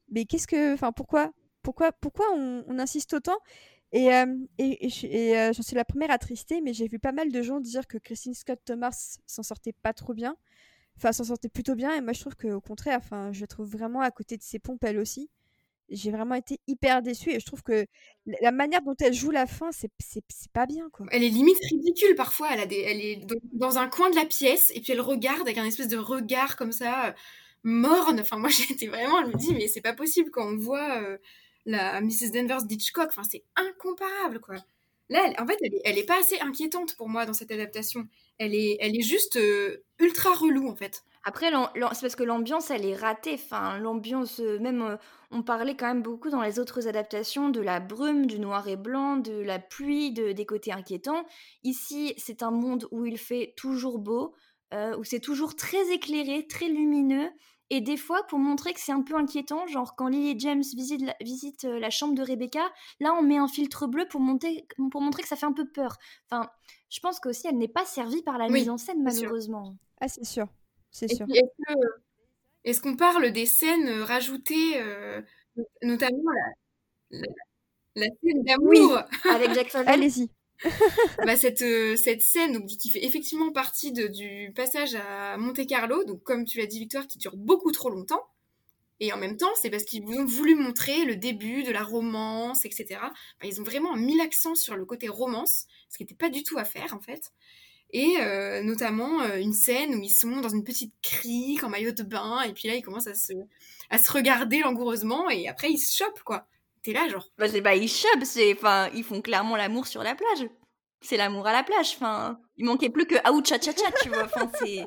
[0.09, 0.73] mais qu'est-ce que.
[0.73, 1.31] Enfin, pourquoi
[1.61, 3.37] Pourquoi, pourquoi on, on insiste autant?
[3.91, 4.25] Et, euh,
[4.57, 7.59] et, et, euh, j'en suis la première attristée, mais j'ai vu pas mal de gens
[7.59, 10.35] dire que Christine Scott Thomas s'en sortait pas trop bien
[10.99, 14.01] enfin s'en sortait plutôt bien et moi je trouve qu'au contraire enfin je trouve vraiment
[14.01, 15.29] à côté de ses pompes elle aussi.
[15.91, 17.87] J'ai vraiment été hyper déçue et je trouve que
[18.41, 19.89] la manière dont elle joue la fin c'est
[20.53, 21.07] pas bien quoi.
[21.11, 22.49] Elle est limite ridicule parfois.
[22.51, 25.65] Elle elle est dans un coin de la pièce et puis elle regarde avec un
[25.65, 27.11] espèce de regard comme ça euh,
[27.63, 28.19] morne.
[28.19, 31.17] Enfin moi j'étais vraiment je me dis mais c'est pas possible quand on voit euh,
[31.65, 33.07] la Mrs Danvers d'Hitchcock.
[33.09, 34.57] Enfin c'est incomparable quoi.
[35.09, 38.07] Là, en fait, elle est, pas assez inquiétante pour moi dans cette adaptation.
[38.39, 41.03] Elle est, elle est juste euh, ultra relou, en fait.
[41.23, 43.33] Après, c'est parce que l'ambiance, elle est ratée.
[43.33, 44.95] Enfin, l'ambiance, euh, même, euh,
[45.29, 48.77] on parlait quand même beaucoup dans les autres adaptations de la brume, du noir et
[48.77, 51.25] blanc, de la pluie, de, des côtés inquiétants.
[51.63, 54.33] Ici, c'est un monde où il fait toujours beau.
[54.97, 57.29] où c'est toujours très éclairé, très lumineux.
[57.71, 60.63] Et des fois, pour montrer que c'est un peu inquiétant, genre quand Lily James
[61.21, 62.67] visite la, chambre de Rebecca,
[62.99, 64.21] là on met un filtre bleu pour,
[64.91, 65.97] pour montrer que ça fait un peu peur.
[66.29, 66.49] Enfin,
[66.89, 69.75] je pense qu'aussi elle n'est pas servie par la mise en scène malheureusement.
[70.01, 70.47] Ah c'est sûr,
[70.91, 71.25] c'est sûr.
[72.65, 74.81] Est-ce qu'on parle des scènes rajoutées,
[75.81, 76.31] notamment
[77.11, 77.21] la,
[77.95, 78.99] la, scène d'amour?
[79.31, 80.29] Avec Jack Allez-y.
[81.25, 85.65] bah, cette, euh, cette scène donc, qui fait effectivement partie de, du passage à Monte
[85.65, 88.23] Carlo, donc comme tu l'as dit Victoire, qui dure beaucoup trop longtemps.
[88.99, 92.65] Et en même temps, c'est parce qu'ils ont voulu montrer le début de la romance,
[92.65, 92.99] etc.
[93.43, 96.57] Ils ont vraiment mis l'accent sur le côté romance, ce qui n'était pas du tout
[96.57, 97.31] à faire en fait.
[97.91, 101.91] Et euh, notamment euh, une scène où ils sont dans une petite crique en maillot
[101.91, 103.33] de bain, et puis là ils commencent à se,
[104.11, 106.45] regarder langoureusement, et après ils se chopent quoi.
[106.83, 107.27] T'es là, genre.
[107.37, 108.53] Bah, c'est ils chub, c'est.
[108.53, 110.47] Enfin, ils font clairement l'amour sur la plage.
[111.01, 111.95] C'est l'amour à la plage.
[111.95, 114.23] Enfin, il manquait plus que cha cha, tu vois.
[114.23, 114.85] Enfin, c'est.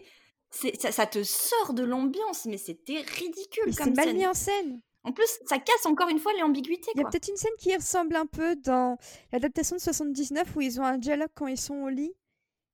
[0.52, 4.80] Ça, ça, te sort de l'ambiance, mais c'était ridicule comme C'est mal mis en scène.
[5.04, 6.90] En plus, ça casse encore une fois les ambiguïtés.
[6.94, 8.98] Il y a peut-être une scène qui ressemble un peu dans
[9.32, 12.14] l'adaptation de 79 où ils ont un dialogue quand ils sont au lit.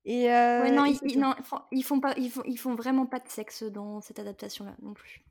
[0.05, 1.35] Et euh, ouais, non, ils, non,
[1.71, 4.95] ils font pas, ils font, ils font vraiment pas de sexe dans cette adaptation-là non
[4.95, 5.23] plus.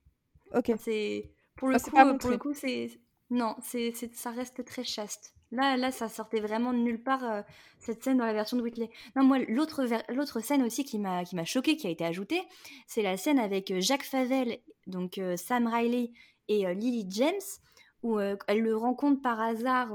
[0.54, 0.72] Ok.
[0.80, 2.90] C'est pour le ah, coup, pour le coup, c'est
[3.30, 5.34] non, c'est, ça reste très chaste.
[5.52, 7.42] Là, là, ça sortait vraiment de nulle part euh,
[7.80, 8.90] cette scène dans la version de Whitley.
[9.16, 9.86] Non, moi, l'autre,
[10.42, 12.42] scène aussi qui m'a, qui m'a choquée, qui a été ajoutée,
[12.86, 16.12] c'est la scène avec euh, Jacques Favel, donc euh, Sam Riley
[16.50, 17.34] et Lily James,
[18.04, 19.90] où elle le rencontre par hasard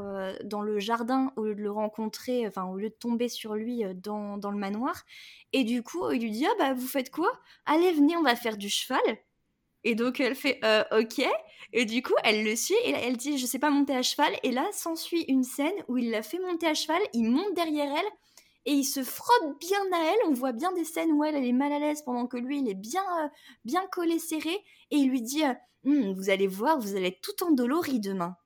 [0.45, 3.85] dans le jardin au lieu de le rencontrer, enfin au lieu de tomber sur lui
[3.95, 5.05] dans, dans, le manoir.
[5.55, 7.33] Et du coup, il lui dit ah bah vous faites quoi?
[7.65, 9.01] Allez venez, on va faire du cheval.
[9.85, 11.25] Et donc elle fait euh, ok.
[11.73, 14.33] Et du coup elle le suit et elle dit je sais pas monter à cheval.
[14.43, 17.93] Et là s'ensuit une scène où il la fait monter à cheval, il monte derrière
[17.93, 18.13] elle
[18.65, 20.29] et il se frotte bien à elle.
[20.31, 22.59] On voit bien des scènes où elle, elle est mal à l'aise pendant que lui
[22.59, 23.29] il est bien euh,
[23.65, 24.55] bien collé serré
[24.91, 25.55] et il lui dit euh,
[25.85, 28.37] hum, vous allez voir vous allez être tout endolori demain.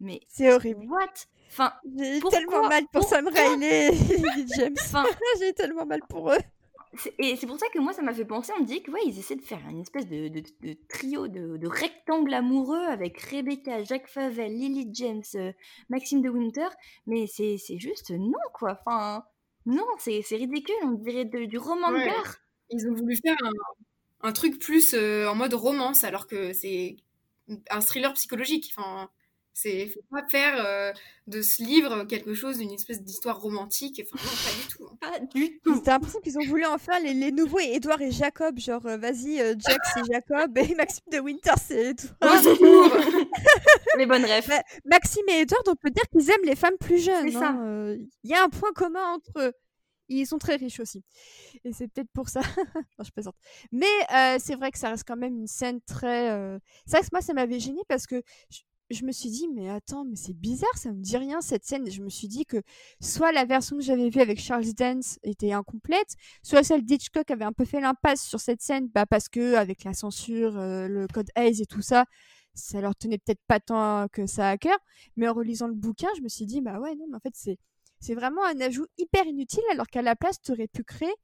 [0.00, 0.84] Mais c'est horrible.
[0.90, 1.12] What?
[1.48, 4.74] Enfin, j'ai tellement mal pour Sam Riley et James.
[4.80, 5.04] Enfin,
[5.38, 6.38] j'ai tellement mal pour eux.
[7.18, 9.00] Et c'est pour ça que moi, ça m'a fait penser, on me dit que ouais,
[9.06, 10.42] ils essaient de faire une espèce de,
[10.88, 15.52] trio, de, rectangle amoureux avec Rebecca, Jacques Favel, Lily James, euh,
[15.88, 16.68] Maxime de Winter,
[17.06, 18.78] mais c'est juste non, quoi.
[18.84, 19.24] Enfin,
[19.64, 22.36] non, c'est ridicule, on dirait du roman de gare.
[22.70, 23.36] Ils ont voulu faire
[24.20, 26.96] un, truc plus euh, en mode romance, alors que c'est
[27.70, 28.72] un thriller psychologique.
[28.76, 29.08] Enfin,
[29.54, 30.92] c'est faut pas faire euh,
[31.26, 34.02] de ce livre quelque chose d'une espèce d'histoire romantique.
[34.04, 34.84] Enfin non, pas du tout.
[34.84, 34.96] Hein.
[35.00, 35.80] Pas du tout.
[35.80, 38.96] T'as l'impression qu'ils ont voulu en faire les, les nouveaux Edouard et Jacob, genre euh,
[38.96, 42.42] vas-y euh, Jack c'est Jacob et Maxime de Winter c'est Edouard.
[43.98, 44.46] les bonnes rêves.
[44.48, 47.30] Bah, Maxime et Edouard, on peut dire qu'ils aiment les femmes plus jeunes.
[47.30, 47.54] C'est ça.
[47.54, 47.96] Il hein.
[48.24, 49.52] y a un point commun entre eux.
[50.08, 51.02] Ils sont très riches aussi.
[51.64, 52.40] Et c'est peut-être pour ça.
[52.98, 53.36] non, je plaisante.
[53.70, 56.28] Mais c'est vrai que ça reste quand même une scène très.
[56.86, 58.60] C'est vrai que moi, ça m'avait gêné parce que je
[59.04, 61.90] me suis dit, mais attends, mais c'est bizarre, ça me dit rien cette scène.
[61.90, 62.62] Je me suis dit que
[63.00, 67.44] soit la version que j'avais vue avec Charles Dance était incomplète, soit celle d'Hitchcock avait
[67.44, 71.06] un peu fait l'impasse sur cette scène, bah parce que avec la censure, euh, le
[71.06, 72.04] code Hayes et tout ça,
[72.54, 74.78] ça leur tenait peut-être pas tant que ça à cœur.
[75.16, 77.34] Mais en relisant le bouquin, je me suis dit, bah ouais, non, mais en fait,
[77.34, 77.58] c'est,
[78.00, 81.14] c'est vraiment un ajout hyper inutile, alors qu'à la place, tu aurais pu créer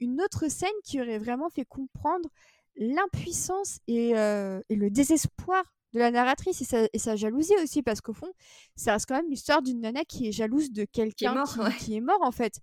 [0.00, 2.28] une autre scène qui aurait vraiment fait comprendre
[2.76, 5.64] l'impuissance et, euh, et le désespoir
[5.96, 6.60] de la narratrice
[6.92, 8.30] et sa, jalousie aussi, parce qu'au fond,
[8.76, 11.42] ça reste quand même l'histoire d'une nana qui est jalouse de quelqu'un
[11.78, 12.60] qui, est mort, en fait.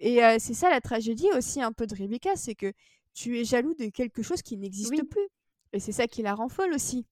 [0.00, 2.72] Et euh, c'est ça la tragédie aussi un peu de Rebecca, c'est que
[3.14, 5.28] tu es jaloux de quelque chose qui n'existe plus.
[5.72, 7.04] Et c'est ça qui la rend folle aussi.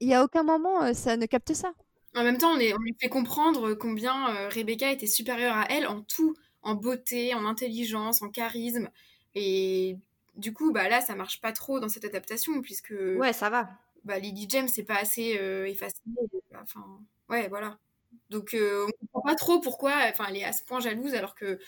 [0.00, 1.72] Il n'y a aucun moment, euh, ça ne capte ça.
[2.16, 5.66] En même temps, on, est, on lui fait comprendre combien euh, Rebecca était supérieure à
[5.70, 8.90] elle en tout, en beauté, en intelligence, en charisme.
[9.36, 9.96] Et
[10.36, 12.94] du coup, bah là, ça marche pas trop dans cette adaptation, puisque...
[13.16, 13.70] Ouais, ça va
[14.04, 16.02] bah, Lily James c'est pas assez euh, effacée.
[16.62, 16.84] Enfin,
[17.28, 17.78] ouais, voilà.
[18.30, 21.34] Donc, euh, on comprend pas trop pourquoi enfin, elle est à ce point jalouse alors
[21.34, 21.58] que,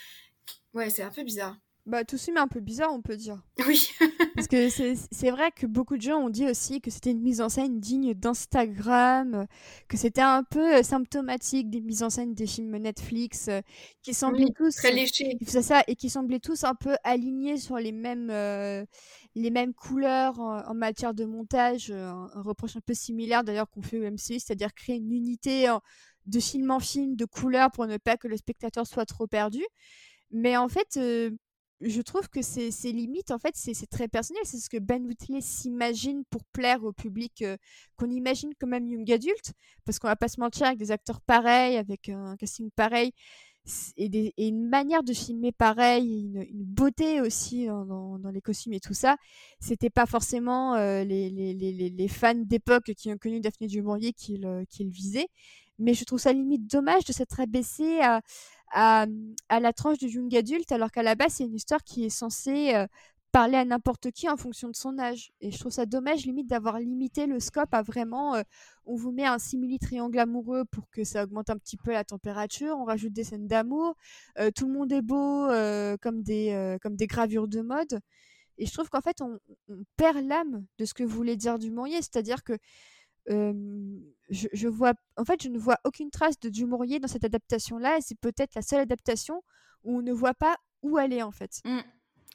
[0.74, 1.56] ouais, c'est un peu bizarre.
[1.86, 3.40] Bah, tout ça, mais un peu bizarre, on peut dire.
[3.68, 3.88] Oui.
[4.34, 7.40] Parce que c'est vrai que beaucoup de gens ont dit aussi que c'était une mise
[7.40, 9.46] en scène digne d'Instagram,
[9.88, 13.60] que c'était un peu euh, symptomatique des mises en scène des films Netflix, euh,
[14.02, 14.74] qui semblaient tous.
[14.74, 15.38] Très léchés.
[15.46, 18.84] Ça, et qui semblaient tous un peu alignés sur les mêmes, euh,
[19.36, 21.92] les mêmes couleurs en, matière de montage.
[21.92, 25.72] Un, reproche un peu similaire d'ailleurs qu'on fait au MCU, c'est-à-dire créer une unité
[26.26, 29.64] de film en film, de couleurs pour ne pas que le spectateur soit trop perdu.
[30.32, 30.98] Mais en fait,
[31.80, 34.42] je trouve que c'est limite, en fait, c'est très personnel.
[34.44, 37.44] C'est ce que Ben Whitley s'imagine pour plaire au public
[37.96, 39.52] qu'on imagine comme même young adulte.
[39.84, 43.12] Parce qu'on va pas se mentir, avec des acteurs pareils, avec un casting pareil,
[43.96, 49.16] et, une manière de filmer pareil, une, beauté aussi dans, les costumes et tout ça.
[49.60, 53.82] C'était pas forcément euh, les, fans d'époque qui ont connu Daphné du
[54.16, 55.28] qui qui le visaient.
[55.78, 58.22] Mais je trouve ça limite dommage de s'être abaissé à,
[58.72, 59.06] à,
[59.48, 62.10] à, la tranche du young adulte, alors qu'à la base, c'est une histoire qui est
[62.10, 62.86] censée euh,
[63.32, 65.32] parler à n'importe qui en fonction de son âge.
[65.40, 68.42] Et je trouve ça dommage, limite, d'avoir limité le scope à vraiment, euh,
[68.84, 72.76] on vous met un simili-triangle amoureux pour que ça augmente un petit peu la température,
[72.78, 73.94] on rajoute des scènes d'amour,
[74.38, 75.48] euh, tout le monde est beau
[76.00, 78.00] comme, des, comme des gravures de mode.
[78.58, 79.38] Et je trouve qu'en fait, on,
[79.96, 82.54] perd l'âme de ce que voulait dire Dumouriez, c'est-à-dire que
[83.28, 88.00] je, vois, en fait, je ne vois aucune trace de Dumouriez dans cette adaptation-là, et
[88.00, 89.42] c'est peut-être la seule adaptation
[89.84, 91.60] où on ne voit pas où est en fait.
[91.64, 91.78] Mmh.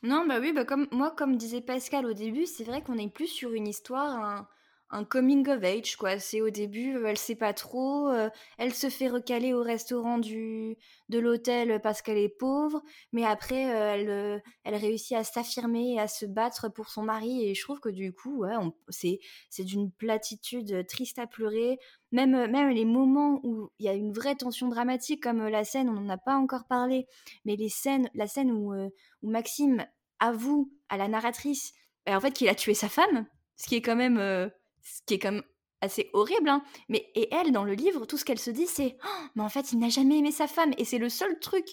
[0.04, 3.14] Non, bah oui, bah comme moi, comme disait Pascal au début, c'est vrai qu'on est
[3.14, 4.50] plus sur une histoire,
[4.92, 6.20] un coming of age, quoi.
[6.20, 10.18] C'est au début, euh, elle sait pas trop, euh, elle se fait recaler au restaurant
[10.18, 10.78] du,
[11.10, 12.82] de l'hôtel parce qu'elle est pauvre,
[13.14, 17.46] mais après, euh, elle, elle réussit à s'affirmer et à se battre pour son mari,
[17.46, 18.54] et je trouve que du coup, ouais,
[18.90, 19.20] c'est,
[19.50, 21.80] c'est d'une platitude triste à pleurer.
[22.12, 25.90] Même, même les moments où il y a une vraie tension dramatique, comme la scène,
[25.90, 27.08] on n'en a pas encore parlé,
[27.46, 29.86] mais les scènes, la scène où, où Maxime
[30.20, 31.74] avoue à la narratrice
[32.06, 34.52] bah, en fait qu'il a tué sa femme, ce qui est quand même,
[34.84, 35.44] ce qui est comme
[35.82, 36.50] assez horrible.
[36.50, 36.64] Hein.
[36.90, 39.50] Mais et elle, dans le livre, tout ce qu'elle se dit, c'est «Oh, mais en
[39.50, 41.66] fait, il n'a jamais aimé sa femme, et c'est le seul truc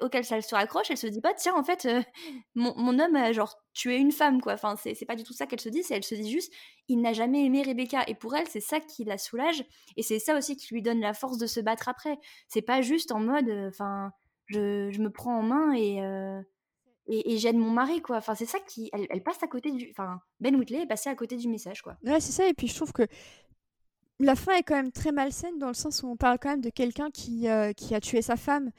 [0.00, 0.90] auquel ça se raccroche.
[0.90, 1.88] Elle se dit pas tiens, en fait,
[2.54, 4.54] mon, mon, homme a genre tué une femme, quoi.
[4.54, 5.84] Enfin, c'est pas du tout ça qu'elle se dit.
[5.84, 6.52] C'est elle se dit juste
[6.88, 9.64] il n'a jamais aimé Rebecca, et pour elle, c'est ça qui la soulage,
[9.96, 12.18] et c'est ça aussi qui lui donne la force de se battre après.
[12.48, 14.10] C'est pas juste en mode, enfin,
[14.46, 16.00] je, je, me prends en main et
[17.10, 18.18] et, j'aide mon mari quoi.
[18.18, 21.14] Enfin c'est ça qui elle, passe à côté du enfin Ben Whitley est passé à
[21.14, 21.96] côté du message quoi.
[22.04, 23.06] Ouais c'est ça et puis je trouve que
[24.20, 26.60] la fin est quand même très malsaine dans le sens où on parle quand même
[26.60, 28.70] de quelqu'un qui, euh, qui a tué sa femme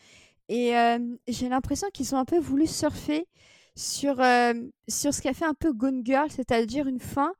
[0.49, 3.27] et euh, j'ai l'impression qu'ils ont un peu voulu surfer
[3.75, 4.53] sur, euh,
[4.87, 7.33] sur ce qu'a fait un peu Gone Girl c'est-à-dire une fin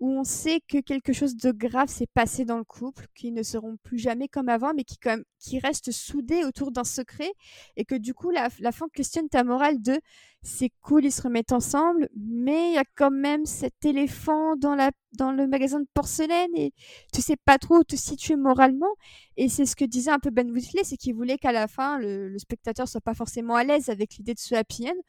[0.00, 3.42] où on sait que quelque chose de grave s'est passé dans le couple, qu'ils ne
[3.42, 7.30] seront plus jamais comme avant, mais qui, même, qui restent soudés autour d'un secret,
[7.76, 10.00] et que du coup, la, la fin questionne ta morale de
[10.42, 14.74] c'est cool, ils se remettent ensemble, mais il y a quand même cet éléphant dans,
[14.74, 16.72] la, dans le magasin de porcelaine, et
[17.12, 18.94] tu sais pas trop où te situer moralement.
[19.36, 21.98] Et c'est ce que disait un peu Ben Whitley, c'est qu'il voulait qu'à la fin,
[21.98, 25.00] le, le, spectateur soit pas forcément à l'aise avec l'idée de ce happy end,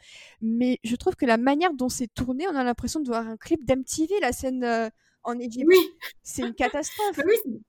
[0.42, 3.38] mais je trouve que la manière dont c'est tourné, on a l'impression de voir un
[3.38, 4.90] clip d'MTV, la scène euh,
[5.24, 5.68] en Égypte.
[5.68, 5.78] Oui.
[6.24, 7.20] C'est une catastrophe.
[7.26, 7.62] oui,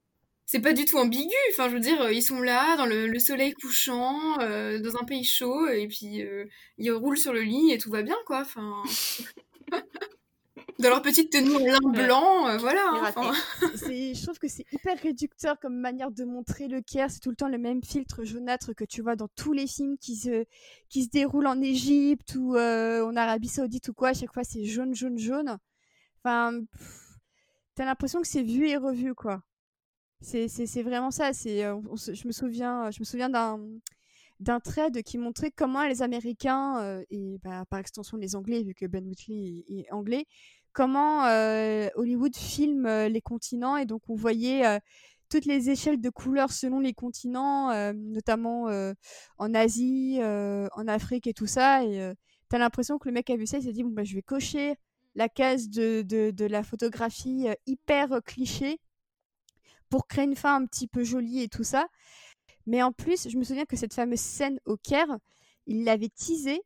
[0.47, 1.35] c'est pas du tout ambigu.
[1.51, 5.25] Enfin, je veux dire, ils sont là, dans le, soleil couchant, euh, dans un pays
[5.25, 6.45] chaud, et puis euh,
[6.79, 8.41] ils roulent sur le lit et tout va bien, quoi.
[8.41, 8.83] Enfin.
[10.79, 13.13] dans leur petite tenue en lin blanc, euh, voilà.
[13.17, 17.11] Hein, je trouve que c'est hyper réducteur comme manière de montrer le Caire.
[17.11, 19.97] C'est tout le temps le même filtre jaunâtre que tu vois dans tous les films
[19.97, 20.45] qui se,
[20.89, 24.09] qui se déroulent en Égypte ou en Arabie Saoudite ou quoi.
[24.09, 25.57] À chaque fois, c'est jaune, jaune, jaune.
[26.25, 26.61] Enfin,
[27.75, 29.43] t'as l'impression que c'est vu et revu, quoi.
[30.23, 31.33] C'est vraiment ça.
[31.33, 33.61] C'est, euh, je me souviens, je me souviens d'un
[34.41, 38.75] d'un trade qui montrait comment les Américains euh, et bah, par extension les Anglais, vu
[38.75, 40.27] que Ben Whitley est, anglais,
[40.73, 44.81] comment euh, Hollywood filme les continents et donc on voyait
[45.29, 48.65] toutes les échelles de couleurs selon les continents, notamment
[49.39, 51.85] en Asie, en Afrique et tout ça.
[51.85, 52.13] Et
[52.49, 54.23] t'as l'impression que le mec a vu ça, il s'est dit bon bah je vais
[54.23, 54.75] cocher
[55.15, 58.81] la case de, de, de la photographie hyper cliché
[59.93, 61.87] pour créer une fin un petit peu jolie et tout ça.
[62.65, 65.19] Mais en plus, je me souviens que cette fameuse scène au Caire,
[65.67, 66.63] il l'avait teasée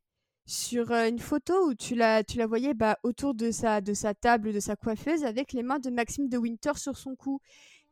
[0.47, 3.95] sur euh, une photo où tu la, tu la voyais bah, autour de sa, de
[3.95, 7.41] sa table, de sa coiffeuse, avec les mains de Maxime de Winter sur son cou.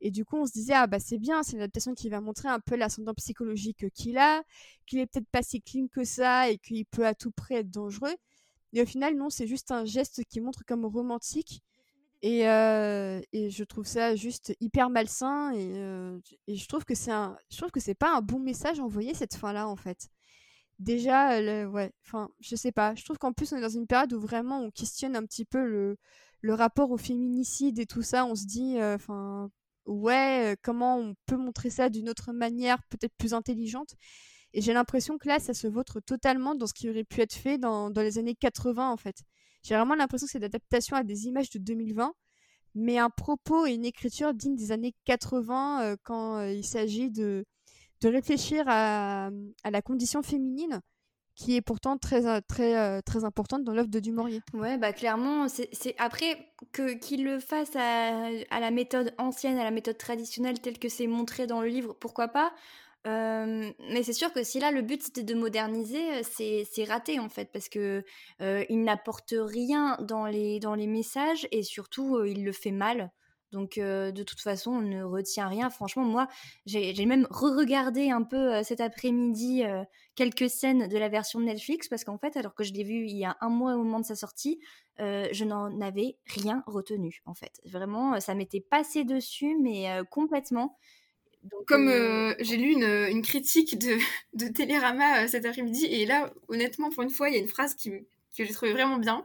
[0.00, 2.20] Et du coup, on se disait, ah bah c'est bien, c'est une adaptation qui va
[2.20, 4.44] montrer un peu l'ascendant psychologique qu'il a,
[4.86, 7.70] qu'il est peut-être pas si clean que ça et qu'il peut à tout près être
[7.72, 8.14] dangereux.
[8.72, 11.60] Et au final, non, c'est juste un geste qui montre comme romantique
[12.24, 17.70] et, je trouve ça juste hyper malsain et, je trouve que c'est un je trouve
[17.70, 20.08] que c'est pas un bon message envoyé cette fin là en fait.
[20.78, 23.86] Déjà le, ouais enfin je sais pas je trouve qu'en plus on est dans une
[23.86, 25.98] période où vraiment on questionne un petit peu le,
[26.40, 28.24] le rapport au féminicide et tout ça.
[28.24, 29.50] On se dit enfin
[29.86, 33.96] ouais comment on peut montrer ça d'une autre manière peut-être plus intelligente.
[34.54, 37.34] Et j'ai l'impression que là ça se vautre totalement dans ce qui aurait pu être
[37.34, 39.24] fait dans, dans les années 80 en fait
[39.64, 42.12] j'ai vraiment l'impression que c'est l'adaptation à des images de 2020,
[42.74, 47.10] mais un propos et une écriture digne des années 80 euh, quand euh, il s'agit
[47.10, 47.46] de,
[48.02, 49.30] de réfléchir à,
[49.62, 50.80] à, la condition féminine
[51.34, 54.40] qui est pourtant très euh, très très importante dans l'œuvre de Dumouriez.
[54.52, 59.64] Ouais, bah clairement, c'est après que qu'il le fasse à, à, la méthode ancienne, à
[59.64, 62.52] la méthode traditionnelle telle que c'est montré dans le livre, pourquoi pas?
[63.04, 67.50] Mais c'est sûr que si là le but c'était de moderniser, c'est raté en fait
[67.52, 68.04] parce que
[68.40, 73.12] il n'apporte rien dans les dans les messages et surtout il le fait mal.
[73.52, 75.70] Donc de toute façon, on ne retient rien.
[75.70, 76.26] Franchement, moi,
[76.66, 79.62] j'ai même re-regardé un peu cet après-midi
[80.16, 83.06] quelques scènes de la version de Netflix parce qu'en fait, alors que je l'ai vu
[83.06, 84.58] il y a un mois au moment de sa sortie,
[84.98, 87.60] je n'en avais rien retenu en fait.
[87.64, 90.76] Vraiment, ça m'était passé dessus, mais complètement.
[91.66, 91.90] Comme
[92.40, 93.96] j'ai lu une, critique de,
[94.34, 97.74] de Télérama cet après-midi, et là, honnêtement, pour une fois, il y a une phrase
[97.74, 99.24] qui, que j'ai trouvé vraiment bien.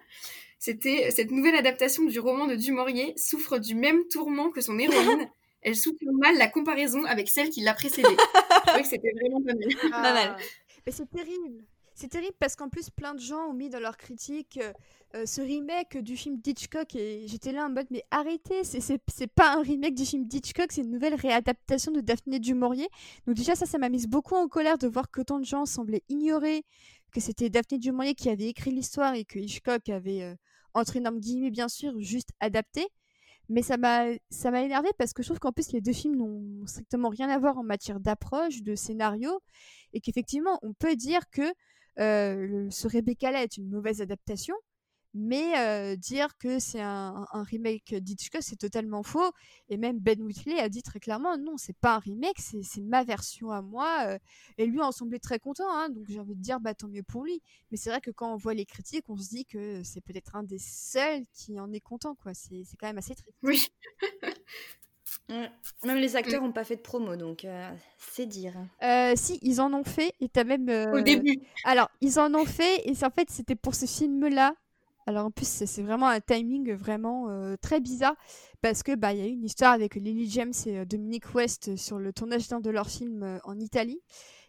[0.60, 5.30] C'était cette nouvelle adaptation du roman de Dumouriez souffre du même tourment que son héroïne.
[5.62, 8.08] Elle souffre mal la comparaison avec celle qui l'a précédée.
[8.10, 9.92] je trouvais que c'était vraiment pas mal.
[9.92, 10.38] Pas mal.
[10.86, 11.66] Mais c'est terrible.
[12.00, 14.72] C'est terrible parce qu'en plus, plein de gens ont mis dans leur critique euh,
[15.16, 19.58] euh, ce remake du film d'Hitchcock et j'étais là en mode mais arrêtez, c'est pas
[19.58, 22.88] un remake du film d'Hitchcock, c'est une nouvelle réadaptation de Daphné du Maurier.
[23.28, 25.66] Donc déjà ça, ça m'a mise beaucoup en colère de voir que tant de gens
[25.66, 26.64] semblaient ignorer
[27.12, 30.36] que c'était Daphné du Maurier qui avait écrit l'histoire et que Hitchcock avait, euh,
[30.76, 32.88] entre énormes guillemets bien sûr, juste adapté.
[33.50, 36.16] Mais ça m'a ça m'a énervé parce que je trouve qu'en plus les deux films
[36.16, 39.42] n'ont strictement rien à voir en matière d'approche, de scénario,
[39.92, 41.52] et qu'effectivement on peut dire que
[42.00, 44.56] euh, ce Rebecca là est une mauvaise adaptation,
[45.14, 49.32] mais euh, dire que c'est un, remake d'Hitchcock, c'est totalement faux.
[49.70, 53.04] Et même Ben Whitley a dit très clairement, non, c'est pas un remake, c'est ma
[53.04, 54.06] version à moi.
[54.08, 54.20] Euh.
[54.58, 57.04] et lui en semblait très content, hein, donc j'ai envie de dire, bah tant mieux
[57.04, 57.42] pour lui.
[57.72, 60.36] Mais c'est vrai que quand on voit les critiques, on se dit que c'est peut-être
[60.36, 62.16] un des seuls qui en est content.
[62.34, 63.38] C'est quand même assez triste.
[63.42, 63.68] Oui.
[65.84, 68.54] Même les acteurs n'ont pas fait de promo, donc euh, c'est dire.
[68.84, 70.70] Euh, si, ils en ont fait, et t'as même...
[70.94, 71.40] Au début.
[71.64, 74.54] Alors, ils en ont fait, et en fait, c'était pour ce film-là,
[75.10, 78.16] alors en plus, c'est vraiment un timing vraiment euh, très bizarre
[78.62, 81.34] parce que bah il y a eu une histoire avec Lily James et euh, Dominique
[81.34, 84.02] West sur le tournage d'un de leurs films euh, en Italie.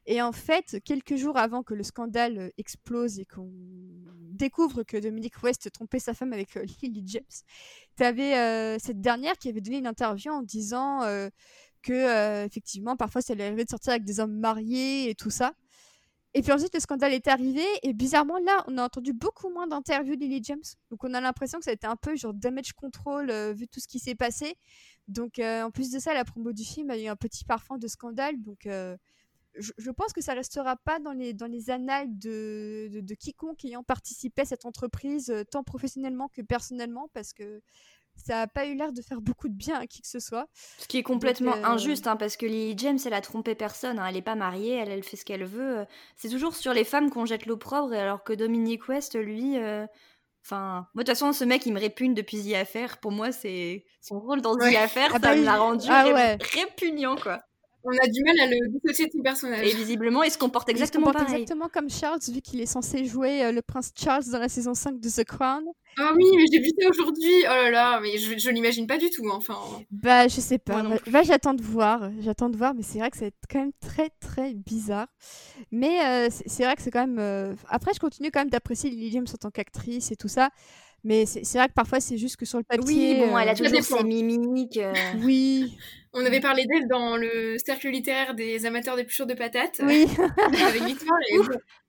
[0.05, 3.51] Et en fait, quelques jours avant que le scandale explose et qu'on
[4.41, 7.25] découvre que Dominique West trompait sa femme avec Lily James,
[7.97, 11.01] tu avais cette dernière qui avait donné une interview en disant
[11.83, 15.55] que effectivement parfois ça allait arriver de sortir avec des hommes mariés et tout ça.
[16.33, 19.67] Et puis ensuite, le scandale est arrivé, et bizarrement, là, on a entendu beaucoup moins
[19.67, 20.63] d'interviews de Lily James.
[20.91, 23.67] Donc on a l'impression que ça a été un peu genre damage control, euh, vu
[23.67, 24.55] tout ce qui s'est passé.
[25.09, 27.79] Donc euh, en plus de ça, la promo du film a eu un petit parfum
[27.79, 28.41] de scandale.
[28.41, 28.97] Donc euh,
[29.57, 33.65] je, pense que ça restera pas dans les, dans les annales de, de, de quiconque
[33.65, 37.61] ayant participé à cette entreprise, tant professionnellement que personnellement, parce que
[38.17, 40.47] ça n'a pas eu l'air de faire beaucoup de bien à qui que ce soit.
[40.79, 43.99] Ce qui est complètement euh, injuste, hein, parce que Lily James, elle a trompé personne,
[43.99, 44.07] hein.
[44.07, 45.87] elle n'est pas mariée, elle, elle fait ce qu'elle veut.
[46.17, 49.59] C'est toujours sur les femmes qu'on jette l'opprobre, alors que Dominique West, lui...
[49.59, 49.87] Euh,
[50.45, 52.99] enfin, moi de toute façon, ce mec, il me répugne depuis The Affair.
[52.99, 57.17] Pour moi, c'est son rôle dans The Affair, ah ça bah l'a rendu ah répugnant,
[57.17, 57.43] quoi
[57.85, 59.67] on a du mal à le dissocier de son personnage.
[59.67, 63.45] Et visiblement, il se comporte exactement il exactement comme Charles, vu qu'il est censé jouer
[63.45, 65.65] euh, le prince Charles dans la saison 5 de The Crown.
[65.99, 67.33] Ah oui, mais j'ai vu ça aujourd'hui.
[67.45, 69.59] Oh là là, mais je, je l'imagine pas du tout, enfin.
[69.91, 70.83] Bah, je sais pas.
[71.07, 72.11] Bah, j'attends de voir.
[72.21, 75.09] J'attends de voir, mais c'est vrai que c'est quand même très, très bizarre.
[75.73, 77.19] Mais euh, c'est vrai que c'est quand même.
[77.19, 80.51] Euh, après, je continue quand même d'apprécier Lily James en tant qu'actrice et tout ça.
[81.05, 82.85] Mais c'est vrai que parfois, c'est juste que sur le papier.
[82.85, 84.81] Oui, bon, elle a toujours ses mimiques.
[85.23, 85.77] Oui.
[86.13, 89.81] On avait parlé d'elle dans le cercle littéraire des amateurs d'épluchures de patates.
[89.85, 90.09] Oui.
[90.67, 91.19] avec Victoire.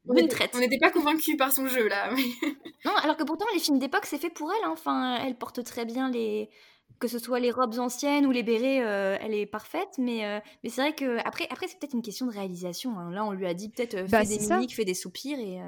[0.08, 0.14] on
[0.60, 2.12] n'était pas convaincus par son jeu, là.
[2.86, 4.64] non, alors que pourtant, les films d'époque, c'est fait pour elle.
[4.64, 4.74] Hein.
[4.74, 6.50] Enfin, elle porte très bien les
[7.00, 9.90] que ce soit les robes anciennes ou les bérets, euh, elle est parfaite.
[9.98, 12.98] Mais, euh, mais c'est vrai que après, après c'est peut-être une question de réalisation.
[13.00, 13.12] Hein.
[13.12, 15.60] Là, on lui a dit peut-être euh, bah, fais des mimiques, fais des soupirs et.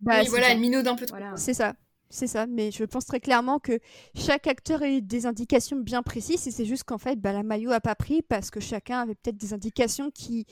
[0.00, 1.16] Bah, oui, voilà, elle minaude un peu trop.
[1.36, 1.74] C'est ça.
[2.08, 3.80] C'est ça, mais je pense très clairement que
[4.14, 7.42] chaque acteur a eu des indications bien précises et c'est juste qu'en fait, bah, la
[7.42, 10.46] Maillot a pas pris parce que chacun avait peut-être des indications qui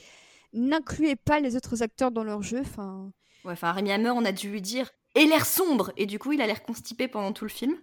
[0.53, 2.61] n'incluaient pas les autres acteurs dans leur jeu.
[2.61, 3.13] Enfin,
[3.45, 6.33] ouais, enfin Rémi Hammer, on a dû lui dire et l'air sombre et du coup
[6.33, 7.77] il a l'air constipé pendant tout le film.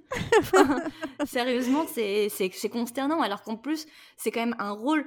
[1.26, 3.88] Sérieusement, c'est consternant alors qu'en plus
[4.18, 5.06] c'est quand même un rôle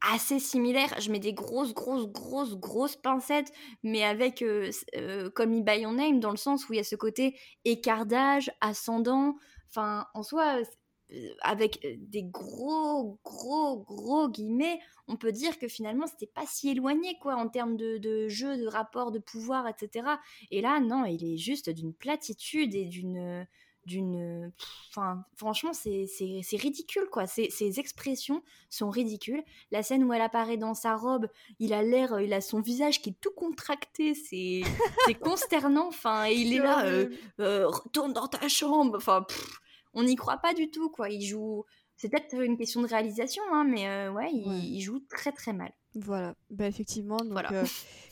[0.00, 0.94] assez similaire.
[1.00, 3.52] Je mets des grosses, grosses, grosses, grosses pincettes,
[3.82, 6.84] mais avec euh, euh, comme e by name, dans le sens où il y a
[6.84, 9.36] ce côté écartage, ascendant.
[9.68, 10.62] Enfin, en soi,
[11.12, 16.70] euh, avec des gros, gros, gros guillemets, on peut dire que finalement, c'était pas si
[16.70, 20.06] éloigné, quoi, en termes de, de jeu, de rapport, de pouvoir, etc.
[20.50, 23.46] Et là, non, il est juste d'une platitude et d'une
[23.86, 24.52] d'une.
[24.88, 26.06] Enfin, franchement, c'est
[26.52, 27.26] ridicule, quoi.
[27.26, 29.42] Ces expressions sont ridicules.
[29.70, 31.28] La scène où elle apparaît dans sa robe,
[31.58, 34.62] il a l'air, il a son visage qui est tout contracté, c'est
[35.20, 35.88] consternant.
[35.88, 37.08] Enfin, et il est là, euh,
[37.40, 38.96] euh, retourne dans ta chambre.
[38.96, 39.26] Enfin,
[39.94, 41.10] on n'y croit pas du tout, quoi.
[41.10, 41.64] Il joue.
[41.96, 45.70] C'est peut-être une question de réalisation, hein, mais euh, ouais, il, joue très très mal.
[45.94, 47.16] Voilà, bah effectivement.
[47.16, 47.52] Donc, Voilà.
[47.52, 47.64] euh,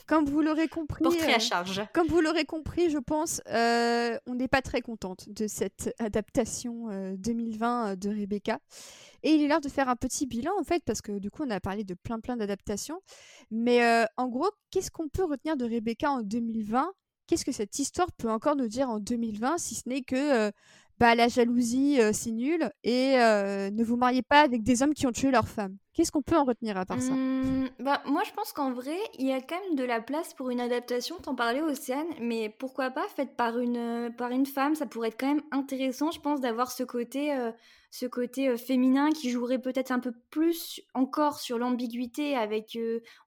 [0.05, 1.81] comme vous l'aurez compris, Portrait euh, à charge.
[1.93, 6.89] comme vous l'aurez compris, je pense, euh, on n'est pas très contente de cette adaptation
[6.89, 8.59] euh, 2020 de Rebecca.
[9.23, 11.43] Et il est l'heure de faire un petit bilan en fait, parce que du coup
[11.45, 12.99] on a parlé de plein plein d'adaptations.
[13.51, 13.81] Mais
[14.17, 16.91] en gros, qu'est-ce qu'on peut retenir de Rebecca en 2020
[17.27, 20.51] Qu'est-ce que cette histoire peut encore nous dire en 2020, si ce n'est que
[20.99, 25.11] bah, la jalousie c'est nul et ne vous mariez pas avec des hommes qui ont
[25.11, 25.75] tué leur femme?
[25.93, 28.97] Qu'est-ce qu'on peut en retenir à part ça Mmh, bah, moi, je pense qu'en vrai,
[29.17, 31.17] il y a quand même de la place pour une adaptation.
[31.17, 35.09] T'en parlais, Océane, mais pourquoi pas faite par une, euh, par une femme Ça pourrait
[35.09, 37.51] être quand même intéressant, je pense, d'avoir ce côté, euh,
[37.91, 42.77] ce côté euh, féminin qui jouerait peut-être un peu plus encore sur l'ambiguïté avec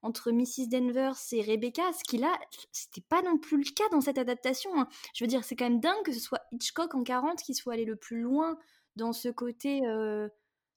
[0.01, 0.67] entre Mrs.
[0.71, 1.83] Danvers et Rebecca.
[1.93, 2.31] Ce qui là,
[2.71, 4.71] c'était pas non plus le cas dans cette adaptation.
[4.79, 4.87] hein.
[5.13, 7.73] Je veux dire, c'est quand même dingue que ce soit Hitchcock en 40 qui soit
[7.73, 8.57] allé le plus loin
[8.95, 9.81] dans ce côté.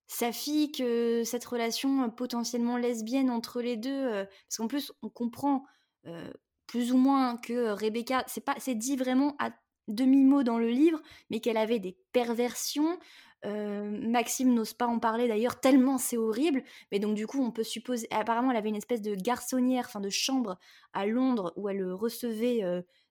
[0.06, 4.92] Sa fille que cette relation euh, potentiellement lesbienne entre les deux euh, parce qu'en plus
[5.02, 5.64] on comprend
[6.06, 6.30] euh,
[6.66, 9.50] plus ou moins que Rebecca c'est pas c'est dit vraiment à
[9.88, 11.00] demi mot dans le livre
[11.30, 12.98] mais qu'elle avait des perversions.
[13.44, 16.64] Maxime n'ose pas en parler d'ailleurs tellement c'est horrible.
[16.90, 20.00] Mais donc du coup on peut supposer apparemment elle avait une espèce de garçonnière enfin
[20.00, 20.58] de chambre
[20.92, 22.64] à Londres où elle recevait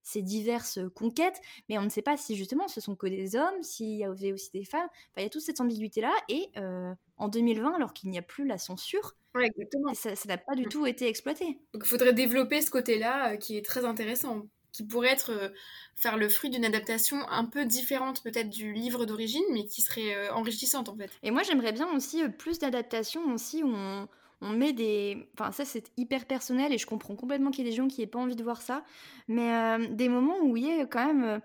[0.06, 3.62] ses diverses conquêtes mais on ne sait pas si justement ce sont que des hommes
[3.64, 6.14] s'il y avait aussi des femmes Enfin, il y a toute cette ambiguïté-là.
[6.30, 9.94] Et euh, en 2020, alors qu'il n'y a plus la censure, Ouais, exactement.
[9.94, 10.70] ça n'a pas du Mm.
[10.70, 11.60] tout été exploité.
[11.74, 15.50] Donc il faudrait développer ce côté-là euh, qui est très intéressant, qui pourrait être euh,
[15.96, 20.30] faire le fruit d'une adaptation un peu différente peut-être du livre d'origine, mais qui serait
[20.30, 21.12] enrichissante en fait.
[21.24, 24.08] Et moi, j'aimerais bien aussi plus d'adaptations aussi où on,
[24.42, 25.30] on met des...
[25.34, 28.02] Enfin, ça, c'est hyper personnel et je comprends complètement qu'il y ait des gens qui
[28.02, 28.84] n'aient pas envie de voir ça.
[29.28, 31.40] Mais euh, des moments où il y a quand même, euh,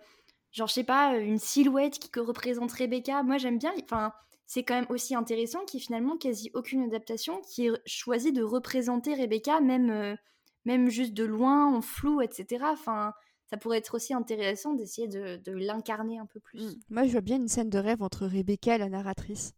[0.52, 3.22] genre, je sais pas, une silhouette qui représente Rebecca.
[3.22, 3.72] Moi, j'aime bien...
[3.84, 4.12] Enfin,
[4.46, 8.32] c'est quand même aussi intéressant qu'il y ait finalement quasi aucune adaptation qui ait choisi
[8.32, 10.16] de représenter Rebecca, même, euh,
[10.64, 12.64] même juste de loin, en flou, etc.
[12.72, 13.12] Enfin,
[13.46, 16.62] ça pourrait être aussi intéressant d'essayer de, de l'incarner un peu plus.
[16.62, 16.80] Mm.
[16.90, 19.54] Moi, je vois bien une scène de rêve entre Rebecca et la narratrice.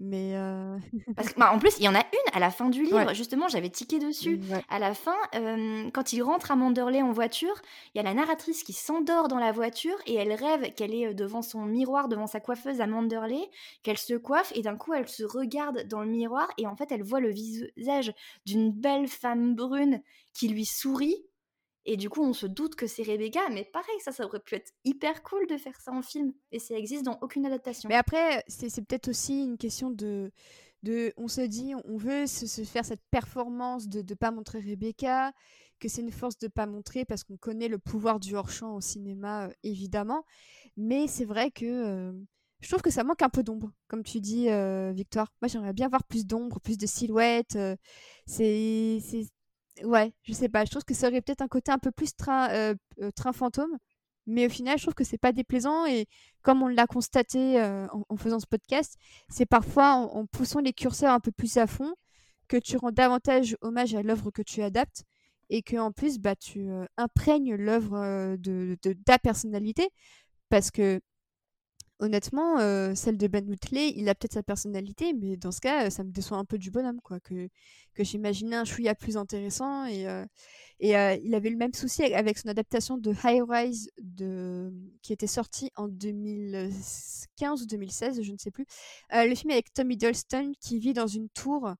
[0.00, 0.78] Mais euh,
[1.16, 3.04] Parce que, bah, en plus, il y en a une à la fin du livre.
[3.04, 3.14] Ouais.
[3.14, 4.40] Justement, j'avais tiqué dessus.
[4.50, 4.62] ouais.
[4.68, 7.54] À la fin, euh, quand il rentre à Manderley en voiture,
[7.94, 11.08] il y a la narratrice qui s'endort dans la voiture et elle rêve qu'elle est
[11.08, 13.50] euh, devant son miroir, devant sa coiffeuse à Manderley,
[13.82, 16.92] qu'elle se coiffe et d'un coup elle se regarde dans le miroir et en fait
[16.92, 18.12] elle voit le visage
[18.46, 20.00] d'une belle femme brune
[20.32, 21.16] qui lui sourit.
[21.90, 24.56] Et du coup, on se doute que c'est Rebecca, mais pareil, ça, ça aurait pu
[24.56, 26.34] être hyper cool de faire ça en film.
[26.52, 27.88] Et ça existe dans aucune adaptation.
[27.88, 30.30] Mais après, c'est peut-être aussi une question de,
[30.82, 31.14] de.
[31.16, 35.32] On se dit, on veut se, faire cette performance de ne pas montrer Rebecca,
[35.80, 38.82] que c'est une force de pas montrer parce qu'on connaît le pouvoir du hors-champ au
[38.82, 40.26] cinéma, euh, évidemment.
[40.76, 41.64] Mais c'est vrai que.
[41.64, 42.12] euh,
[42.60, 45.32] je trouve que ça manque un peu d'ombre, comme tu dis, euh, Victoire.
[45.40, 47.56] Moi, j'aimerais bien voir plus d'ombre, plus de silhouettes.
[48.26, 49.00] c'est,
[49.84, 50.64] ouais, je sais pas.
[50.64, 53.78] Je trouve que ça aurait peut-être un côté un peu plus train, euh, euh, fantôme,
[54.26, 56.06] mais au final, je trouve que c'est pas déplaisant et
[56.42, 58.96] comme on l'a constaté euh, en, faisant ce podcast,
[59.28, 61.94] c'est parfois en, poussant les curseurs un peu plus à fond
[62.48, 65.04] que tu rends davantage hommage à l'œuvre que tu adaptes
[65.50, 69.88] et que en plus, bah, tu euh, imprègnes l'œuvre de, de ta personnalité
[70.50, 71.00] parce que
[72.00, 75.90] honnêtement, euh, celle de Ben Wheatley, il a peut-être sa personnalité, mais dans ce cas,
[75.90, 77.48] ça me déçoit un peu du bonhomme, quoi, que,
[77.94, 79.84] que j'imaginais un chouïa plus intéressant.
[79.86, 80.24] Et, euh,
[80.80, 84.72] et euh, il avait le même souci avec son adaptation de High Rise, de,
[85.02, 88.66] qui était sorti en 2015 ou 2016, je ne sais plus.
[89.10, 91.70] Le film avec Tom Hiddleston qui vit dans une tour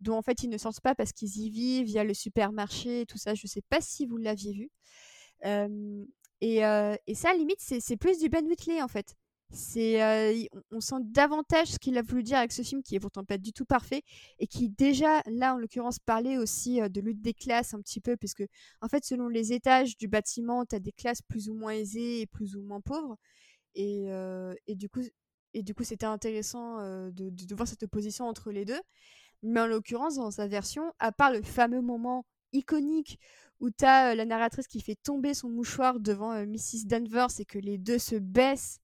[0.00, 2.14] dont en fait ils ne sortent pas parce qu'ils y vivent, il y a le
[2.14, 3.34] supermarché et tout ça.
[3.34, 4.70] Je ne sais pas si vous l'aviez vu.
[6.42, 9.14] Et, et ça, à limite, c'est plus du Ben Wheatley en fait.
[9.52, 13.24] Euh, on- sent davantage ce qu'il a voulu dire avec ce film qui est pourtant
[13.24, 14.02] pas du tout parfait
[14.38, 18.00] et qui déjà là en l'occurrence parlait aussi euh, de lutte des classes un petit
[18.00, 18.44] peu puisque
[18.80, 22.20] en fait selon les étages du bâtiment tu as des classes plus ou moins aisées
[22.20, 23.16] et plus ou moins pauvres
[23.74, 25.02] et, euh, du coup
[25.52, 26.78] et du coup c'était intéressant
[27.10, 28.80] de, de, voir cette opposition entre les deux
[29.42, 33.18] mais en l'occurrence dans sa version à part le fameux moment iconique
[33.58, 36.86] où tu as la narratrice qui fait tomber son mouchoir devant Mrs.
[36.86, 38.78] Danvers et que les deux se baissent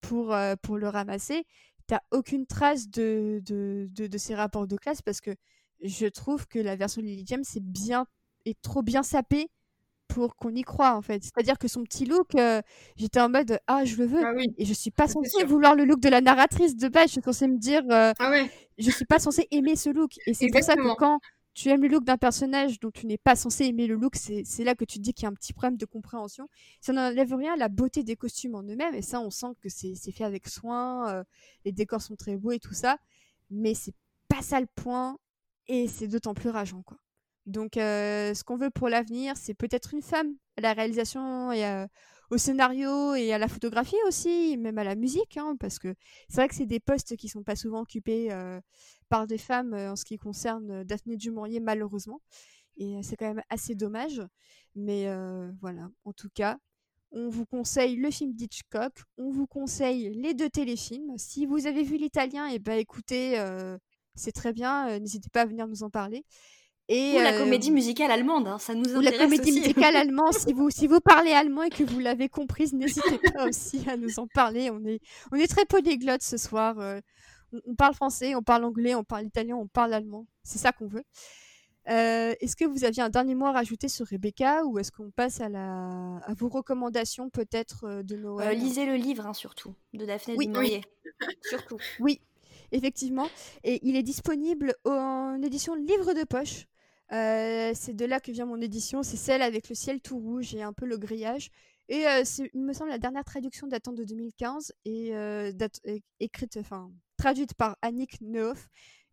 [0.00, 1.44] pour, euh, pour le ramasser,
[1.86, 5.30] t'as aucune trace de, de, de, de ces rapports de classe parce que
[5.82, 8.06] je trouve que la version de Lily James est bien
[8.44, 9.48] est trop bien sapée
[10.08, 11.22] pour qu'on y croit en fait.
[11.22, 12.62] C'est-à-dire que son petit look, euh,
[12.96, 14.46] j'étais en mode ah je le veux Ah oui.
[14.56, 17.08] et je suis pas censée vouloir le look de la narratrice de base.
[17.08, 18.50] Je suis censée me dire euh, Ah ouais.
[18.78, 21.20] je suis pas censée aimer ce look et c'est pour ça que quand
[21.58, 24.62] tu aimes le look d'un personnage dont tu n'es pas censé aimer le look, c'est
[24.62, 26.48] là que tu te dis qu'il y a un petit problème de compréhension.
[26.80, 29.68] Ça n'enlève rien à la beauté des costumes en eux-mêmes, et ça, on sent que
[29.68, 31.24] c'est fait avec soin, euh,
[31.64, 32.98] les décors sont très beaux et tout ça,
[33.50, 33.94] mais c'est
[34.28, 35.18] pas ça le point.
[35.66, 36.98] Et c'est d'autant plus rageant, quoi.
[37.44, 41.64] Donc, ce qu'on veut pour l'avenir, c'est peut-être une femme à la réalisation et
[42.30, 45.94] au scénario et à la photographie aussi, même à la musique, hein, parce que
[46.28, 48.28] c'est vrai que c'est des postes qui sont pas souvent occupés
[49.08, 52.20] par des femmes en ce qui concerne Daphné du malheureusement.
[52.76, 54.22] Et c'est quand même assez dommage.
[54.74, 55.08] Mais
[55.60, 56.58] voilà, en tout cas,
[57.10, 61.16] on vous conseille le film d'Hitchcock, on vous conseille les deux téléfilms.
[61.16, 63.42] Si vous avez vu l'italien, et eh ben écoutez,
[64.14, 66.24] c'est très bien, n'hésitez pas à venir nous en parler.
[66.88, 70.32] Et ou la comédie musicale allemande, hein, ça nous intéresse Ou la comédie musicale allemande,
[70.32, 73.96] si vous, si vous parlez allemand et que vous l'avez comprise, n'hésitez pas aussi à
[73.96, 74.70] nous en parler.
[74.70, 75.00] On est,
[75.32, 76.76] on est très polyglotte ce soir.
[77.66, 80.26] on, parle français, on parle anglais, on parle italien, on parle allemand.
[80.42, 81.04] C'est ça qu'on veut.
[81.88, 85.10] Euh, est-ce que vous aviez un dernier mot à rajouter sur Rebecca ou est-ce qu'on
[85.10, 86.18] passe à, la...
[86.18, 88.48] à vos recommandations peut-être euh, de Noël?
[88.48, 90.52] euh, Lisez le livre hein, surtout, de Daphné oui, du
[91.48, 91.78] surtout.
[91.98, 92.20] Oui,
[92.72, 93.28] effectivement.
[93.64, 96.66] Et il est disponible en édition livre de poche.
[97.10, 100.62] C'est de là que vient mon édition, c'est celle avec le ciel tout rouge et
[100.62, 101.50] un peu le grillage.
[101.88, 105.12] Et c'est, il me semble, la dernière traduction datant de 2015 et
[106.20, 108.68] écrite, enfin, traduite par Annick Neuf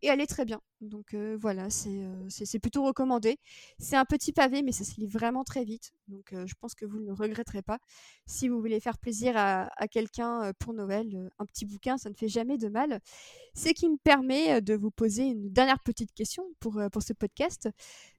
[0.06, 0.62] et elle est très bien.
[0.82, 3.40] Donc euh, voilà, euh, c'est plutôt recommandé.
[3.80, 5.94] C'est un petit pavé, mais ça se lit vraiment très vite.
[6.08, 7.80] Donc euh, je pense que vous ne le regretterez pas.
[8.28, 12.28] Si vous voulez faire plaisir à, quelqu'un pour Noël, un petit bouquin, ça ne fait
[12.28, 13.00] jamais de mal.
[13.56, 17.70] Ce qui me permet de vous poser une dernière petite question pour, pour ce podcast.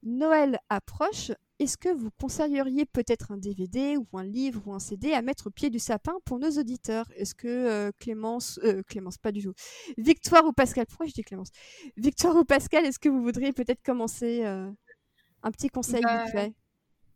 [0.03, 1.31] Noël approche.
[1.59, 5.47] Est-ce que vous conseilleriez peut-être un DVD ou un livre ou un CD à mettre
[5.47, 7.07] au pied du sapin pour nos auditeurs?
[7.17, 9.55] Est-ce que Clémence, Clémence, pas du tout,
[9.97, 11.49] Victoire ou Pascal, pourquoi je dis Clémence?
[11.97, 16.53] Victoire ou Pascal, est-ce que vous voudriez peut-être commencer un petit conseil bah, fait?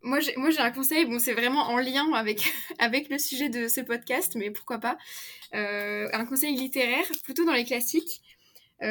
[0.03, 2.43] moi j'ai, moi, j'ai un conseil, bon, c'est vraiment en lien avec,
[2.79, 4.97] avec le sujet de ce podcast, mais pourquoi pas.
[5.53, 8.23] un conseil littéraire, plutôt dans les classiques.
[8.81, 8.87] en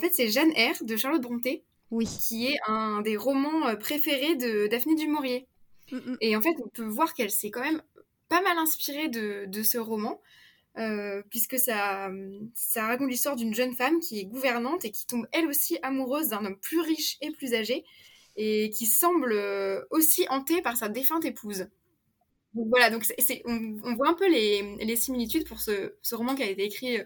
[0.00, 0.82] fait, c'est Jeanne R.
[0.82, 2.06] de Charlotte Brontë oui.
[2.06, 5.46] qui est un des romans euh, préférés de Daphné du Maurier.
[5.90, 6.16] Mm, mm.
[6.20, 7.82] Et en fait, on peut voir qu'elle s'est quand même
[8.28, 10.20] pas mal inspirée de, de ce roman,
[10.76, 12.10] euh, puisque ça,
[12.54, 16.28] ça raconte l'histoire d'une jeune femme qui est gouvernante et qui tombe elle aussi amoureuse
[16.28, 17.84] d'un homme plus riche et plus âgé,
[18.36, 21.68] et qui semble euh, aussi hantée par sa défunte épouse.
[22.54, 26.14] Donc voilà, donc c'est, on, on, voit un peu les, les similitudes pour ce, ce,
[26.14, 26.98] roman qui a été écrit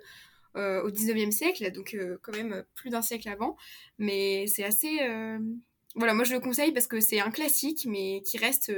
[0.56, 3.56] euh, au 19e siècle, donc euh, quand même plus d'un siècle avant.
[3.98, 5.00] Mais c'est assez.
[5.02, 5.38] Euh,
[5.94, 8.72] voilà, moi je le conseille parce que c'est un classique, mais qui reste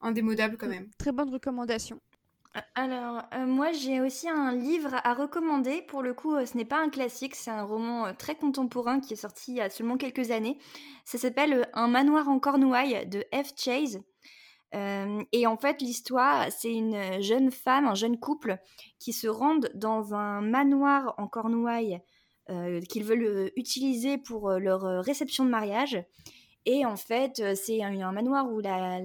[0.00, 0.88] indémodable quand même.
[0.98, 2.00] Très bonne recommandation.
[2.74, 5.82] Alors, moi j'ai aussi un livre à recommander.
[5.82, 9.16] Pour le coup, ce n'est pas un classique, c'est un roman très contemporain qui est
[9.16, 10.58] sorti il y a seulement quelques années.
[11.04, 13.52] Ça s'appelle Un manoir en Cornouailles de F.
[13.56, 14.00] Chase
[14.74, 18.58] et en fait, l'histoire, c'est une jeune femme, un jeune couple
[18.98, 22.00] qui se rendent dans un manoir en Cornouailles
[22.88, 26.02] qu'ils veulent utiliser pour leur réception de mariage.
[26.64, 29.00] Et en fait, c'est un, manoir où, la,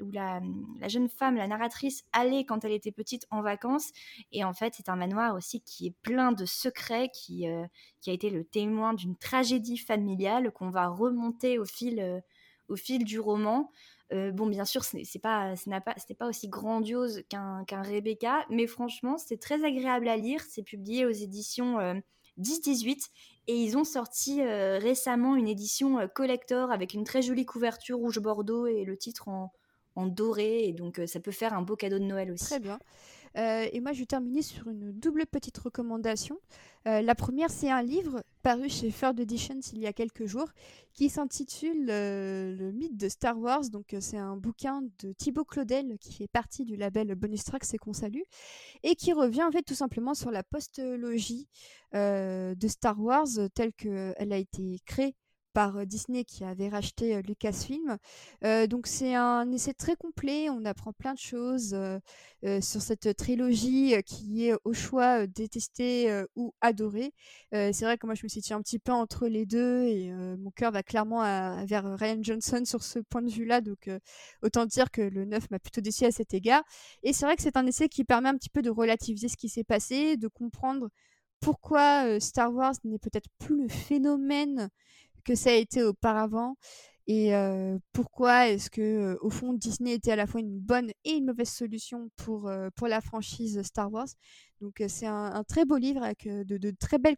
[0.00, 0.40] où la,
[0.88, 3.90] jeune femme, la narratrice, allait quand elle était petite en vacances.
[4.30, 7.68] Et en fait, c'est un manoir aussi qui est plein de secrets, qui, a
[8.06, 13.70] été le témoin d'une tragédie familiale qu'on va remonter au fil du roman.
[14.12, 15.54] Euh, bon, bien sûr, ce n'est pas,
[15.84, 20.42] pas, pas aussi grandiose qu'un Rebecca, mais franchement, c'est très agréable à lire.
[20.48, 21.78] C'est publié aux éditions
[22.38, 22.94] 10-18 euh,
[23.48, 28.20] et ils ont sorti euh, récemment une édition collector avec une très jolie couverture rouge
[28.20, 29.52] bordeaux et le titre en,
[29.96, 30.68] en doré.
[30.68, 32.44] Et donc, ça peut faire un beau cadeau de Noël aussi.
[32.44, 32.78] Très bien.
[33.36, 36.38] Euh, et moi, je vais terminer sur une double petite recommandation.
[36.86, 40.48] Euh, la première, c'est un livre paru chez Third Editions il y a quelques jours
[40.94, 43.68] qui s'intitule euh, Le mythe de Star Wars.
[43.70, 47.78] Donc, c'est un bouquin de Thibaut Claudel qui fait partie du label Bonus Tracks et
[47.78, 48.22] qu'on salue
[48.82, 51.48] et qui revient en tout simplement sur la postologie
[51.92, 55.14] de Star Wars telle qu'elle a été créée
[55.56, 57.96] par Disney qui avait racheté Lucasfilm.
[58.68, 61.74] donc c'est un essai très complet, on apprend plein de choses
[62.42, 67.14] sur cette trilogie qui est au choix détestée ou adorée.
[67.52, 70.50] c'est vrai que moi je me situe un petit peu entre les deux et mon
[70.50, 71.22] cœur va clairement
[71.64, 73.88] vers Ryan Johnson sur ce point de vue-là, donc
[74.42, 76.64] autant dire que le 9 m'a plutôt déçu à cet égard.
[77.02, 79.38] Et c'est vrai que c'est un essai qui permet un petit peu de relativiser ce
[79.38, 80.90] qui s'est passé, de comprendre
[81.40, 84.68] pourquoi Star Wars n'est peut-être plus le phénomène
[85.26, 86.56] que ça a été auparavant
[87.08, 87.32] et
[87.92, 91.50] pourquoi est-ce que au fond Disney était à la fois une bonne et une mauvaise
[91.50, 94.08] solution pour, pour la franchise Star Wars.
[94.60, 97.16] Donc c'est un, très beau livre avec de, très belles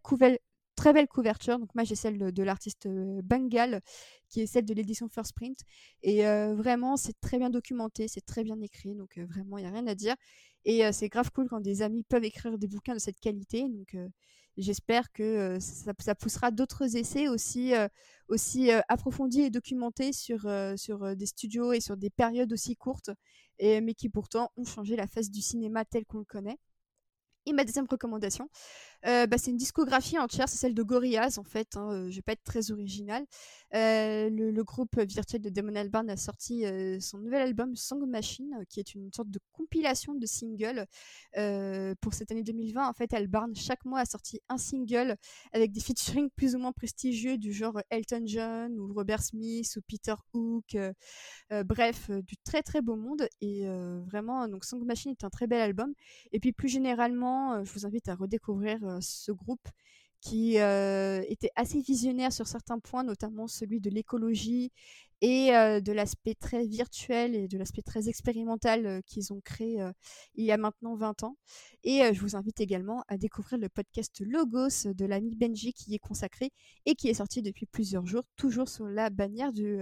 [0.76, 1.58] très belle couverture.
[1.58, 2.86] Donc moi j'ai celle de, l'artiste
[3.24, 3.80] Bengal
[4.28, 5.58] qui est celle de l'édition First Print
[6.02, 6.22] et
[6.54, 9.86] vraiment c'est très bien documenté, c'est très bien écrit donc vraiment il y a rien
[9.86, 10.16] à dire
[10.66, 13.96] et c'est grave cool quand des amis peuvent écrire des bouquins de cette qualité donc
[14.58, 17.72] j'espère que ça, poussera d'autres essais aussi,
[18.28, 23.10] aussi approfondis et documentés sur, des studios et sur des périodes aussi courtes,
[23.60, 26.58] mais qui pourtant ont changé la face du cinéma tel qu'on le connaît.
[27.46, 28.50] Et ma deuxième recommandation,
[29.06, 31.76] euh, bah, c'est une discographie entière, c'est celle de Gorillaz en fait.
[31.76, 33.24] Hein, euh, je vais pas être très original.
[33.74, 36.64] Euh, le, groupe virtuel de Damon Albarn a sorti
[37.00, 40.84] son nouvel album Song Machine, qui est une sorte de compilation de singles
[42.00, 42.88] pour cette année 2020.
[42.88, 45.16] En fait, Albarn chaque mois a sorti un single
[45.52, 49.80] avec des featuring plus ou moins prestigieux du genre Elton John ou Robert Smith ou
[49.88, 50.76] Peter Hook.
[51.50, 53.66] bref, du très très beau monde et
[54.06, 55.94] vraiment donc Song Machine est un très bel album.
[56.32, 59.68] Et puis plus généralement, je vous invite à redécouvrir euh, ce groupe
[60.20, 64.72] qui euh, était assez visionnaire sur certains points, notamment celui de l'écologie
[65.20, 69.84] et euh, de l'aspect très virtuel et de l'aspect très expérimental qu'ils ont créé
[70.34, 71.36] il y a maintenant 20 ans.
[71.84, 75.94] Et je vous invite également à découvrir le podcast Logos de l'ami Benji qui y
[75.94, 76.50] est consacré
[76.86, 79.78] et qui est sorti depuis plusieurs jours, toujours sur la bannière du,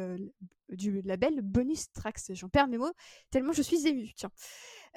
[0.70, 2.20] du label Bonus Tracks.
[2.30, 2.92] J'en perds mes mots
[3.30, 4.10] tellement je suis émue.
[4.16, 4.30] Tiens.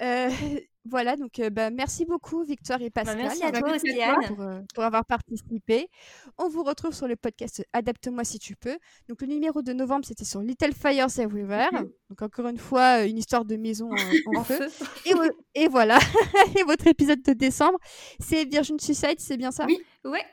[0.01, 0.29] Euh,
[0.85, 3.17] voilà, donc euh, bah, merci beaucoup Victoire et bah, Pascal.
[3.17, 4.25] merci à toi aussi Anne.
[4.27, 5.89] Pour, euh, pour, avoir participé.
[6.37, 8.77] On vous retrouve sur le podcast Adapte-moi si tu peux.
[9.07, 11.71] Donc le numéro de novembre, c'était sur Little Fires Everywhere.
[12.09, 13.89] Donc encore une fois, une histoire de maison
[14.35, 14.67] en, feu.
[15.05, 15.99] Et, et, voilà.
[16.57, 17.77] et votre épisode de décembre,
[18.19, 19.65] c'est Virgin Suicide, c'est bien ça?
[19.65, 20.25] Oui, ouais.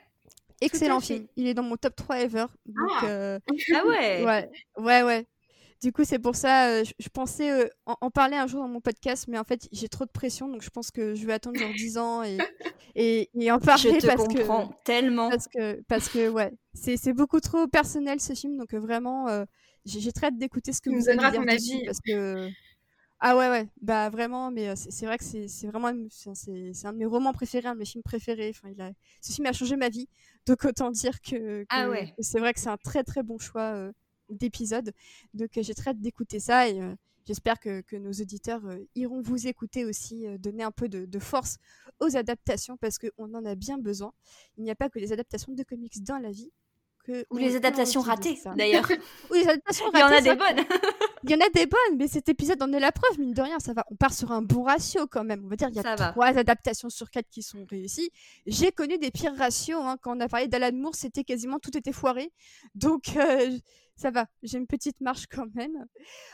[0.60, 1.26] Excellent film.
[1.36, 2.46] Il est dans mon top 3 ever.
[2.66, 3.38] Donc, ah.
[3.74, 4.24] ah ouais.
[4.24, 4.50] ouais.
[4.78, 5.26] Ouais, ouais.
[5.82, 8.80] Du coup, c'est pour ça, euh, je, pensais euh, en, parler un jour dans mon
[8.80, 11.58] podcast, mais en fait, j'ai trop de pression, donc je pense que je vais attendre
[11.58, 12.22] genre 10 ans
[12.94, 15.28] et, et, en parler je te parce comprends tellement.
[15.28, 19.26] Parce que, parce que ouais, c'est beaucoup trop personnel ce film, donc euh, vraiment,
[19.84, 21.18] j'ai très hâte d'écouter ce que vous allez
[21.58, 22.48] dire parce que
[23.20, 27.06] ah ouais ouais, bah vraiment, mais c'est vrai que c'est vraiment, c'est un de mes
[27.06, 28.50] romans préférés, un de mes films préférés.
[28.54, 28.90] Enfin, il a,
[29.22, 30.08] ce film a changé ma vie,
[30.46, 32.14] donc autant dire que, ah ouais.
[32.20, 33.90] c'est vrai que c'est un très très bon choix
[34.30, 34.92] d'épisodes.
[35.34, 36.94] Donc euh, j'ai très hâte d'écouter ça et euh,
[37.26, 41.58] j'espère que, nos auditeurs euh, iront vous écouter aussi, donner un peu de, force
[42.00, 44.12] aux adaptations parce qu'on en a bien besoin.
[44.56, 46.50] Il n'y a pas que les adaptations de comics dans la vie.
[47.06, 48.88] Que Ou les adaptations ratées, d'ailleurs.
[49.30, 49.98] oui, les adaptations ratées.
[50.00, 50.64] Il y en a des bonnes.
[51.22, 53.42] Il y en a des bonnes, mais cet épisode en est la preuve, mine de
[53.42, 53.84] rien, ça va.
[53.92, 55.42] On part sur un bon ratio quand même.
[55.44, 58.10] On va dire il y a trois adaptations sur quatre qui sont réussies.
[58.46, 59.80] J'ai connu des pires ratios.
[59.80, 59.98] Hein.
[60.02, 62.32] Quand on a parlé d'Alan Moore, c'était quasiment tout était foiré.
[62.74, 63.04] Donc,
[63.96, 65.86] ça va, j'ai une petite marche quand même.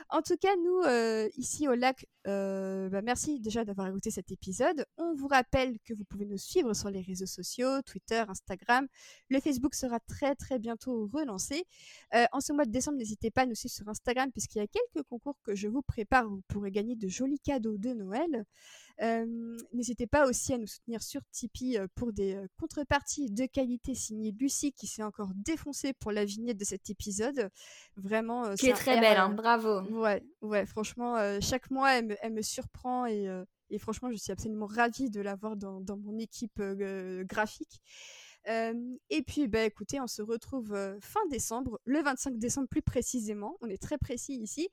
[0.09, 4.31] En tout cas, nous, euh, ici au lac, euh, bah, merci déjà d'avoir écouté cet
[4.31, 4.85] épisode.
[4.97, 8.87] On vous rappelle que vous pouvez nous suivre sur les réseaux sociaux, Twitter, Instagram.
[9.29, 11.65] Le Facebook sera très très bientôt relancé.
[12.15, 14.63] Euh, en ce mois de décembre, n'hésitez pas à nous suivre sur Instagram puisqu'il y
[14.63, 16.29] a quelques concours que je vous prépare.
[16.29, 18.45] Vous pourrez gagner de jolis cadeaux de Noël.
[19.73, 24.73] N'hésitez pas aussi à nous soutenir sur Tipeee pour des contreparties de qualité signées Lucie
[24.73, 27.51] qui s'est encore défoncée pour la vignette de cet épisode.
[27.97, 28.55] Vraiment.
[28.55, 29.83] qui est, très belle, hein, bravo.
[29.91, 33.29] Ouais, ouais, franchement, chaque mois elle me, surprend et,
[33.79, 37.81] franchement je suis absolument ravie de l'avoir dans, dans, mon équipe graphique.
[38.47, 43.57] et puis, bah, écoutez, on se retrouve fin décembre, le 25 décembre plus précisément.
[43.61, 44.69] On est très précis ici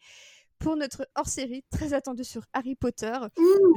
[0.60, 3.18] pour notre hors-série très attendu sur Harry Potter.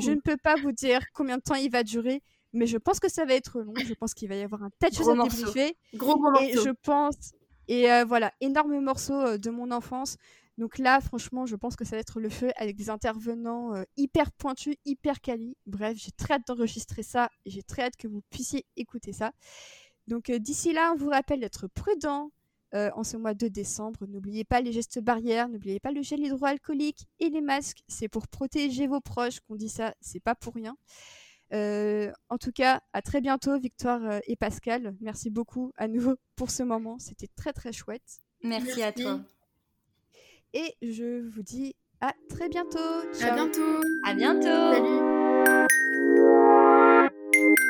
[0.00, 2.22] Je ne peux pas vous dire combien de temps il va durer,
[2.52, 3.74] mais je pense que ça va être long.
[3.84, 5.76] Je pense qu'il va y avoir un tas de choses à débriefer.
[5.94, 7.32] Gros, gros et je pense
[7.68, 10.16] et euh, voilà, énorme morceau euh, de mon enfance.
[10.58, 13.84] Donc là, franchement, je pense que ça va être le feu avec des intervenants euh,
[13.96, 15.56] hyper pointus, hyper quali.
[15.66, 19.32] Bref, j'ai très hâte d'enregistrer ça et j'ai très hâte que vous puissiez écouter ça.
[20.08, 22.30] Donc d'ici là, on vous rappelle d'être prudent,
[22.74, 24.06] euh, en ce mois de décembre.
[24.08, 27.82] N'oubliez pas les gestes barrières, n'oubliez pas le gel hydroalcoolique et les masques.
[27.86, 30.76] C'est pour protéger vos proches qu'on dit ça, c'est pas pour rien.
[31.52, 34.94] Euh, en tout cas, à très bientôt, Victoire euh, et Pascal.
[35.00, 36.98] Merci beaucoup à nouveau pour ce moment.
[36.98, 38.20] C'était très très chouette.
[38.42, 39.20] Merci, à toi.
[40.54, 42.78] Et je vous dis à très bientôt.
[43.20, 43.80] À bientôt.
[44.04, 44.72] À bientôt.
[47.50, 47.68] Salut.